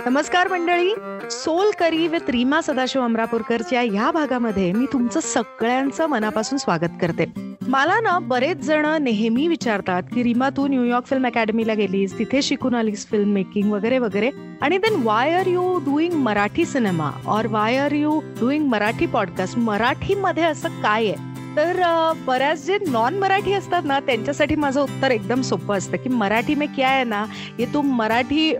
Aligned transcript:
नमस्कार 0.00 0.48
मंडळी. 0.48 0.94
Soul 1.30 1.70
curry 1.78 2.08
with 2.08 2.30
Reema 2.30 2.60
Sadashiv 2.60 3.02
अमरापूरकरच्या 3.02 3.82
या 3.82 4.10
भागामध्ये 4.10 4.72
मी 4.72 4.86
तुमचं 4.92 5.20
सगळ्यांचं 5.20 6.06
मनापासून 6.06 6.58
स्वागत 6.58 6.92
करते. 7.00 7.54
मला 7.68 8.00
ना 8.00 8.18
बरेच 8.18 8.56
जण 8.56 9.02
नेहमी 9.02 9.48
विचारतात 9.48 10.02
की 10.14 10.22
रीमा 10.22 10.48
तू 10.50 10.66
न्यूयॉर्क 10.66 11.06
फिल्म 11.06 11.26
अकॅडमीला 11.26 11.74
गेलीस 11.74 12.18
तिथे 12.18 12.42
शिकून 12.42 12.74
आलीस 12.74 13.06
फिल्म 13.10 13.28
मेकिंग 13.28 13.72
वगैरे 13.72 13.98
वगैरे. 13.98 14.30
आणि 14.62 14.78
then 14.78 15.00
why 15.04 15.32
are 15.32 15.46
you 15.46 15.78
doing 15.78 16.12
Marathi 16.12 16.64
cinema 16.64 17.10
और 17.26 17.46
why 17.46 17.76
are 17.76 17.92
you 17.92 18.20
doing 18.40 18.66
Marathi 18.66 19.06
podcast 19.06 19.58
मराठीमध्ये 19.58 20.42
असं 20.42 20.68
काय 20.68 21.06
आहे? 21.06 21.33
तर 21.56 21.82
बऱ्याच 22.26 22.64
जे 22.66 22.78
नॉन 22.88 23.18
मराठी 23.18 23.52
असतात 23.52 23.82
ना 23.84 23.98
त्यांच्यासाठी 24.00 24.54
माझं 24.54 24.80
उत्तर 24.80 25.10
एकदम 25.10 25.42
सोपं 25.42 25.76
असतं 25.76 25.96
की 25.96 26.08
मराठी 26.08 26.54
में 26.54 26.66
क्या 26.74 26.88
आहे 26.88 27.04
ना 27.04 27.24
ये 27.58 27.66
तुम 27.74 27.94
मराठी 27.96 28.52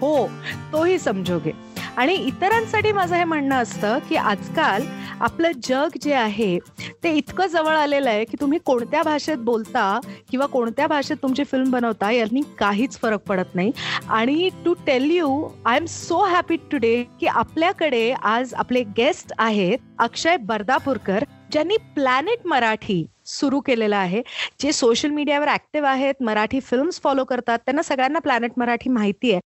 हो 0.00 0.26
तोही 0.72 0.98
समजोगे 0.98 1.52
आणि 1.96 2.14
इतरांसाठी 2.26 2.92
माझं 2.92 3.14
हे 3.16 3.24
म्हणणं 3.24 3.54
असतं 3.54 3.98
की 4.08 4.16
आजकाल 4.16 4.82
आपलं 5.20 5.50
जग 5.64 5.96
जे 6.02 6.12
आहे 6.14 6.58
ते 7.02 7.12
इतकं 7.16 7.46
जवळ 7.46 7.76
आलेलं 7.76 8.10
आहे 8.10 8.24
की 8.24 8.36
तुम्ही 8.40 8.58
कोणत्या 8.64 9.02
भाषेत 9.02 9.38
बोलता 9.38 10.00
किंवा 10.30 10.46
कोणत्या 10.46 10.86
भाषेत 10.86 11.16
तुमची 11.22 11.44
फिल्म 11.44 11.70
बनवता 11.70 12.10
यांनी 12.10 12.42
काहीच 12.58 12.98
फरक 13.02 13.20
पडत 13.28 13.54
नाही. 13.54 13.70
आणि 14.08 14.48
to 14.64 14.74
tell 14.86 15.10
you 15.10 15.48
I 15.64 15.76
am 15.76 15.84
so 15.86 16.22
happy 16.24 16.56
today 16.70 17.02
की 17.20 17.26
आपल्याकडे 17.26 18.10
आज 18.22 18.54
आपले 18.54 18.82
गेस्ट 18.96 19.32
आहेत 19.38 19.78
अक्षय 19.98 20.36
बर्दापूरकर 20.36 21.24
ज्यांनी 21.52 21.76
प्लॅनेट 21.94 22.46
मराठी 22.46 23.04
सुरू 23.26 23.60
केलेलं 23.60 23.96
आहे. 23.96 24.22
जे 24.60 24.72
सोशल 24.72 25.10
मीडियावर 25.10 25.48
ऍक्टिव्ह 25.48 25.88
आहेत 25.88 26.22
मराठी 26.22 26.60
फिल्म्स 26.60 27.00
फॉलो 27.02 27.24
करतात 27.24 27.58
त्यांना 27.58 27.82
सगळ्यांना 27.82 28.18
प्लॅनेट 28.18 28.52
मराठी 28.56 28.90
माहिती 28.90 29.32
आहे. 29.32 29.40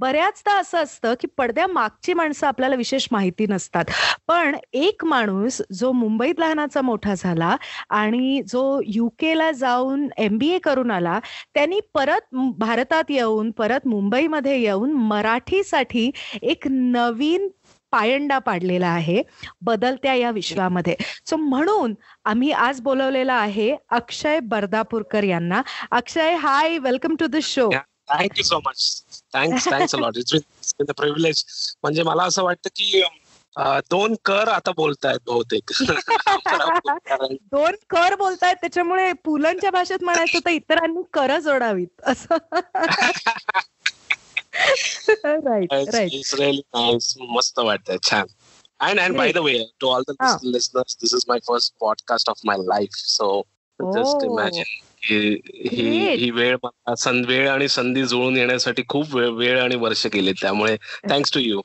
बऱ्याचदा 0.00 0.56
असं 0.58 0.78
असतं 0.78 1.14
की 1.20 1.26
पडद्या 1.38 1.66
मागची 1.66 2.14
माणसं 2.14 2.46
आपल्याला 2.46 2.76
विशेष 2.76 3.06
माहिती 3.12 3.46
नसतात. 3.48 3.84
पण 4.28 4.56
एक 4.72 5.04
माणूस 5.04 5.60
जो 5.72 5.90
मुंबईत 5.92 6.40
लहानाचा 6.40 6.80
मोठा 6.80 7.14
झाला 7.14 7.56
आणि 7.90 8.40
जो 8.48 8.80
युकेला 8.86 9.50
जाऊन 9.52 10.08
एम 10.18 10.38
बी 10.38 10.48
ए 10.54 10.58
करून 10.58 10.90
आला 10.90 11.18
त्यांनी 11.54 11.80
परत 11.94 12.34
भारतात 12.58 13.10
येऊन 13.10 13.50
परत 13.50 13.86
मुंबईमध्ये 13.86 14.60
येऊन 14.60 14.92
मराठीसाठी 14.92 16.10
एक 16.42 16.68
नवीन 16.68 17.48
पायंडा 17.92 18.38
पाडलेला 18.38 18.86
आहे 18.88 19.22
बदलत्या 19.62 20.14
या 20.14 20.30
विश्वामध्ये. 20.30 20.94
सो 21.26 21.36
म्हणून 21.36 21.94
आम्ही 22.24 22.50
आज 22.50 22.80
बोलवलेला 22.80 23.34
आहे 23.34 23.74
अक्षय 23.90 24.40
बर्दापूरकर 24.42 25.24
यांना. 25.24 25.62
Akshay 25.90 26.34
hi 26.34 26.78
welcome 26.78 27.14
to 27.20 27.26
the 27.26 27.36
show 27.42 27.70
thank you 28.08 28.44
so 28.44 28.58
much 28.58 29.04
thanks 29.34 29.68
thanks 29.68 29.94
a lot 29.94 30.16
it's 30.16 30.34
been 30.34 30.92
privilege 30.92 31.44
म्हणजे 31.82 32.02
मला 32.02 32.22
असं 32.22 32.42
वाटतं 32.42 32.68
की 32.68 33.02
दोन 33.90 34.14
कर 34.24 34.48
आता 34.48 34.72
बोलतायत 34.72 35.18
बहुतेक. 35.26 35.70
दोन 37.52 37.74
कर 37.90 38.14
बोलतायत 38.14 38.56
त्याच्यामुळे 38.56 39.12
पुलंच्या 39.12 39.70
भाषेत 39.70 40.04
म्हणायचं 40.04 40.38
तर 40.38 40.50
इतरांनी 40.50 41.02
कर 41.12 41.38
जोडावीत. 41.38 41.86
असं. 42.02 42.36
राईट 45.24 45.72
राईट 45.72 46.76
मस्त 47.20 47.58
वाटतंय. 47.58 47.96
छान. 48.02 48.26
And 48.80 49.00
and 49.00 49.16
by 49.16 49.32
the 49.32 49.38
way 49.38 49.66
to 49.80 49.88
all 49.88 50.02
the 50.08 50.14
listeners 50.42 50.96
this 50.96 51.14
is 51.14 51.24
my 51.28 51.38
first 51.38 51.74
podcast 51.80 52.28
of 52.28 52.40
my 52.44 52.56
life 52.58 52.90
so 52.92 53.42
just 53.80 54.24
imagine 54.24 54.64
ही 55.10 56.30
वेळ 56.30 56.56
वेळ 57.26 57.48
आणि 57.48 57.68
संधी 57.68 58.04
जुळून 58.04 58.36
येण्यासाठी 58.36 58.82
खूप 58.88 59.16
वेळ 59.16 59.60
आणि 59.60 59.76
वर्ष 59.76 60.06
गेले 60.06 60.32
त्यामुळे 60.32 60.76
thanks 61.10 61.32
to 61.32 61.40
you 61.40 61.60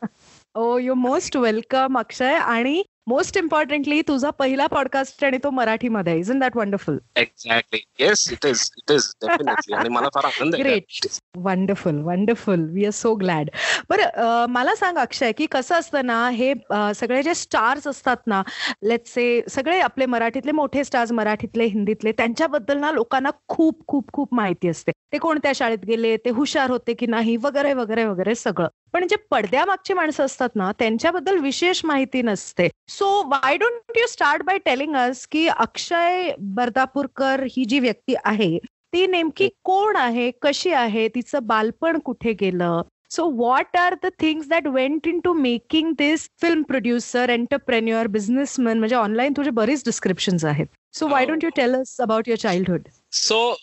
oh 0.55 0.77
you 0.77 0.93
most 0.93 1.37
welcome 1.37 1.97
Akshay 1.97 2.33
आणि 2.33 2.83
मोस्ट 3.07 3.37
इम्पॉर्टंटली 3.37 4.01
तुझा 4.07 4.29
पहिला 4.29 4.65
पॉडकास्ट 4.67 5.23
आणि 5.25 5.37
तो 5.43 5.49
मराठीमध्ये. 5.49 6.17
Is 6.19 6.29
in 6.31 6.39
that 6.39 6.57
wonderful 6.57 6.97
exactly 7.17 7.79
yes 7.99 8.27
it 8.31 8.45
is 8.45 8.69
it 8.77 8.91
is 8.91 9.07
definitely 9.23 9.75
आणि 9.75 9.89
मला 9.89 10.09
फार 10.15 10.25
आनंद 10.25 10.55
great 10.55 11.07
wonderful 11.37 12.01
wonderful 12.03 12.67
we 12.73 12.85
are 12.85 12.91
so 12.91 13.13
glad 13.15 13.49
बरं 13.89 14.45
मला 14.49 14.75
सांग 14.75 14.97
अक्षय 14.97 15.31
की 15.31 15.45
कसं 15.51 15.75
असतं 15.75 16.05
ना 16.05 16.29
हे 16.29 16.53
सगळे 16.95 17.21
जे 17.23 17.33
स्टार्स 17.33 17.87
असतात 17.87 18.27
ना 18.27 18.41
लेट 18.83 19.07
से 19.07 19.25
सगळे 19.49 19.79
आपले 19.81 20.05
मराठीतले 20.05 20.51
मोठे 20.51 20.83
स्टार्स 20.83 21.11
मराठीतले 21.11 21.65
हिंदीतले 21.65 22.11
त्यांच्याबद्दल 22.11 22.77
ना 22.77 22.91
लोकांना 22.91 23.29
खूप 23.47 23.85
खूप 23.87 24.11
खूप 24.13 24.33
माहिती 24.33 24.69
असते. 24.69 24.91
ते 25.11 25.17
कोणत्या 25.17 25.51
शाळेत 25.55 25.85
गेले 25.87 26.15
ते 26.25 26.29
हुशार 26.29 26.69
होते 26.69 26.93
की 26.93 27.05
नाही 27.07 27.35
वगैरे 27.43 27.73
वगैरे 27.73 28.05
वगैरे 28.05 28.35
सगळं. 28.35 28.67
पण 28.93 29.05
जे 29.07 29.15
पडद्यामागची 29.31 29.93
माणसं 29.93 30.25
असतात 30.25 30.49
ना 30.55 30.71
त्यांच्याबद्दल 30.79 31.37
विशेष 31.39 31.81
माहिती 31.85 32.21
नसते. 32.21 32.67
So 32.99 33.07
why 33.27 33.57
don't 33.57 33.97
you 33.97 34.05
start 34.07 34.41
by 34.43 34.57
telling 34.59 34.95
us 34.95 35.25
की 35.25 35.47
अक्षय 35.47 36.35
बर्दापूरकर 36.55 37.43
ही 37.51 37.65
जी 37.65 37.79
व्यक्ती 37.79 38.15
आहे 38.25 38.57
ती 38.93 39.05
नेमकी 39.07 39.47
कोण 39.63 39.95
आहे 39.95 40.29
कशी 40.41 40.71
आहे 40.71 41.07
तिचं 41.07 41.45
बालपण 41.47 41.99
कुठे 41.99 42.33
गेलं 42.33 42.81
so 43.11 43.29
what 43.29 43.77
are 43.77 43.95
the 44.03 44.09
things 44.21 44.47
that 44.47 44.67
went 44.67 45.07
in 45.07 45.19
to 45.19 45.33
making 45.33 45.91
this 45.97 46.29
film 46.41 46.63
producer 46.63 47.29
entrepreneur 47.29 48.07
businessman 48.07 48.79
म्हणजे 48.79 48.95
ऑनलाईन 48.95 49.33
तुझे 49.37 49.51
बरेच 49.51 49.83
डिस्क्रिप्शन 49.85 50.47
आहेत 50.47 50.67
so 50.93 51.07
why 51.07 51.25
don't 51.25 51.43
you 51.43 51.49
tell 51.55 51.75
us 51.75 51.95
about 52.01 52.29
your 52.29 52.39
childhood 52.39 52.87
so 53.11 53.55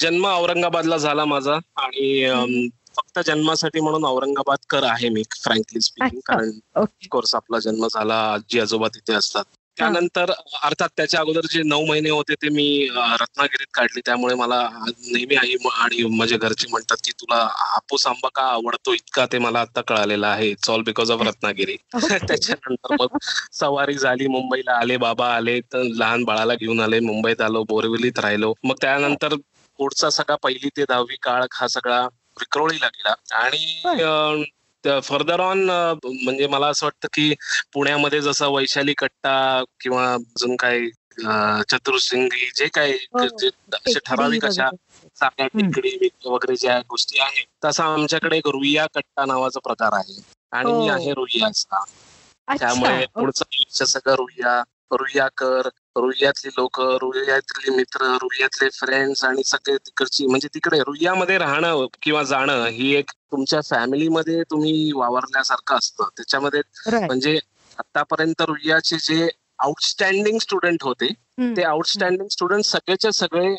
जन्म 0.00 0.26
औरंगाबादला 0.26 0.96
झाला 0.96 1.24
माझा 1.24 1.58
आणि 1.76 2.68
फक्त 2.98 3.18
जन्मासाठी 3.26 3.80
म्हणून 3.80 4.04
औरंगाबाद 4.04 4.58
कर 4.70 4.82
आहे 4.82 5.08
मी 5.08 5.22
फ्रँकली 5.42 5.80
स्पीकिंग 5.80 6.20
कारण 6.26 6.50
ऑफकोर्स 6.74 7.34
आपला 7.34 7.58
जन्म 7.58 7.86
झाला 7.86 8.14
आजी 8.32 8.60
आजोबा 8.60 8.88
तिथे 8.88 9.14
असतात. 9.14 9.44
त्यानंतर 9.76 10.30
अर्थात 10.62 10.88
त्याच्या 10.96 11.20
अगोदर 11.20 11.46
जे 11.50 11.62
नऊ 11.62 11.84
महिने 11.86 12.10
होते 12.10 12.34
ते 12.34 12.48
मी 12.48 12.88
रत्नागिरीत 13.20 13.66
काढले. 13.74 14.00
त्यामुळे 14.06 14.34
मला 14.34 14.58
नेहमी 15.12 15.36
आई 15.36 15.54
आणि 15.74 16.02
माझ्या 16.16 16.38
घरचे 16.38 16.66
म्हणतात 16.70 16.96
की 17.04 17.12
तुला 17.12 17.36
हापूस 17.56 18.06
आंबा 18.06 18.28
का 18.34 18.42
आवडतो 18.42 18.92
इतका 18.94 19.26
ते 19.32 19.38
मला 19.38 19.60
आता 19.60 19.80
कळालेलं 19.80 20.26
आहे. 20.26 20.48
It's 20.50 20.70
all 20.70 20.82
because 20.82 21.10
of 21.10 21.22
Ratnagiri. 21.22 21.76
त्याच्यानंतर 22.28 22.94
मग 23.00 23.16
सवारी 23.52 23.94
झाली 23.94 24.26
मुंबईला 24.26 24.72
आले 24.72 24.96
बाबा 24.96 25.28
आले 25.36 25.60
तर 25.72 25.82
लहान 25.94 26.24
बाळाला 26.24 26.54
घेऊन 26.54 26.80
आले 26.80 27.00
मुंबईत 27.00 27.40
आलो 27.40 27.62
बोरिवलीत 27.64 28.18
राहिलो. 28.18 28.52
मग 28.64 28.74
त्यानंतर 28.80 29.34
पुढचा 29.78 30.10
सगळा 30.10 30.36
पहिली 30.36 30.68
ते 30.68 30.84
दहावी 30.88 31.16
काळ 31.22 31.44
हा 31.52 31.68
सगळा 31.68 32.06
विक्रोळीला 32.40 32.86
गेला 32.86 33.14
आणि 33.34 34.44
फर्दर 35.02 35.40
ऑन 35.40 35.64
म्हणजे 36.04 36.46
मला 36.46 36.66
असं 36.66 36.86
वाटतं 36.86 37.08
की 37.12 37.34
पुण्यामध्ये 37.72 38.20
जसं 38.20 38.48
वैशाली 38.48 38.94
कट्टा 38.98 39.62
किंवा 39.80 40.12
अजून 40.14 40.56
काही 40.56 40.90
चतुर्सिंगी 41.68 42.50
जे 42.56 42.66
काही 42.68 42.92
असे 43.14 43.98
ठराविक 44.06 44.44
अशा 44.44 44.68
चाक्या 45.16 45.46
टेकडी 45.46 46.08
वगैरे 46.26 46.56
ज्या 46.56 46.78
गोष्टी 46.80 47.18
आहेत 47.18 47.46
तसा 47.64 47.84
आमच्याकडे 47.84 48.36
एक 48.36 48.48
रुईया 48.48 48.86
कट्टा 48.94 49.24
नावाचा 49.24 49.60
प्रकार 49.60 49.92
आहे. 49.92 50.20
आणि 50.52 50.72
मी 50.72 50.88
आहे 50.88 51.12
रुईयाचा 51.12 51.84
त्यामुळे 52.48 53.04
पुढचं 53.14 53.44
आयुष्य 53.44 53.84
सगळं 53.84 54.14
रुईया 54.14 54.62
रुईयाकर 54.90 55.68
रुईयातली 55.96 56.50
लोक 56.56 56.80
रुईयातले 57.02 57.74
मित्र 57.76 58.06
रुईयातले 58.22 58.68
फ्रेंड्स 58.70 59.24
आणि 59.24 59.42
सगळे 59.44 59.76
तिकडची 59.76 60.26
म्हणजे 60.26 60.48
तिकडे 60.54 60.78
रुईयामध्ये 60.78 61.38
राहणं 61.38 61.86
किंवा 62.02 62.22
जाणं 62.22 62.64
ही 62.66 62.94
एक 62.94 63.10
तुमच्या 63.10 63.60
फॅमिलीमध्ये 63.60 64.42
तुम्ही 64.50 64.90
वावरल्यासारखं 64.94 65.76
असतं. 65.76 66.08
त्याच्यामध्ये 66.16 66.60
म्हणजे 67.06 67.38
आतापर्यंत 67.78 68.42
रुईयाचे 68.42 68.96
जे 69.02 69.28
आउटस्टँडिंग 69.58 70.38
स्टुडंट 70.38 70.82
होते 70.82 71.12
ते 71.56 71.62
आउटस्टँडिंग 71.62 72.28
स्टुडंट 72.28 72.64
सगळेच्या 72.64 73.10
सगळे 73.12 73.54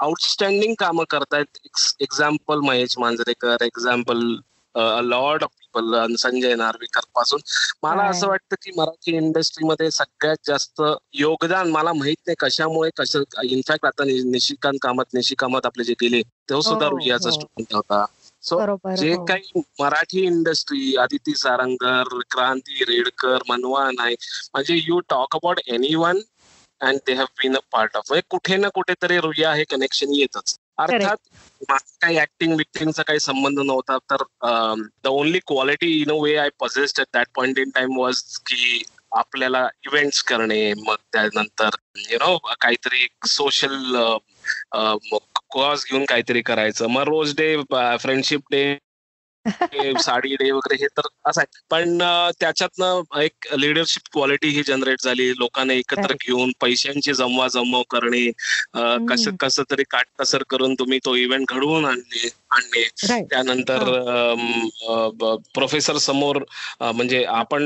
आउटस्टँडिंग 0.00 0.74
कामं 0.78 1.04
करतायत. 1.10 1.58
Example 2.00 2.58
Mahesh 2.58 2.98
Manjrekar 2.98 3.64
example 3.64 4.20
lord 5.04 5.42
of 5.42 5.50
people 5.80 6.14
Sanjay 6.16 6.54
नार्वेकरपासून. 6.54 7.40
मला 7.82 8.02
असं 8.02 8.28
वाटतं 8.28 8.56
की 8.62 8.70
मराठी 8.76 9.16
इंडस्ट्रीमध्ये 9.16 9.90
सगळ्यात 9.90 10.36
जास्त 10.46 10.82
योगदान 11.12 11.70
मला 11.70 11.92
माहीत 11.92 12.16
नाही 12.26 12.36
कशामुळे 12.38 12.90
कसं 12.96 13.22
इनफॅक्ट 13.42 13.86
आता 13.86 14.04
निशिकांत 14.04 14.78
कामत 14.82 15.14
निशिकामत 15.14 15.66
आपले 15.66 15.84
जे 15.84 15.92
गेले 15.92 16.22
तो 16.50 16.60
सुद्धा 16.60 16.88
रुईयाचा 16.88 17.30
स्टुडंट 17.30 17.74
होता. 17.74 18.04
सो 18.42 18.62
जे 18.96 19.14
काही 19.28 19.60
मराठी 19.80 20.20
इंडस्ट्री 20.20 20.96
आदिती 20.96 21.34
सारंगर 21.34 22.18
क्रांती 22.30 22.84
रेडकर 22.84 23.38
मनवा 23.48 23.90
नाही 23.90 24.16
म्हणजे 24.54 24.74
you 24.74 25.00
talk 25.00 25.36
about 25.36 25.60
any 25.66 25.94
one 25.94 26.20
and 26.80 26.98
they 27.06 27.12
have 27.12 27.26
been 27.42 27.56
a 27.56 27.60
part 27.72 27.96
of 27.96 28.12
कुठे 28.30 28.56
ना 28.56 28.68
कुठेतरी 28.68 29.18
रुया 29.18 29.52
हे 29.54 29.64
कनेक्शन 29.64 30.14
येतच. 30.14 30.56
अर्थात 30.78 31.16
माझा 31.70 31.96
काही 32.00 32.18
ऍक्टिंग 32.18 32.56
विक्टिंगचा 32.56 33.02
काही 33.02 33.20
संबंध 33.20 33.60
नव्हता 33.60 33.96
तर 34.10 34.22
the 35.04 35.06
only 35.06 35.38
quality 35.38 35.90
in 36.02 36.10
a 36.10 36.14
way 36.14 36.36
I 36.36 36.48
possessed 36.60 37.00
at 37.00 37.06
that 37.14 37.26
point 37.34 37.58
in 37.58 37.70
time 37.70 37.98
was 37.98 38.22
की 38.46 38.82
आपल्याला 39.12 39.68
इव्हेंट्स 39.86 40.22
करणे 40.22 40.72
मग 40.74 40.96
त्यानंतर 41.12 41.68
यु 42.10 42.18
नो 42.18 42.36
काहीतरी 42.60 43.06
सोशल 43.28 43.96
कॉज 45.50 45.84
घेऊन 45.90 46.04
काहीतरी 46.04 46.42
करायचं. 46.42 46.86
मग 46.86 47.02
rose 47.02 47.34
day 47.36 47.56
friendship 48.00 48.40
day 48.50 48.62
sari 50.00 50.34
day 50.34 50.50
वगैरे 50.50 50.76
हे 50.76 50.86
तर 50.88 51.06
असं 51.24 51.40
आहे. 51.40 51.60
पण 51.70 51.98
त्याच्यातनं 52.40 53.20
एक 53.20 53.46
लिडरशिप 53.54 54.08
क्वालिटी 54.12 54.48
ही 54.48 54.62
जनरेट 54.64 55.00
झाली. 55.00 55.28
लोकांना 55.38 55.72
एकत्र 55.74 56.12
घेऊन 56.16 56.52
पैशांची 56.60 57.12
जमवा 57.14 57.48
जमव 57.48 57.82
करणे 57.90 58.26
कसं 59.08 59.30
कसं 59.40 59.62
तरी 59.70 59.82
काटकसर 59.90 60.42
करून 60.50 60.74
तुम्ही 60.74 60.98
तो 61.04 61.14
इव्हेंट 61.16 61.46
घडवून 61.48 61.84
आणले 61.84 62.28
आणणे 62.50 62.82
त्यानंतर 63.22 63.82
प्रोफेसर 65.54 65.96
समोर 65.98 66.38
म्हणजे 66.82 67.22
आपण 67.26 67.62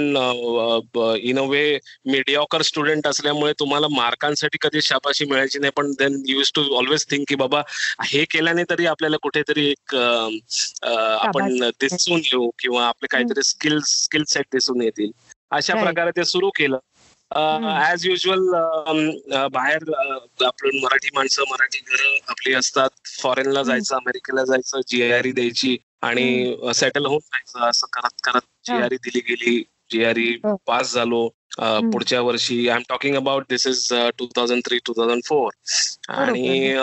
in 1.21 1.39
a 1.39 1.43
way 1.45 1.63
mediocre 2.07 2.63
student 2.63 3.07
असल्यामुळे 3.07 3.53
तुम्हाला 3.61 3.87
मार्कांसाठी 3.91 4.59
कधी 4.61 4.83
शाबाशी 4.83 5.25
मिळायची 5.25 5.59
नाही. 5.59 5.71
पण 5.73 5.91
then 5.99 6.23
use 6.27 6.51
to 6.55 6.63
always 6.77 7.07
think 7.07 7.25
की 7.29 7.35
बाबा 7.37 7.61
हे 8.07 8.25
केल्याने 8.31 8.63
तरी 8.71 8.87
आपल्याला 8.87 9.17
कुठेतरी 9.23 9.67
एक 9.71 9.95
आपण 9.95 11.59
दिसून 11.81 12.21
येऊ 12.25 12.49
किंवा 12.59 12.87
आपले 12.87 13.07
काहीतरी 13.11 13.43
स्किल 13.45 13.79
स्किल 13.87 14.25
सेट 14.29 14.47
दिसून 14.53 14.83
येतील. 14.83 15.11
अशा 15.51 15.75
प्रकारे 15.83 16.11
ते 16.17 16.25
सुरू 16.25 16.51
केलं. 16.57 16.79
ऍज 17.91 18.07
युजल 18.07 18.49
बाहेर 19.53 19.93
आपण 20.47 20.79
मराठी 20.83 21.09
माणसं 21.15 21.43
मराठी 21.51 21.79
घरं 21.79 22.17
आपली 22.29 22.55
असतात. 22.55 22.89
फॉरेनला 23.21 23.63
जायचं 23.63 23.97
अमेरिकेला 23.97 24.45
जायचं 24.45 24.81
जीआरई 24.89 25.33
द्यायची 25.33 25.77
आणि 26.03 26.57
सेटल 26.75 27.07
होऊन 27.07 27.19
जायचं. 27.19 27.69
असं 27.69 27.87
करत 27.93 28.21
करत 28.25 28.47
जीआरई 28.67 28.97
दिली 29.05 29.21
गेली. 29.29 29.63
जीआरई 29.91 30.35
पास 30.67 30.93
झालो. 30.95 31.29
पुढच्या 31.93 32.21
वर्षी 32.21 32.57
I 32.69 32.77
am 32.77 32.83
talking 32.89 33.17
about 33.17 33.45
this 33.49 33.67
is 33.67 33.89
two 34.19 34.27
thousand 34.37 34.63
three 34.67 34.79
two 34.87 34.93
thousand 34.97 35.23
four 35.27 35.51
आणि 36.11 36.75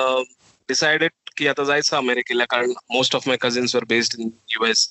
डिसाइडेड 0.70 1.12
की 1.40 1.48
आता 1.48 1.64
जायचं 1.64 1.98
अमेरिकेला 1.98 2.46
कारण 2.46 2.72
मोस्ट 2.92 3.16
ऑफ 3.16 3.28
माय 3.28 3.38
कझिन्स 3.38 3.76
वर 3.76 3.84
बेस्ड 3.84 4.20
इन 4.20 4.30
युएस 4.48 4.88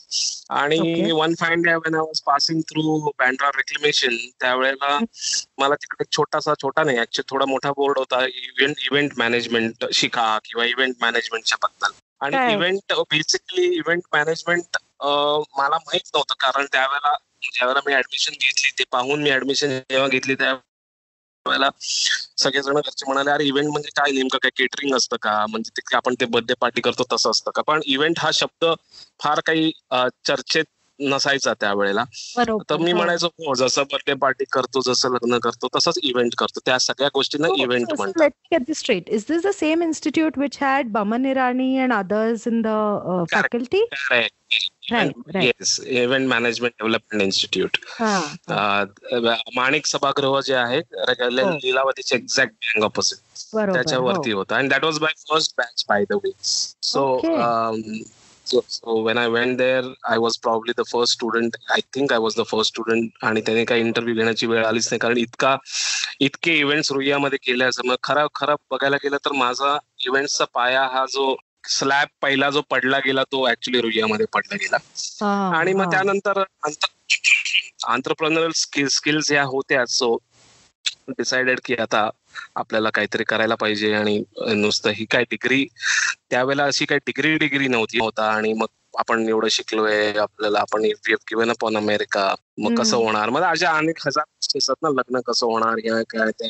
आणि 0.50 1.10
one 1.12 1.34
fine 1.34 1.62
day 1.62 1.74
when 1.74 1.94
I 1.94 2.00
was 2.00 2.20
passing 2.20 2.60
through 2.60 2.98
Bandra 3.18 3.48
reclamation 3.48 4.16
त्यावेळेला 4.40 4.98
मला 5.58 5.74
तिकडे 5.74 6.04
छोटासा 6.16 6.54
छोटा 6.54 6.84
नाही 6.84 6.98
ऍक्च्युअली 6.98 7.34
थोडा 7.34 7.44
मोठा 7.44 7.70
बोर्ड 7.70 7.98
होता 7.98 8.24
इव्हेंट 8.24 8.76
इव्हेंट 8.78 9.12
मॅनेजमेंट 9.16 9.84
शिका 9.92 10.38
किंवा 10.44 10.64
इव्हेंट 10.64 10.94
मॅनेजमेंटच्या 11.00 11.58
बद्दल. 11.62 11.92
आणि 12.20 12.52
इव्हेंट 12.52 12.92
बेसिकली 13.10 13.66
इव्हेंट 13.76 14.02
मॅनेजमेंट 14.12 14.76
मला 15.58 15.76
माहीत 15.76 16.10
नव्हतं 16.14 16.34
कारण 16.38 16.66
त्यावेळेला 16.72 17.14
ज्यावेळेला 17.42 17.80
मी 17.86 17.94
ऍडमिशन 17.94 18.32
घेतली 18.32 18.70
ते 18.78 18.84
पाहून 18.92 19.22
मी 19.22 19.30
ऍडमिशन 19.30 19.78
जेव्हा 19.90 20.08
घेतली 20.08 20.34
त्या 20.34 20.54
वेळेला 21.48 21.68
सगळेजण 22.38 22.74
घरचे 22.74 23.06
म्हणाले 23.06 23.30
अरे 23.30 23.44
इव्हेंट 23.44 23.68
म्हणजे 23.68 23.90
काय? 23.96 24.12
नेमकं 24.12 24.38
काय 24.42 24.50
केटरिंग 24.56 24.94
असतं 24.96 25.16
का? 25.22 25.44
म्हणजे 25.46 25.70
तिथे 25.76 25.96
आपण 25.96 26.14
ते 26.20 26.24
बर्थडे 26.26 26.54
पार्टी 26.60 26.80
करतो 26.80 27.04
तसं 27.12 27.30
असतं 27.30 27.50
का? 27.54 27.62
पण 27.62 27.80
इव्हेंट 27.86 28.18
हा 28.18 28.30
शब्द 28.34 28.64
फार 29.20 29.40
काही 29.46 29.70
चर्चेत 30.24 30.64
नसायचा 31.00 31.52
त्यावेळेला. 31.60 32.04
तर 32.70 32.76
मी 32.76 32.92
म्हणायचो 32.92 33.26
हो 33.38 33.54
जसं 33.54 33.82
बर्थडे 33.92 34.14
पार्टी 34.22 34.44
करतो 34.52 34.80
जसं 34.86 35.12
लग्न 35.14 35.38
करतो 35.42 35.68
तसंच 35.76 35.98
इव्हेंट 36.02 36.34
करतो. 36.38 36.60
त्या 36.66 36.78
सगळ्या 36.78 37.08
गोष्टींना 37.14 37.48
इव्हेंट 37.62 37.92
म्हणतात. 37.98 38.72
Straight 38.74 39.08
is 39.08 39.24
this 39.28 39.42
the 39.44 39.50
same 39.54 39.82
institute 39.82 40.38
which 40.38 40.58
had 40.60 40.90
Boman 40.92 41.26
Irani 41.26 41.76
and 41.78 41.92
others 41.92 42.46
in 42.48 42.60
the 42.62 42.68
faculty 43.32 43.84
yes 44.90 45.78
event 45.86 46.28
management 46.28 46.72
development 46.72 47.22
institute 47.22 47.76
Manik 49.56 49.86
सभागृह 49.86 50.40
जे 50.46 50.54
आहे 50.54 50.80
लिलावतीचे 51.62 52.16
एक्झॅक्ट 52.16 52.54
बँक 52.54 52.84
ऑपोजिट 52.84 53.18
त्याच्यावरती 53.72 54.32
होता. 54.32 54.56
And 54.56 54.70
that 54.70 54.84
was 54.84 54.98
by 54.98 55.12
first 55.30 55.54
batch 55.58 55.84
by 55.88 56.04
the 56.10 56.18
way 56.24 56.30
so 56.42 57.04
So, 58.48 58.64
so 58.66 59.00
when 59.02 59.18
I 59.18 59.28
went 59.28 59.58
there, 59.58 59.82
I 60.08 60.16
was 60.18 60.38
probably 60.38 60.72
the 60.76 60.84
first 60.84 61.12
student. 61.12 61.56
I 61.70 61.80
think 61.94 62.12
I 62.12 62.18
was 62.18 62.34
the 62.34 62.44
first 62.52 62.70
student. 62.74 63.10
आणि 63.22 63.40
त्याने 63.46 63.64
काही 63.64 63.80
interview 63.80 64.14
घेण्याची 64.14 64.46
वेळ 64.46 64.64
आलीच 64.64 64.88
नाही. 64.90 64.98
कारण 64.98 65.16
इतका 65.18 65.56
इतके 66.20 66.58
इव्हेंट्स 66.58 66.92
रुईयामध्ये 66.92 67.38
केले 67.42 67.64
असं. 67.64 67.86
मग 67.86 67.96
खरं 68.02 68.26
खरं 68.34 68.54
बघायला 68.70 68.96
गेलं 69.02 69.16
तर 69.24 69.32
माझा 69.32 69.76
इव्हेंट्सचा 70.06 70.44
पाया 70.54 70.82
हा 70.92 71.04
जो 71.12 71.34
स्लॅब 71.68 72.08
पहिला 72.22 72.50
जो 72.50 72.60
पडला 72.70 72.98
गेला 73.04 73.22
तो 73.32 73.48
ऍक्च्युली 73.48 73.80
रुईयामध्ये 73.80 74.26
पडला 74.32 74.56
गेला. 74.62 74.78
आणि 75.58 75.72
मग 75.72 75.90
त्यानंतर 75.90 76.42
आंतरप्रनरल 77.88 78.52
स्किल 78.56 78.88
स्किल्स 78.88 79.30
या 79.32 79.42
होत्या 79.42 79.84
सो 79.86 80.16
डिसाइडेड 81.08 81.60
की 81.64 81.74
आता 81.74 82.08
आपल्याला 82.55 82.90
काहीतरी 82.90 83.25
करायला 83.25 83.55
पाहिजे 83.55 83.94
आणि 83.94 84.23
नुसतं 84.55 84.90
ही 84.90 85.05
काय 85.05 85.23
डिग्री 85.23 85.67
त्यावेळेला 86.31 86.64
अशी 86.64 86.85
काही 86.85 86.99
डिग्री 87.06 87.37
डिग्री 87.38 87.69
नव्हती 87.69 87.99
होता 87.99 88.31
आणि 88.32 88.52
मग 88.52 88.67
आपण 88.99 89.29
एवढं 89.29 89.49
शिकलोय 89.49 90.12
आपल्याला 90.19 90.61
आपण 90.61 90.82
गिव्हन 91.08 91.50
अपॉन 91.50 91.76
अमेरिका 91.76 92.35
मग 92.58 92.75
कसं 92.75 92.96
होणार? 92.96 93.29
मग 93.31 93.43
अशा 93.43 93.70
अनेक 93.70 93.99
हजार 94.06 94.56
असतात 94.58 94.75
ना 94.82 94.88
लग्न 94.88 95.20
कसं 95.20 95.46
होणार 95.46 95.79
या 95.85 96.02
काय 96.02 96.31
ते 96.31 96.49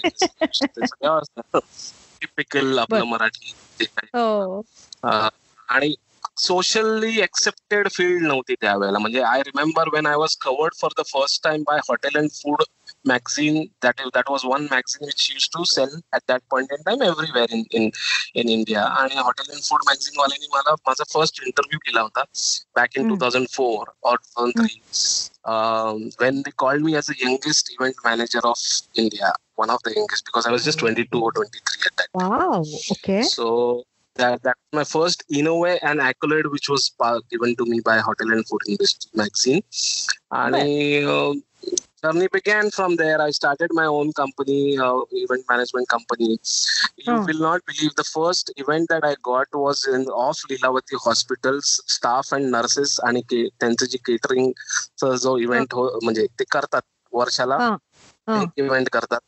टिपिकल 2.21 2.79
आपलं 2.79 3.05
मराठी 3.05 3.55
आणि 5.69 5.95
सोशली 6.37 7.21
एक्सेप्टेड 7.21 7.89
फील्ड 7.89 8.23
नव्हती 8.23 8.55
त्यावेळेला. 8.55 8.99
म्हणजे 8.99 9.21
I 9.21 9.41
remember 9.41 9.89
when 9.89 10.07
I 10.07 10.15
was 10.15 10.37
covered 10.37 10.75
for 10.75 10.91
the 10.99 11.03
first 11.07 11.45
time 11.45 11.63
by 11.63 11.79
hotel 11.89 12.19
and 12.19 12.31
food 12.31 12.63
magazine 13.06 13.70
that 13.82 13.98
that 14.14 14.30
was 14.30 14.46
one 14.46 14.68
magazine 14.72 15.06
which 15.06 15.34
used 15.34 15.52
to 15.52 15.66
sell 15.66 15.92
at 16.14 16.26
that 16.28 16.48
point 16.50 16.70
in 16.72 16.84
time 16.84 17.02
everywhere 17.02 17.48
in 17.50 17.66
in 17.72 17.92
in 18.42 18.50
India 18.58 18.84
आणि 19.00 19.16
hotel 19.16 19.52
and 19.54 19.64
food 19.64 19.84
magazine 19.88 20.20
वाल्यांनी 20.20 20.48
मला 20.54 20.74
माझा 20.88 21.04
first 21.14 21.42
interview 21.46 21.80
केला 21.86 22.02
होता 22.02 22.24
back 22.76 22.98
in 22.98 23.10
two 23.10 23.16
thousand 23.22 23.48
four 23.54 23.94
और 24.04 24.18
two 24.18 24.30
thousand 24.38 24.60
three 24.60 26.26
when 26.26 26.42
they 26.42 26.52
called 26.66 26.86
me 26.86 26.96
as 26.98 27.10
a 27.10 27.14
youngest 27.24 27.72
event 27.72 28.06
manager 28.06 28.48
of 28.50 28.60
India 28.96 29.34
one 29.62 29.72
of 29.72 29.82
the 29.86 29.92
youngest 29.96 30.24
because 30.28 30.48
I 30.48 30.52
was 30.52 30.64
just 30.68 30.80
22 30.80 31.20
or 31.26 31.32
23 31.32 31.84
at 31.90 31.98
that 31.98 32.08
time. 32.14 32.30
Wow. 32.30 32.64
Okay. 32.94 33.18
So 33.22 33.84
that 34.16 34.42
that's 34.44 34.78
my 34.80 34.84
first 34.84 35.24
in 35.30 35.48
a 35.48 35.56
way 35.56 35.78
an 35.92 36.00
accolade 36.00 36.48
which 36.48 36.70
was 36.70 36.92
given 37.30 37.56
to 37.56 37.66
me 37.66 37.80
by 37.90 37.98
Hotel 38.00 38.32
and 38.32 38.48
Food 38.48 38.62
Industry 38.68 39.12
magazine. 39.22 39.62
And 40.32 40.56
uh, 40.56 41.34
journey 42.04 42.28
began 42.32 42.70
from 42.70 42.96
there. 42.96 43.22
I 43.22 43.32
started 43.32 43.70
my 43.72 43.86
own 43.86 44.12
company, 44.14 44.78
uh, 44.78 45.00
event 45.12 45.46
management 45.50 45.88
company. 45.88 46.38
You 46.98 47.14
oh. 47.14 47.26
will 47.26 47.40
not 47.40 47.62
believe 47.66 47.96
the 47.96 48.04
first 48.04 48.52
event 48.58 48.90
that 48.90 49.04
I 49.04 49.16
got 49.24 49.48
was 49.54 49.88
in 49.88 50.06
off 50.08 50.40
Lilavati 50.50 50.98
hospitals, 51.04 51.82
staff 51.88 52.32
and 52.32 52.52
nurses 52.52 53.00
आणि 53.00 53.22
त्यांचं 53.60 53.86
जे 53.86 53.98
catering 53.98 54.52
जो 55.16 55.38
event 55.38 55.74
हो 55.74 56.00
म्हणजे 56.04 56.26
ते 56.40 56.44
करतात 56.52 56.82
वर्षाला 57.14 57.58
event 58.58 58.90
करतात 58.90 59.20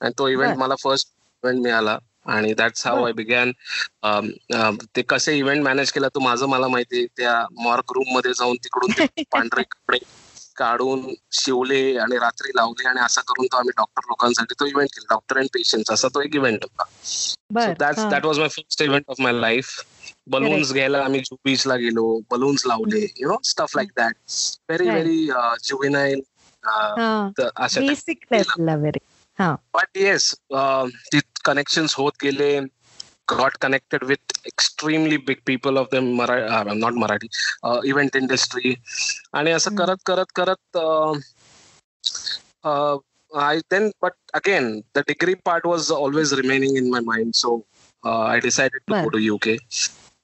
आणि 0.00 0.12
तो 0.18 0.28
इव्हेंट 0.28 0.56
मला 0.58 0.74
फर्स्ट 0.82 1.08
इव्हेंट 1.44 1.62
मिळाला 1.62 1.98
आणि 2.26 2.52
दॅट्स 2.54 2.86
हाऊ 2.86 3.04
आय 3.04 3.12
बिगॅन 3.12 3.52
ते 4.96 5.02
कसे 5.02 5.36
इव्हेंट 5.38 5.62
मॅनेज 5.64 5.92
केला 5.92 6.08
तो 6.08 6.20
माझं 6.20 6.46
मला 6.46 6.68
माहिती 6.68 7.06
त्या 7.06 7.46
मॉर्क 7.60 7.92
रूम 7.92 8.14
मध्ये 8.14 8.32
जाऊन 8.32 8.56
तिकडून 8.56 8.90
ते 8.98 9.22
पांढरे 9.22 9.62
कपडे 9.62 9.98
काढून 10.57 11.13
शिवले 11.33 11.81
आणि 11.97 12.17
रात्री 12.19 12.51
लावले 12.55 12.87
आणि 12.89 12.99
असं 13.01 13.21
करून 13.27 13.45
तो 13.45 13.57
आम्ही 13.57 13.71
डॉक्टर 13.77 14.07
लोकांसाठी 14.07 14.53
तो 14.59 14.65
इव्हेंट 14.65 14.89
केला. 14.89 15.05
डॉक्टर 15.09 15.37
अँड 15.37 15.47
पेशंट 15.53 15.91
असा 15.91 16.07
तो 16.07 16.21
एक 16.21 16.35
इव्हेंट 16.35 16.63
होता. 16.63 16.83
That's 17.79 18.05
that 18.09 18.25
was 18.25 18.39
my 18.39 18.47
first 18.49 18.81
event 18.81 19.03
of 19.07 19.19
my 19.19 19.33
life 19.33 19.69
balloons 20.27 20.71
घ्यायला 20.73 21.03
आम्ही 21.03 21.19
जू 21.19 21.35
बीचला 21.45 21.75
गेलो 21.75 22.05
बलून्स 22.31 22.65
लावले 22.65 23.05
you 23.15 23.27
know 23.27 23.37
stuff 23.43 23.75
like 23.75 23.91
that 23.97 24.15
very 24.69 24.89
very 24.89 25.25
juvenile 25.63 26.21
but 29.73 29.97
yes 29.97 30.33
connection 31.45 31.85
होत 31.93 32.11
गेले. 32.23 32.59
Got 33.27 33.59
connected 33.59 34.03
with 34.03 34.19
extremely 34.45 35.17
big 35.17 35.43
people 35.45 35.77
of 35.77 35.89
the 35.89 36.01
Mara- 36.01 36.47
uh, 36.55 36.73
not 36.73 36.93
Marathi 36.93 37.29
uh, 37.63 37.79
event 37.83 38.15
industry 38.15 38.75
आणि 39.33 39.51
असं 39.51 39.75
करत 39.75 40.03
करत 40.05 40.31
करत 40.35 40.77
I 43.35 43.61
then 43.69 43.91
but 44.01 44.13
again 44.33 44.83
the 44.93 45.03
degree 45.03 45.35
part 45.35 45.65
was 45.65 45.91
always 45.91 46.33
remaining 46.33 46.77
in 46.77 46.89
my 46.89 46.99
mind 46.99 47.35
so 47.35 47.65
uh, 48.05 48.21
I 48.21 48.39
decided 48.39 48.81
to 48.87 48.93
go 49.03 49.09
to 49.09 49.19
UK 49.35 49.57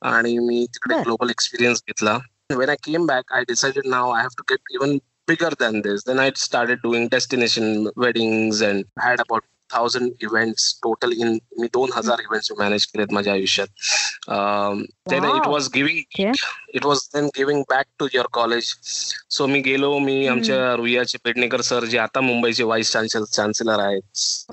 आणि 0.01 0.37
मी 0.39 0.65
तिकडे 0.73 0.95
global 1.03 1.29
experience 1.29 1.81
घेतला 1.87 2.19
when 2.53 2.69
I 2.69 2.77
came 2.87 3.05
back 3.05 3.35
I 3.39 3.43
decided 3.51 3.85
now 3.85 4.05
I 4.11 4.21
have 4.21 4.35
to 4.41 4.45
get 4.51 4.61
even 4.75 5.01
bigger 5.27 5.51
than 5.63 5.81
this 5.81 6.03
then 6.03 6.19
I 6.19 6.31
started 6.45 6.81
doing 6.81 7.07
destination 7.07 7.89
weddings 7.95 8.61
and 8.61 8.85
had 8.99 9.19
about 9.19 9.43
thousand 9.73 10.11
events 10.21 10.73
total 10.83 11.11
in 11.17 11.37
मी 11.59 11.67
दोन 11.73 11.89
हजार 11.95 12.21
events 12.21 12.51
manage 12.59 12.85
केलेत 12.85 13.13
माझ्या 13.13 13.33
आयुष्यात. 13.33 13.67
Then 15.09 15.25
it 15.25 15.47
was 15.47 15.67
giving 15.73 16.33
it 16.75 16.85
was 16.85 16.99
then 17.13 17.25
giving 17.37 17.61
back 17.69 17.85
to 17.99 18.07
your 18.13 18.27
college 18.33 18.73
so 19.37 19.47
मी 19.47 19.59
गेलो 19.61 19.97
मी 19.99 20.15
आमच्या 20.27 20.75
रुईयाचे 20.75 21.17
Pednekar 21.23 21.61
sir 21.61 21.85
जे 21.85 21.97
आता 21.97 22.21
मुंबईचे 22.21 22.63
व्हाईस 22.63 22.91
चान्सलर 22.91 23.25
चान्सलर 23.31 23.79
आहेत 23.79 24.01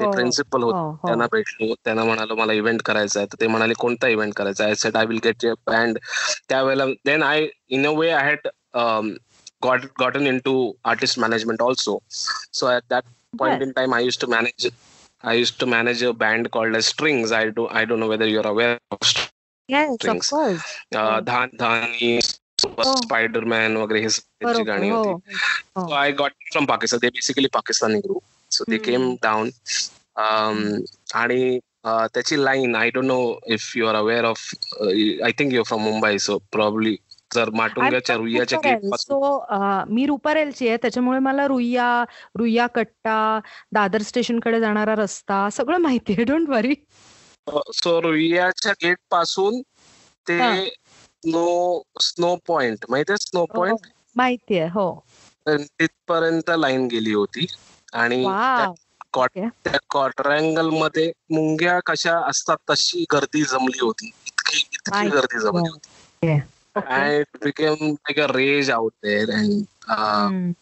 ते 0.01 0.11
प्रिन्सिपल 0.11 0.63
होते 0.63 1.07
त्यांना 1.07 1.27
भेटलो. 1.33 1.75
त्यांना 1.85 2.05
म्हणालो 2.05 2.35
मला 2.37 2.53
इव्हेंट 2.53 2.83
करायचा 2.83 3.21
आहे. 3.21 3.27
तर 3.33 3.41
ते 3.41 3.47
म्हणाले 3.47 3.75
कोणता 3.79 4.09
इव्हेंट 4.09 4.35
करायचा 4.35 4.65
आहे? 4.65 4.75
Set 4.75 4.97
I 4.97 5.07
will 5.07 5.19
get 5.25 5.45
your 5.45 5.55
band 5.67 5.99
त्यावेळेला 6.49 6.85
then 7.07 7.23
I 7.23 7.47
in 7.69 7.87
a 7.87 7.91
way 7.99 8.11
I 8.11 8.25
had 8.25 8.49
got 9.65 9.83
gotten 10.01 10.27
into 10.29 10.53
artist 10.91 11.19
management 11.19 11.61
also. 11.61 11.95
So 12.59 12.69
at 12.69 12.85
that 12.89 13.05
point 13.41 13.63
in 13.63 13.75
time 13.75 13.93
i 13.93 13.99
used 14.01 14.21
to 14.21 14.29
manage 14.35 14.67
i 15.24 15.34
used 15.34 15.60
to 15.60 15.66
manage 15.66 16.02
a 16.02 16.14
band 16.14 16.52
called 16.52 16.76
as 16.76 16.88
strings 16.88 17.32
i 17.32 17.44
do 17.50 17.68
i 17.82 17.86
don't 17.86 18.00
know 18.00 18.12
whether 18.14 18.28
you're 18.28 18.48
aware 18.48 18.78
of 18.92 19.14
yes 19.70 19.94
strings 19.96 20.32
of 20.32 20.38
course 20.38 20.64
uh, 20.96 21.20
dhan 21.22 21.56
dhani 21.64 22.12
spider-man 22.64 23.78
वगैरे 23.78 24.02
हे 24.02 24.08
त्यांची 24.08 24.64
गाणी 24.64 24.90
होती 24.90 25.36
so 25.76 25.94
i 25.94 26.12
got 26.22 26.34
from 26.54 26.68
pakistan 26.68 27.00
they 27.00 27.12
basically 27.20 27.50
pakistani 27.56 28.02
group 28.06 28.24
so 28.52 28.68
they 28.68 28.80
came 28.90 29.08
down 29.26 29.52
um, 30.16 30.60
आणि 31.14 31.60
त्याची 31.86 32.44
line 32.46 32.76
I 32.76 32.90
don't 32.90 33.06
know 33.06 33.20
if 33.48 33.72
you 33.78 33.88
are 33.88 33.96
aware 33.96 34.26
of 34.26 34.54
I 34.82 35.32
think 35.40 35.54
you 35.54 35.64
from 35.64 35.82
Mumbai 35.82 36.18
so 36.18 36.38
probably 36.52 36.96
जर 37.35 37.51
माटुंग्याच्या 37.51 38.17
रुईयाच्या 38.17 38.59
पासून 38.91 39.93
मी 39.95 40.07
रुपारेलची 40.07 40.69
आहे 40.69 40.77
त्याच्यामुळे 40.77 41.19
मला 41.19 41.47
रुईया 41.47 41.89
रुईया 42.39 42.67
कट्टा 42.67 43.19
दादर 43.73 44.03
स्टेशनकडे 44.03 44.61
जाणारा 44.61 44.95
रस्ता 44.95 45.49
सगळं 45.53 45.79
माहिती 45.79 46.13
आहे. 46.13 46.25
डोंट 46.25 46.49
वरी 46.49 46.75
सो 47.75 48.01
रुईयाच्या 48.03 48.73
गेटपासून 48.83 49.61
ते 50.27 50.39
स्नो 50.67 51.83
स्नो 52.01 52.35
पॉइंट 52.47 52.85
माहितीये 52.89 53.17
स्नो 53.21 53.45
पॉइंट? 53.47 53.87
माहितीये 54.17 54.69
हो. 54.69 54.91
तिथपर्यंत 55.49 56.51
लाईन 56.51 56.87
गेली 56.87 57.13
होती. 57.13 57.47
आणि 57.93 58.23
त्या 58.25 59.77
क्वार्टरँगलमध्ये 59.91 61.11
मुंग्या 61.31 61.79
कशा 61.87 62.17
असतात 62.29 62.57
तशी 62.71 63.05
गर्दी 63.13 63.43
जमली 63.43 63.79
होती. 63.81 64.11
इतकी 64.27 64.59
इतकी 64.73 65.09
गर्दी 65.09 65.41
जमली 65.41 65.69
होती. 65.69 66.39
Okay. 66.77 66.87
and 66.91 67.27
it 67.35 67.41
became 67.41 67.99
like 68.09 68.19
a 68.19 68.33
rage 68.33 68.69
out 68.69 68.95
there 69.03 69.29
and 69.31 69.67
uh, 69.89 70.29
Mm. 70.29 70.55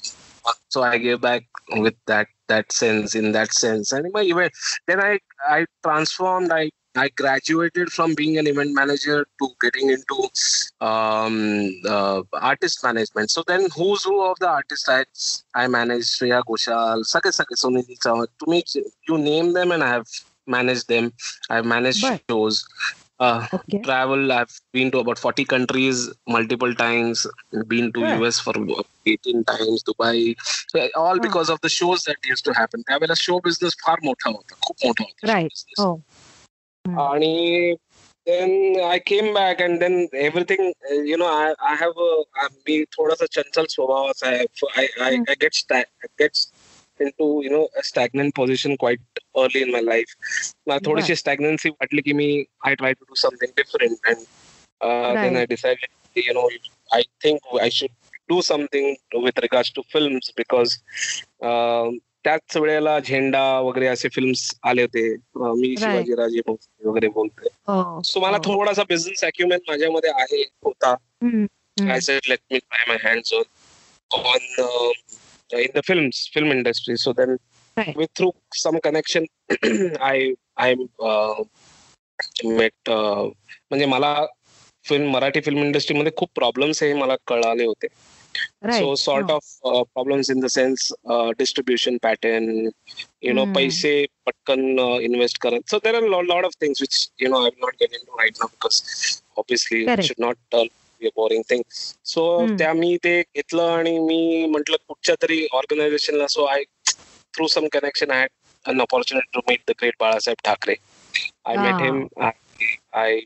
so 0.68 0.82
i 0.82 0.96
gave 0.96 1.20
back 1.20 1.44
with 1.84 1.94
that 2.06 2.28
that 2.48 2.72
sense 2.72 3.14
in 3.14 3.32
that 3.32 3.52
sense. 3.52 3.92
And 3.92 4.10
my 4.12 4.22
event 4.22 4.52
then 4.86 5.00
i 5.00 5.18
i 5.46 5.66
transformed 5.84 6.50
i 6.50 6.70
i 6.96 7.08
graduated 7.20 7.90
from 7.92 8.14
being 8.14 8.38
an 8.38 8.46
event 8.46 8.70
manager 8.74 9.26
to 9.38 9.48
getting 9.60 9.90
into 9.90 10.16
um 10.80 11.34
uh, 11.86 12.22
artist 12.32 12.82
management. 12.82 13.30
So 13.30 13.44
then 13.46 13.68
who's 13.76 14.04
who 14.04 14.22
of 14.30 14.38
the 14.40 14.48
artists 14.48 14.88
i 14.88 15.04
i 15.54 15.66
managed? 15.68 16.08
Shreya 16.18 16.42
Ghoshal 16.48 17.04
sake 17.04 17.30
sake 17.38 17.52
Chawat 18.04 18.28
to 18.40 18.50
me 18.50 18.64
you 19.08 19.18
name 19.18 19.52
them 19.52 19.70
and 19.72 19.84
i 19.84 19.88
have 19.88 20.06
managed 20.46 20.88
them. 20.88 21.12
I've 21.50 21.66
managed 21.66 22.00
But- 22.00 22.22
shows 22.30 22.66
uh, 23.19 23.41
Okay. 23.53 23.79
travel 23.87 24.31
i've 24.31 24.53
been 24.73 24.91
to 24.91 24.99
about 24.99 25.19
40 25.19 25.43
countries 25.45 25.99
multiple 26.27 26.73
times 26.75 27.25
been 27.73 27.91
to 27.97 28.03
Right. 28.05 28.23
us 28.29 28.39
for 28.47 28.53
18 29.05 29.43
times 29.51 29.83
dubai 29.89 30.33
So, 30.73 30.79
all 30.95 31.19
Huh. 31.19 31.25
because 31.27 31.49
of 31.55 31.59
the 31.61 31.69
shows 31.69 32.03
that 32.09 32.29
used 32.33 32.45
to 32.49 32.55
happen 32.59 32.81
त्यावेळेला 32.87 33.13
show 33.17 33.39
business 33.39 33.75
फार 33.85 33.97
मोठा 34.03 34.29
होता 34.29 34.55
खूप 34.65 34.75
मोठा 34.85 35.03
होता 35.03 35.27
show 35.27 35.33
Right. 35.33 35.51
business. 35.53 35.79
हो 35.79 35.93
Hmm. 36.87 36.99
आणि 36.99 37.75
then 38.27 38.51
I 38.87 38.99
came 38.99 39.33
back 39.33 39.61
and 39.61 39.81
then 39.83 39.95
everything 40.13 40.61
uh, 40.91 40.99
you 41.11 41.17
know 41.21 41.29
I 41.29 41.47
I 41.71 41.75
have 41.83 41.97
a 42.07 42.11
I- 42.43 42.49
मी 42.67 42.83
थोडासा 42.97 43.25
चंचल 43.31 43.65
स्वभावाचा 43.69 44.27
आहे 44.27 44.45
So 44.61 44.69
I 44.81 44.85
I, 45.07 45.09
Hmm. 45.15 45.25
I 45.33 45.35
get 45.45 45.57
sta- 45.61 45.87
I 46.05 46.09
Get 46.98 47.06
into 47.06 47.42
you 47.44 47.50
know 47.50 47.66
a 47.78 47.82
stagnant 47.82 48.34
position 48.34 48.76
quite 48.76 49.00
early 49.36 49.62
in 49.62 49.72
my 49.72 49.80
life 49.80 50.16
मला 50.66 50.78
थोडीशी 50.86 51.14
stagnancy 51.14 51.70
वाटली 51.70 52.02
की 52.02 52.12
मी 52.12 52.44
I 52.66 52.74
try 52.74 52.92
to 52.92 53.04
do 53.12 53.14
something 53.14 53.52
different 53.56 53.98
and 54.12 54.26
uh, 54.80 55.14
then 55.14 55.36
I 55.36 55.38
Right. 55.38 55.48
decided 55.48 55.88
you 56.14 56.34
know 56.34 56.48
I 56.92 57.02
think 57.22 57.40
I 57.62 57.68
should 57.68 57.94
do 58.28 58.42
something 58.42 58.96
with 59.14 59.38
regards 59.38 59.70
to 59.70 59.82
films 59.94 60.32
because 60.36 60.78
uh, 61.42 61.90
त्याच 62.24 62.56
वेळेला 62.56 62.98
झेंडा 63.00 63.60
वगैरे 63.60 63.86
असे 63.86 64.08
films 64.08 64.54
आले 64.62 64.82
होते 64.82 65.16
मी 65.34 65.68
Right. 65.68 65.78
शिवाजी 65.78 66.14
राजे 66.14 66.40
भोसले 66.46 66.88
वगैरे 66.88 67.08
बोलतोय 67.08 67.48
हो 67.68 68.02
सो 68.04 68.20
मला 68.20 68.36
हो. 68.36 68.54
थोडासा 68.54 68.82
बिझनेस 68.88 69.24
अक्युमेंट 69.24 69.62
माझ्यामध्ये 69.68 70.10
आहे 70.10 70.42
होता. 70.64 70.94
I 71.90 72.00
said 72.00 72.20
let 72.28 72.40
me 72.52 72.58
try 72.58 72.84
my 72.88 73.10
hands 73.10 73.32
on 73.34 73.42
on 74.10 74.92
in 75.52 75.68
the 75.76 75.80
films 75.86 76.30
film 76.34 76.52
industry 76.52 76.96
so 76.96 77.12
then 77.12 77.36
Right. 77.78 77.96
With 77.98 78.06
through 78.16 78.32
some 78.56 78.78
connection 78.78 79.24
I 80.00 80.32
I 80.56 80.74
met 82.44 82.90
म्हणजे 82.90 83.86
मला 83.86 84.26
फिल्म 84.88 85.10
मराठी 85.10 85.40
फिल्म 85.40 85.58
इंडस्ट्रीमध्ये 85.58 86.12
खूप 86.16 86.28
प्रॉब्लेम्स 86.34 86.82
हे 86.82 86.94
मला 86.94 87.16
कळाले 87.26 87.64
होते 87.64 87.86
Right. 88.64 88.82
so 88.82 88.94
sort 88.94 89.30
हो. 89.30 89.36
of 89.36 89.44
uh, 89.70 89.84
problems 89.94 90.28
in 90.34 90.40
the 90.40 90.48
sense 90.48 90.92
uh, 91.14 91.32
distribution 91.38 91.98
pattern 92.06 92.70
you 93.22 93.32
know 93.32 93.44
Hmm. 93.44 93.52
paise 93.52 94.06
patkan 94.26 94.62
uh, 94.78 94.98
invest 95.08 95.38
करत 95.38 95.62
so 95.66 95.78
there 95.78 95.94
are 95.94 96.04
a 96.04 96.10
lot, 96.10 96.24
lot 96.26 96.44
of 96.44 96.52
things 96.64 96.80
which 96.80 96.98
you 97.18 97.28
know 97.28 97.38
i 97.38 97.48
will 97.48 97.64
not 97.66 97.78
get 97.78 97.92
into 97.92 98.12
right 98.22 98.36
now 98.42 98.48
because 98.48 98.82
obviously 99.36 99.86
आहे 101.02 101.10
boring 101.16 101.42
thing 101.50 101.62
so 102.04 102.24
त्या 102.58 102.72
मी 102.72 102.96
ते 102.96 103.20
घेतलं 103.20 103.62
आणि 103.62 103.98
मी 103.98 104.46
म्हटलं 104.46 104.76
कुठच्या 104.88 105.14
तरी 105.22 105.46
ऑर्गनायझेशनला 105.52 106.26
so 106.26 106.44
I 106.44 106.62
through 107.34 107.46
some 107.46 107.66
connection 107.72 108.10
I 108.10 108.26
an 108.64 108.80
opportunity 108.80 109.30
to 109.34 109.40
meet 109.48 109.60
the 109.68 109.72
great 109.80 109.94
Balasaheb 110.00 110.44
Thackeray 110.44 110.74
I 111.44 111.56
met 111.56 111.82
him 111.82 112.06
I 112.92 113.18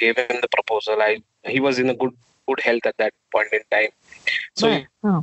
gave 0.00 0.14
the 0.32 0.46
proposal 0.52 1.00
I 1.00 1.16
he 1.48 1.58
was 1.58 1.80
in 1.80 1.90
a 1.90 1.94
good 1.94 2.12
good 2.48 2.60
health 2.64 2.86
at 2.86 2.94
that 2.98 3.12
point 3.32 3.54
in 3.54 3.60
time 3.70 3.90
so 4.60 5.20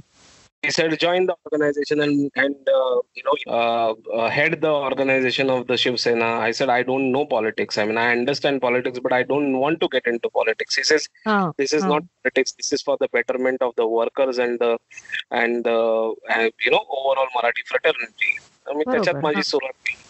he 0.62 0.70
said 0.70 0.98
join 0.98 1.26
the 1.26 1.34
organization 1.46 2.00
and 2.00 2.30
and 2.34 2.56
uh, 2.68 2.96
you 3.14 3.22
know 3.26 3.34
uh, 3.58 3.94
uh, 4.12 4.28
head 4.28 4.60
the 4.60 4.70
organization 4.88 5.50
of 5.50 5.66
the 5.66 5.76
Shiv 5.76 5.98
Sena. 6.00 6.30
I 6.46 6.50
said 6.50 6.68
I 6.68 6.82
don't 6.82 7.12
know 7.12 7.25
politics. 7.26 7.78
I 7.78 7.84
mean 7.84 7.98
I 7.98 8.10
understand 8.12 8.60
politics, 8.60 8.98
but 8.98 9.12
I 9.12 9.22
don't 9.22 9.58
want 9.58 9.80
to 9.80 9.88
get 9.88 10.06
into 10.06 10.30
politics. 10.30 10.75
He 10.76 10.82
says 10.82 11.08
हा, 11.26 11.52
this 11.56 11.72
is 11.72 11.82
हा. 11.82 11.88
not 11.88 12.02
politics. 12.22 12.52
This 12.52 12.72
is 12.72 12.82
for 12.82 12.96
the 13.00 13.08
betterment 13.08 13.62
of 13.62 13.75
the 13.76 13.86
workers 13.86 14.38
and 14.38 14.58
the 14.58 14.78
and 15.30 15.66
uh, 15.66 16.08
and, 16.30 16.52
you 16.64 16.70
know 16.70 16.84
overall 16.98 17.30
Marathi 17.36 17.66
fraternity. 17.72 18.32
I 18.70 18.75
mean 18.75 18.84
त्याच्यात 18.92 19.14
बरोबर, 19.14 19.22
माझी 19.22 19.36
हा. 19.36 19.42
सुरुवात 19.42 19.75
केली. 19.86 20.02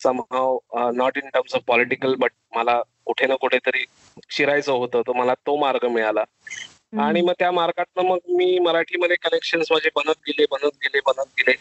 somehow 0.00 0.58
uh, 0.76 0.90
not 0.90 1.16
in 1.16 1.30
terms 1.34 1.52
of 1.54 1.64
political 1.66 2.16
but 2.16 2.32
मला 2.56 2.80
कुठे 3.06 3.26
ना 3.26 3.34
कुठेतरी 3.40 3.84
शिरायचं 4.30 4.72
होतं 4.72 5.02
तर 5.06 5.12
मला 5.16 5.34
तो 5.34 5.56
मार्ग 5.56 5.84
मिळाला 5.86 6.20
हम्म. 6.20 6.75
आणि 6.93 7.21
मग 7.21 7.33
त्या 7.39 7.51
मार्गातनं 7.51 8.07
मग 8.09 8.17
मी 8.29 8.57
मराठीमध्ये 8.59 9.15
कनेक्शन 9.21 9.61
माझे 9.71 9.89
बनत 9.95 10.19
गेले 10.27 10.45
बनत 10.51 10.75
गेले 10.83 10.99
बनत 11.05 11.27
गेले. 11.39 11.55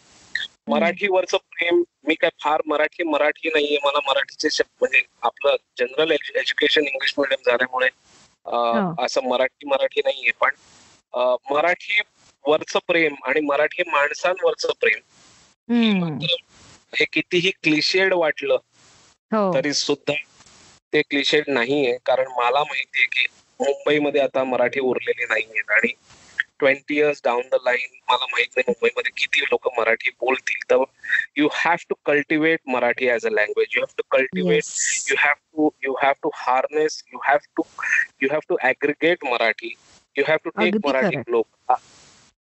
मराठीवरचं 0.69 1.37
प्रेम 1.51 1.83
मी 2.07 2.15
काय 2.15 2.31
फार 2.41 2.63
मराठी 2.67 3.05
मराठी 3.05 3.49
नाहीये. 3.49 3.79
मला 3.85 3.99
मराठीचे 4.07 4.51
शब्द 4.51 4.77
म्हणजे 4.81 5.03
आपलं 5.23 5.57
जनरल 5.79 6.11
एज्युकेशन 6.13 6.87
इंग्लिश 6.87 7.15
मिडियम 7.19 7.51
झाल्यामुळे 7.51 7.89
हो. 8.47 8.95
असं 9.05 9.29
मराठी 9.29 9.67
मराठी 9.67 10.01
नाहीये. 10.05 10.31
पण 10.41 10.55
मराठी 11.51 12.01
वरचं 12.45 12.79
प्रेम 12.87 13.15
आणि 13.25 13.41
मराठी 13.41 13.83
माणसांवरचं 13.87 14.73
प्रेम. 14.81 15.01
हे 16.93 17.05
कितीही 17.13 17.51
क्लिशेड 17.63 18.15
वाटलं 18.15 18.59
हो. 19.33 19.53
तरी 19.55 19.73
सुद्धा 19.75 20.15
ते 20.93 21.03
क्लिशेड 21.03 21.45
नाहीये. 21.49 21.97
कारण 22.07 22.29
मला 22.37 22.63
माहितीये 22.63 23.07
की 23.07 23.27
मुंबईमध्ये 23.61 24.21
आता 24.21 24.45
मराठी 24.45 24.81
उरलेली 24.81 25.25
नाहीयेत 25.25 25.71
आणि 25.71 25.93
twenty 26.59 26.97
years 26.97 27.21
down 27.25 27.49
the 27.53 27.57
line 27.65 27.97
मला 28.11 28.25
माहीत 28.25 28.57
नाही 28.57 28.65
मुंबईमध्ये 28.69 29.11
किती 29.17 29.41
लोक 29.41 29.69
मराठी 29.79 30.11
बोलतील 30.21 30.71
तर 30.71 30.83
you 31.37 31.49
have 31.53 31.85
to 31.89 31.95
cultivate 32.07 32.61
Marathi 32.67 33.09
as 33.11 33.27
a 33.27 33.31
language 33.31 33.77
you 33.77 33.81
have 33.81 33.95
to 33.97 34.03
cultivate 34.11 34.55
Yes. 34.57 35.11
you 35.11 35.17
have 35.19 35.39
to 35.57 35.67
you 35.85 35.95
have 36.03 36.19
to 36.25 36.31
harness 36.39 36.97
you 37.13 37.21
have 37.27 37.45
to 37.59 37.65
you 38.23 38.31
have 38.33 38.47
to 38.53 38.57
aggregate 38.71 39.27
marathi 39.31 39.71
you 40.17 40.25
have 40.29 40.43
to 40.47 40.53
take 40.53 40.67
अगदी 40.67 40.89
marathi 40.89 41.11
खरंय. 41.11 41.23
global 41.23 41.77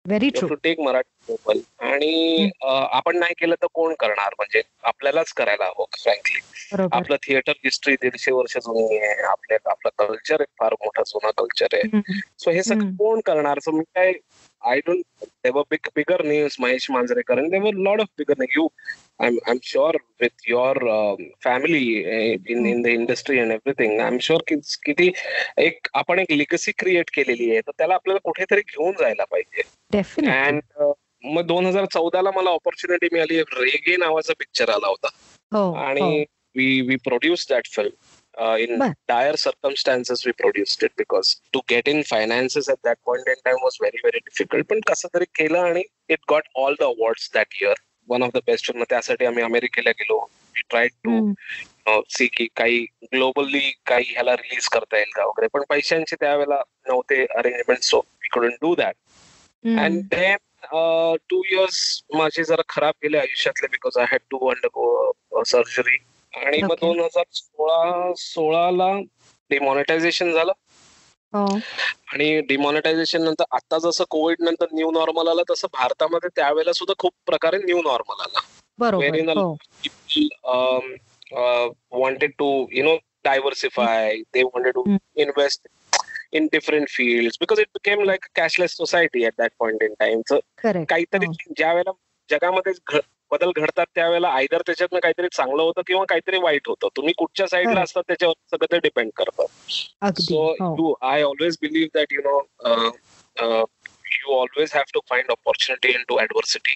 very 0.09 0.29
to 0.31 0.47
take 0.65 0.81
marathi 0.87 1.13
global 1.29 1.61
आणि 1.81 2.51
आपण 2.63 3.19
नाही 3.19 3.35
केलं 3.39 3.55
तर 3.55 3.67
कोण 3.75 3.95
करणार? 4.01 4.35
म्हणजे 4.39 4.63
आपल्यालाच 4.83 5.33
करायला 5.33 5.65
हवं 5.65 5.85
फ्रँकली 5.93 6.41
आपलं 6.93 7.17
थिएटर 7.17 7.53
हिस्ट्री 7.65 7.95
दीडशे 7.95 8.33
वर्ष 8.33 8.57
जुनी 8.57 8.99
आहे. 8.99 9.23
आपल्या 9.23 9.59
आपलं 9.71 9.91
कल्चर 9.99 10.41
एक 10.41 10.49
फार 10.61 10.73
मोठा 10.73 11.03
जुना 11.07 11.31
कल्चर 11.31 11.67
आहे. 11.73 12.01
सो 12.39 12.51
हे 12.51 12.63
सगळं. 12.63 12.95
कोण 12.95 13.21
करणार? 13.21 13.59
सो 13.59 13.71
मी 13.71 13.85
काय 13.95 14.13
I 14.65 14.81
don't. 14.81 15.07
There 15.43 15.53
were 15.53 15.65
big, 15.69 15.87
bigger 15.95 16.19
names, 16.25 16.57
Mahesh 16.57 16.89
Manjrekar, 16.89 17.39
and 17.39 17.53
there 17.53 17.61
were 17.61 17.69
a 17.69 17.83
lot 17.83 18.01
of 18.01 18.09
bigger 18.17 18.35
names. 18.39 18.51
You, 18.57 18.71
I'm, 19.21 19.39
I'm 19.47 19.61
sure 19.63 19.93
with 20.21 20.33
your 20.47 20.89
um, 20.89 21.19
family 21.43 22.05
uh, 22.07 22.39
in 22.47 22.67
in 22.67 22.83
the 22.83 22.95
industry 22.95 23.39
and 23.41 23.53
everything, 23.53 24.01
I'm 24.01 24.19
sure 24.19 24.41
की 24.49 24.57
किती 24.85 25.13
एक 25.59 25.89
आपण 25.95 26.19
एक 26.19 26.33
legacy 26.33 26.73
create 26.79 27.11
केलेली 27.15 27.51
आहे 27.51 27.61
तर 27.61 27.73
त्याला 27.79 27.95
आपल्याला 27.95 28.19
कुठेतरी 28.25 28.61
घेऊन 28.61 28.93
जायला 29.01 29.25
पाहिजे 29.25 29.63
अँड 30.31 30.61
मग 31.25 31.47
दोन 31.47 31.67
हजार 31.67 31.85
चौदाला 31.93 32.31
मला 32.37 32.51
ऑपॉर्च्युनिटी 32.51 33.09
मिळाली 33.13 33.41
रेगे 33.41 33.97
नावाचा 33.97 34.33
पिक्चर 34.39 34.71
आला 34.71 34.87
होता 34.87 35.09
हो 35.53 35.73
आणि 35.85 36.01
हो. 36.01 36.23
We 36.57 36.81
we 36.81 36.97
produce 36.97 37.47
that 37.51 37.67
film 37.67 37.91
in 38.37 38.79
बर. 38.79 38.93
dire 39.09 39.37
circumstances 39.37 40.25
we 40.27 40.33
produced 40.33 40.83
it 40.83 40.93
because 40.97 41.29
to 41.53 41.61
get 41.69 41.89
in 41.89 42.03
finances 42.05 42.69
at 42.69 42.81
that 42.83 42.99
point 43.09 43.29
in 43.29 43.43
time 43.49 43.61
was 43.65 43.77
very 43.83 44.01
very 44.05 44.23
difficult 44.29 44.69
पण 44.71 44.81
कसं 44.89 45.09
तरी 45.15 45.25
केलं 45.35 45.59
आणि 45.59 45.83
it 46.15 46.25
got 46.33 46.49
all 46.63 46.79
the 46.81 46.89
awards 46.89 47.29
that 47.37 47.61
year 47.61 47.75
one 48.09 48.27
of 48.29 48.33
the 48.33 48.43
best 48.49 48.71
film 48.71 48.85
त्यासाठी 48.89 49.27
आम्ही 49.27 49.45
अमेरिकेला 49.45 49.91
गेलो 49.91 50.19
we 50.57 50.63
tried 50.75 50.97
to 51.07 51.11
हम्म. 51.11 52.01
सी 52.11 52.27
की 52.27 52.47
काही 52.57 52.79
ग्लोबली 53.13 53.71
काही 53.87 54.05
ह्याला 54.11 54.35
रिलीज 54.37 54.69
करता 54.69 54.97
येईल 54.97 55.11
का 55.17 55.25
वगैरे 55.25 55.49
पण 55.53 55.63
पैशांचे 55.69 56.17
त्यावेळेला 56.21 56.61
नव्हते 56.89 57.25
arrangement 57.39 57.83
so 57.83 57.99
we 57.99 58.29
couldn't 58.29 58.55
do 58.63 58.75
that. 58.75 58.95
And 59.65 60.01
then 60.15 60.37
two 61.31 61.43
years 61.53 61.81
माझे 62.15 62.45
जरा 62.45 62.63
खराब 62.69 62.95
गेले 63.03 63.19
आयुष्यातले 63.19 63.67
because 63.67 63.99
I 63.99 64.05
had 64.13 64.21
to 64.31 64.39
undergo 64.49 65.43
surgery 65.47 65.97
आणि 66.37 66.63
मग 66.63 66.75
दोन 66.81 67.01
हजार 67.01 67.25
सोळा 67.33 68.13
सोळाला 68.19 68.91
डिमॉनिटायझेशन 69.51 70.33
झालं. 70.33 70.53
हो. 71.33 71.45
आणि 72.13 72.41
डिमॉनिटायझेशन 72.49 73.23
नंतर 73.23 73.45
आता 73.57 73.79
जसं 73.79 74.05
कोविड 74.11 74.43
नंतर 74.43 74.67
न्यू 74.73 74.91
नॉर्मल 74.91 75.29
आलं 75.29 75.43
तसं 75.51 75.69
भारतामध्ये 75.73 76.29
त्यावेळेला 76.37 76.73
सुद्धा 76.73 76.95
खूप 76.99 77.13
प्रकारे 77.27 77.59
न्यू 77.65 77.81
नॉर्मल 77.83 78.23
आला. 78.23 78.41
Very 78.79 79.21
wanted 81.93 82.33
to 82.39 82.49
you 82.73 82.85
know 82.85 82.97
diversify 83.25 84.17
they 84.35 84.43
wanted 84.43 84.75
to 84.75 84.85
invest 85.17 85.69
in 86.33 86.47
different 86.53 86.89
field 86.89 87.33
because 87.41 87.61
it 87.61 87.69
became 87.75 88.03
like 88.05 88.27
cashless 88.35 88.77
society 88.77 89.25
at 89.25 89.33
that 89.39 89.53
point 89.59 89.83
in 89.83 89.95
time 90.01 90.21
काहीतरी 90.63 91.27
हो. 91.27 91.33
ज्या 91.57 91.73
वेळेला 91.73 91.93
जगामध्ये 92.31 92.73
बदल 93.35 93.51
घडतात 93.57 93.87
त्यावेळेला 93.95 94.29
आयदर 94.29 94.63
त्याच्यातनं 94.67 94.99
काहीतरी 94.99 95.29
चांगलं 95.33 95.63
होतं 95.63 95.83
किंवा 95.87 96.05
काहीतरी 96.09 96.39
वाईट 96.39 96.69
होतं 96.69 96.89
तुम्ही 96.97 97.15
कुठच्या 97.19 97.47
साईडला. 97.47 97.81
असतात 97.81 98.03
त्याच्यावर 98.07 98.35
सगळं 98.51 98.73
ते 98.73 98.79
डिपेंड 98.79 99.11
करतं 99.17 99.47
अगदी 100.03 100.25
so 100.25 100.43
हो 100.61 100.75
you 100.77 100.91
i 101.13 101.23
always 101.23 101.57
believe 101.65 101.91
that 101.95 102.15
you 102.17 102.23
uh, 102.71 102.91
uh, 103.37 103.65
always 104.35 104.73
have 104.73 104.91
to 104.97 105.01
find 105.11 105.31
opportunity 105.31 105.91
into 105.95 106.19
adversity 106.19 106.75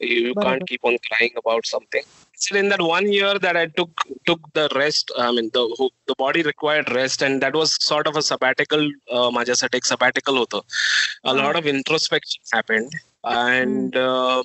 you, 0.00 0.20
you 0.26 0.34
can't 0.34 0.64
keep 0.66 0.86
on 0.90 0.96
crying 1.08 1.34
about 1.36 1.66
something 1.66 2.06
still 2.34 2.58
in 2.58 2.68
that 2.68 2.82
one 2.82 3.08
year 3.12 3.32
that 3.38 3.56
i 3.56 3.66
took 3.80 4.04
took 4.30 4.48
the 4.54 4.64
rest 4.74 5.12
i 5.18 5.28
mean 5.30 5.50
the 5.58 5.64
the 6.06 6.16
body 6.18 6.42
required 6.42 6.90
rest 6.92 7.26
and 7.28 7.46
that 7.46 7.58
was 7.60 7.76
sort 7.88 8.10
of 8.12 8.16
a 8.16 8.24
sabbatical 8.30 8.86
uh, 9.12 9.30
माझ्यासाठी 9.32 9.76
एक 9.76 9.84
sabbatical 9.84 10.38
होतं 10.38 10.60
a 11.24 11.36
lot 11.42 11.60
of 11.62 11.70
introspection 11.74 12.42
happened 12.52 12.98
and 13.24 13.96
uh, 13.96 14.38
um, 14.38 14.42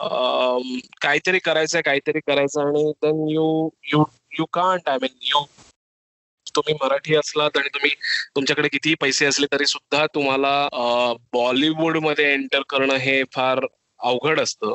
काहीतरी 0.00 1.38
करायचंय 1.38 1.82
काहीतरी 1.82 2.20
करायचं 2.20 2.68
आणि 2.68 2.92
then 3.02 3.28
you 3.28 3.68
you 3.92 4.04
you 4.38 4.44
can't 4.44 4.88
I 4.88 4.98
mean 5.02 5.16
you 5.20 5.44
तुम्ही 6.56 6.74
मराठी 6.82 7.14
असलात 7.14 7.56
आणि 7.56 7.68
तुम्ही 7.68 7.90
तुमच्याकडे 8.36 8.68
कितीही 8.68 8.94
पैसे 8.94 9.26
असले 9.26 9.46
तरी 9.52 9.66
सुद्धा 9.66 10.06
तुम्हाला 10.06 10.68
बॉलिवूडमध्ये 11.32 12.32
एंटर 12.32 12.62
करणं 12.68 12.94
हे 12.94 13.22
फार 13.32 13.66
अवघड 14.00 14.40
असतं. 14.40 14.74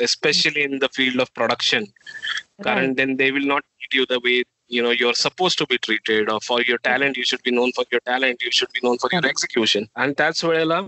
Especially 0.00 0.62
in 0.62 0.78
the 0.78 0.84
field 0.92 1.20
of 1.20 1.28
production 1.34 1.84
कारण 2.64 2.92
then 2.92 3.14
they 3.14 3.30
will 3.30 3.46
not 3.46 3.62
treat 3.62 3.98
you 3.98 4.04
the 4.10 4.20
way 4.24 4.42
you 4.70 4.82
know 4.82 4.90
your 4.90 5.14
suppose 5.14 5.56
to 5.56 5.64
be 5.70 5.76
treated 5.76 6.30
for 6.42 6.62
your 6.68 6.78
talent 6.84 7.18
you 7.18 7.24
should 7.24 7.38
be 7.44 7.50
known 7.50 7.70
for 7.76 7.84
your 7.92 8.10
talent 8.12 8.42
you 8.42 8.50
should 8.52 8.68
be 8.74 8.80
known 8.82 8.96
for 8.96 9.14
your 9.14 9.26
execution 9.26 9.84
and 9.94 10.14
त्याच 10.18 10.44
वेळेला 10.44 10.80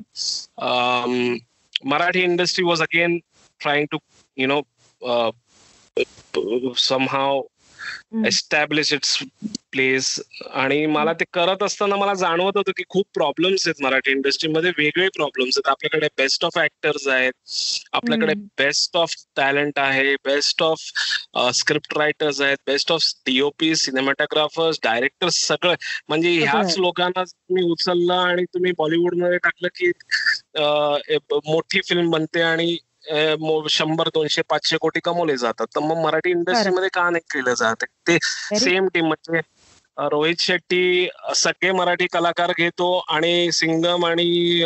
Marathi 1.85 2.23
industry 2.23 2.65
was 2.65 2.81
again 2.81 3.21
trying 3.59 3.89
to, 3.89 3.99
you 4.37 4.47
know, 4.47 4.65
uh, 5.05 5.33
somehow 6.75 7.43
establish 8.27 8.92
its 8.92 9.18
place 9.72 10.20
आणि 10.55 10.87
मला 10.87 11.12
ते 11.12 11.24
करत 11.33 11.62
असताना 11.62 11.96
मला 11.96 12.14
जाणवत 12.14 12.57
होतं 12.57 12.72
की 12.77 12.83
खूप 12.88 13.07
प्रॉब्लेम्स 13.14 13.68
आहेत 13.68 13.83
मराठी 13.83 14.11
इंडस्ट्रीमध्ये 14.11 14.70
वेगळे 14.79 15.09
प्रॉब्लेम्स 15.09 15.59
आहेत. 15.59 15.68
आपल्याकडे 15.68 16.09
बेस्ट 16.18 16.44
ऑफ 16.44 16.59
ऍक्टर्स 16.59 17.09
आहेत. 17.09 17.33
आपल्याकडे. 17.92 18.35
बेस्ट 18.35 18.96
ऑफ 18.96 19.14
टॅलेंट 19.37 19.79
आहे. 19.79 20.14
बेस्ट 20.14 20.62
ऑफ 20.62 20.81
स्क्रिप्ट 21.55 21.98
रायटर्स 21.98 22.40
आहेत. 22.40 22.57
Best 22.66 22.92
of 22.92 23.12
DOP 23.27 23.74
cinematographers 23.77 24.79
directors 24.85 25.35
सगळं. 25.46 25.74
म्हणजे 26.09 26.31
ह्याच. 26.31 26.79
लोकांना 26.79 27.24
तुम्ही 27.24 27.64
उचललं 27.64 28.14
आणि 28.14 28.44
तुम्ही 28.44 28.72
बॉलिवूडमध्ये 28.79 29.38
टाकलं 29.38 29.68
की 29.81 29.90
मोठी 31.46 31.81
फिल्म 31.88 32.11
बनते 32.11 32.40
आणि 32.40 32.77
शंभर 33.68 34.09
दोनशे 34.09 34.42
पाचशे 34.42 34.77
कोटी 34.77 35.01
कमवले 35.01 35.37
जातात. 35.37 35.66
तर 35.66 35.81
मग 35.81 35.97
मराठी 35.97 36.31
इंडस्ट्रीमध्ये 36.31 36.88
का 36.92 37.11
नाही 37.11 37.21
केलं 37.31 37.55
जात? 37.55 37.85
ते 37.85 38.18
सेम 38.59 38.88
टीम 38.94 39.07
म्हणजे 39.07 39.40
रोहित 40.01 40.35
शेट्टी 40.38 41.09
सगळे 41.37 41.73
मराठी 41.73 42.07
कलाकार 42.07 42.53
घेतो 42.59 43.05
आणि 43.09 43.53
सिंगम 43.53 44.07
आणि 44.07 44.62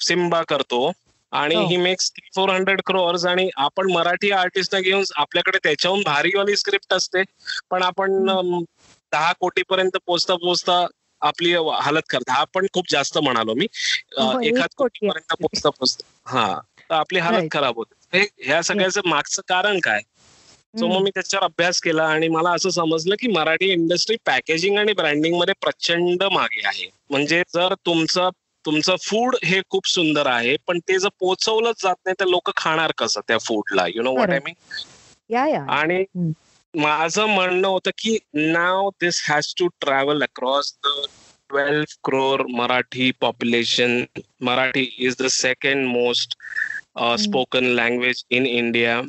सिम्बा 0.00 0.42
करतो. 0.42 0.92
आणि 1.32 1.54
हो. 1.54 1.66
He 1.66 1.76
makes 1.76 2.12
four 2.34 2.48
hundred 2.50 2.80
crores 2.86 3.24
आणि 3.26 3.50
आपण 3.56 3.92
मराठी 3.92 4.30
आर्टिस्ट 4.30 4.76
घेऊन 4.76 5.04
आपल्याकडे 5.16 5.58
त्याच्याहून 5.58 6.02
भारीवाली 6.02 6.56
स्क्रिप्ट 6.56 6.94
असते. 6.94 7.22
पण 7.70 7.82
आपण 7.82 8.26
दहा 9.12 9.32
कोटी 9.32 9.62
पर्यंत 9.62 9.96
पोचता 10.06 10.34
पोचता 10.34 10.86
आपली 11.20 11.54
हालत 11.80 12.02
कर 12.10 12.18
दहा 12.18 12.44
पण 12.44 12.66
खूप 12.74 12.84
जास्त 12.90 13.18
म्हणालो 13.18 13.54
मी. 13.54 13.66
हो, 14.18 14.40
एखाद 14.40 14.68
कोटी 14.76 14.76
कोटी 14.76 15.08
पर्यंत 15.08 15.36
पोचता 15.42 15.70
पोचता. 15.70 16.04
हा. 16.26 16.60
तर 16.90 16.94
आपली 16.94 17.18
हालत. 17.18 17.48
खराब 17.52 17.76
होते 17.76 18.18
हे- 18.18 18.46
ह्या 18.46 18.62
सगळ्याचं 18.62 19.00
मागचं 19.06 19.42
कारण 19.48 19.78
काय 19.78 20.00
सो 20.74 20.86
मग. 20.86 21.02
मी 21.02 21.10
त्याच्यावर 21.10 21.44
अभ्यास 21.44 21.80
केला 21.80 22.04
आणि 22.04 22.28
मला 22.28 22.50
असं 22.50 22.70
समजलं 22.70 23.14
की 23.18 23.28
मराठी 23.28 23.70
इंडस्ट्री 23.72 24.16
पॅकेजिंग 24.26 24.78
आणि 24.78 24.92
ब्रँडिंगमध्ये 24.92 25.54
प्रचंड 25.60 26.22
मागे 26.22 26.66
आहे 26.66 26.88
म्हणजे 27.10 27.42
जर 27.54 27.74
तुमचं 27.86 28.28
तुमचं 28.64 28.96
फूड 29.02 29.36
हे 29.44 29.60
खूप 29.70 29.88
सुंदर 29.88 30.26
आहे 30.26 30.56
पण 30.66 30.78
ते 30.78 30.98
जर 30.98 31.08
पोचवलंच 31.20 31.82
जात 31.82 31.94
नाही 32.04 32.14
तर 32.20 32.26
लोक 32.26 32.50
खाणार 32.56 32.92
कसं 32.98 33.20
त्या 33.28 33.38
फूडला 33.38 33.86
you 33.86 34.02
know 34.02 34.12
what 34.12 34.30
I. 34.30 34.38
Mean 34.44 34.54
आणि. 35.70 36.04
माझं 36.74 37.26
म्हणणं 37.26 37.68
होतं 37.68 37.90
की 37.98 38.18
नाव 38.34 38.88
this 39.00 39.24
has 39.28 39.54
to 39.58 39.66
travel 39.66 40.22
across 40.22 40.72
the 40.84 40.88
twelve 41.48 41.84
crore 42.04 42.42
Marathi 42.46 43.10
population 43.10 44.04
Marathi 44.40 44.96
is 44.98 45.16
the 45.20 45.26
second 45.26 45.86
most 45.86 46.36
spoken 47.00 47.64
language 47.64 48.24
in 48.30 48.46
India 48.46 49.02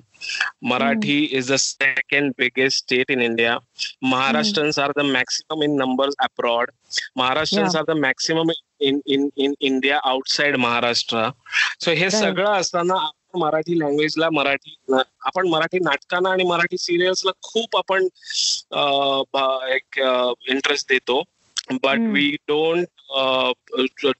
Marathi 0.66 1.30
is 1.32 1.48
the 1.48 1.58
second 1.58 2.36
biggest 2.38 2.78
state 2.78 3.10
in 3.10 3.22
India. 3.22 3.60
Maharashtrians 4.06 4.78
are 4.78 4.94
the 4.96 5.04
maximum 5.04 5.64
in 5.64 5.76
numbers 5.76 6.16
abroad. 6.20 6.70
Maharashtrians 7.18 7.76
are 7.76 7.86
the 7.86 7.96
maximum 7.96 8.52
in 8.80 9.02
in 9.08 9.32
in 9.38 9.56
India 9.60 10.02
outside 10.06 10.56
Maharashtra. 10.56 11.34
So 11.80 11.92
हे. 11.92 12.10
सगळं 12.10 12.52
असताना 12.52 12.94
आपण 12.94 13.40
मराठी 13.40 13.80
लँग्वेजला 13.80 14.30
मराठी 14.30 14.76
आपण 15.26 15.48
मराठी 15.48 15.80
नाटकांना 15.80 16.30
आणि 16.30 16.44
मराठी 16.44 16.78
सिरियल्सला 16.78 17.32
खूप 17.42 17.78
आपण 17.78 18.08
एक 19.74 20.00
इंटरेस्ट 20.50 20.88
देतो 20.90 21.24
but 21.72 21.98
Hmm. 21.98 22.14
We 22.14 22.30
don't 22.48 22.86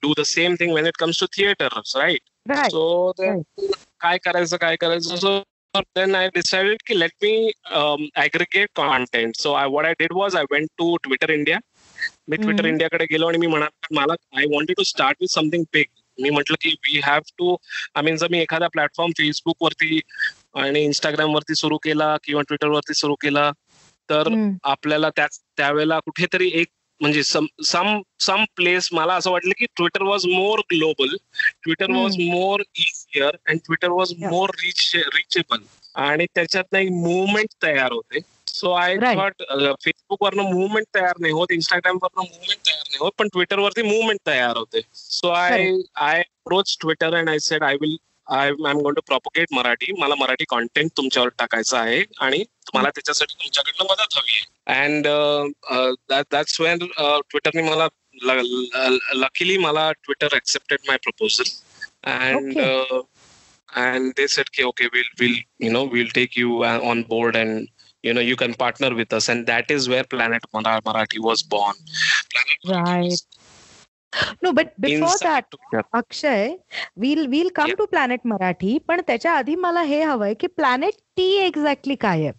do 0.02 0.14
the 0.18 0.22
same 0.22 0.54
thing 0.60 0.74
when 0.74 0.86
it 0.86 0.96
comes 0.96 1.20
to 1.20 1.26
theatres 1.26 1.96
right 1.96 2.20
so 2.46 3.12
काय 4.00 4.18
करायचं 4.18 4.56
काय 4.56 4.76
करायचं 4.76 5.16
so 5.16 5.40
then 5.96 6.14
I 6.14 6.28
decided 6.28 6.82
ki 6.88 6.94
let 6.94 7.12
me 7.22 7.28
um, 7.72 8.00
aggregate 8.14 8.70
content. 8.74 9.36
So 9.36 9.52
I 9.54 9.62
what 9.66 9.86
I 9.86 9.92
did 10.00 10.12
was 10.12 10.34
I 10.34 10.42
went 10.50 10.70
to 10.80 10.88
Twitter 11.04 11.28
India. 11.34 11.60
मी 12.28 12.36
Twitter. 12.36 12.64
इंडियाकडे 12.66 13.04
गेलो 13.10 13.28
आणि 13.28 13.38
मी 13.38 13.46
म्हणाल 13.46 13.94
मला 13.96 14.14
I 14.38 14.44
wanted 14.52 14.76
to 14.76 14.82
start 14.82 15.16
with 15.20 15.28
something 15.28 15.64
big 15.72 15.86
मी 16.18 16.30
म्हटलं 16.30 16.56
की 16.60 16.70
we 16.86 17.00
have 17.04 17.20
to 17.38 17.54
I 17.94 18.02
mean 18.02 18.16
जर 18.16 18.28
मी 18.30 18.38
एखादा 18.40 18.68
प्लॅटफॉर्म 18.68 19.12
फेसबुक 19.18 19.62
वरती 19.62 20.00
आणि 20.62 20.82
इंस्टाग्राम 20.84 21.34
वरती 21.34 21.54
सुरू 21.54 21.78
केला 21.84 22.16
किंवा 22.24 22.42
ट्विटर 22.48 22.68
वरती 22.68 22.94
सुरू 22.94 23.14
केला 23.22 23.50
तर 24.08 24.28
हम्म. 24.28 24.54
आपल्याला 24.64 25.10
त्या 25.16 25.26
त्यावेळेला 25.56 25.98
कुठेतरी 25.98 26.50
एक 26.54 26.68
म्हणजे 27.02 27.22
सम 27.22 27.46
सम 27.66 28.00
सम 28.20 28.44
प्लेस 28.56 28.88
मला 28.92 29.14
असं 29.14 29.30
वाटलं 29.30 29.52
की 29.58 29.66
Twitter 29.76 30.02
was 30.02 30.26
more 30.26 30.60
global 30.72 31.16
Twitter 31.62 31.90
was 31.92 32.16
more 32.20 32.62
easier 32.76 33.36
and 33.46 33.60
Twitter 33.66 33.88
was. 33.90 34.12
More 34.20 34.50
rich 34.56 34.90
reachable 35.14 35.64
आणि 36.02 36.26
त्याच्यातनं 36.34 36.78
एक 36.78 36.90
मुवमेंट 36.90 37.48
तयार 37.62 37.92
होते. 37.92 38.20
सो 38.48 38.70
आय 38.72 38.96
थॉट 39.06 39.42
फेसबुक 39.84 40.22
वरनं 40.22 40.50
मुवमेंट 40.52 40.86
तयार 40.94 41.18
नाही 41.20 41.32
होत 41.32 41.52
इंस्टाग्राम 41.52 41.98
वरनं 42.02 42.22
मुवमेंट 42.24 42.58
तयार 42.60 42.82
नाही 42.82 42.98
होत 43.00 43.12
पण 43.18 43.28
ट्विटर 43.28 43.58
वरती 43.58 43.82
मुवमेंट 43.82 44.20
तयार 44.26 44.56
होते. 44.56 44.80
So 44.94 45.28
I 45.30 45.66
I 46.02 46.20
approach 46.20 46.76
Twitter 46.80 47.14
and 47.14 47.30
I 47.30 47.38
said 47.40 47.64
I 47.64 47.74
will 47.80 47.96
I 48.27 48.47
am 48.49 48.77
going 48.77 48.95
to 48.95 49.01
propagate 49.01 49.47
Marathi 49.51 49.91
मला 49.97 50.15
मराठी 50.15 50.45
कॉन्टेंट 50.49 50.91
तुमच्यावर 50.97 51.27
टाकायचं 51.27 51.77
आहे 51.77 52.03
आणि 52.19 52.43
मला 52.73 52.89
त्याच्यासाठी 52.89 53.33
तुमच्याकडनं 53.33 53.85
मदत 53.91 54.17
हवी 54.17 54.31
आहे 54.31 54.79
अँड 54.79 55.07
दॅट्स 56.31 56.61
वेन 56.61 56.77
ट्विटरने 56.97 57.61
मला 57.61 57.87
लकीली 59.13 59.57
मला 59.57 59.91
Twitter 59.91 60.35
accepted 60.35 60.79
my 60.87 60.97
proposal 60.97 61.43
and 62.03 62.59
and 63.75 64.13
they 64.15 64.27
said 64.27 64.47
okay, 64.47 64.63
okay 64.63 64.87
we'll 64.93 65.11
we'll 65.19 65.35
you 65.59 65.69
know 65.69 65.83
we'll 65.83 66.07
take 66.07 66.35
you 66.37 66.63
on 66.63 67.03
board 67.03 67.35
and 67.35 67.67
you 68.03 68.13
know 68.13 68.21
you 68.21 68.35
can 68.35 68.53
partner 68.53 68.95
with 68.95 69.11
us 69.13 69.27
and 69.29 69.45
that 69.47 69.69
is 69.69 69.89
where 69.89 70.03
planet 70.03 70.41
marathi 70.53 71.19
was 71.19 71.43
born 71.43 71.73
planet 72.31 72.59
right 72.69 73.03
was 73.03 73.27
no 74.42 74.52
but 74.52 74.72
before 74.80 75.16
that 75.22 75.54
Akshay 75.92 76.58
we'll 77.00 77.28
we'll 77.28 77.50
come 77.50 77.70
yeah. 77.70 77.80
to 77.80 77.86
planet 77.86 78.26
marathi 78.32 78.78
पण 78.78 79.00
त्याच्या 79.06 79.32
आधी 79.32 79.54
मला 79.54 79.82
हे 79.82 80.02
हवंय 80.02 80.34
की 80.34 80.46
planet 80.60 81.00
t 81.18 81.22
exactly 81.22 81.94
काय 81.94 82.20
आहे 82.20 82.32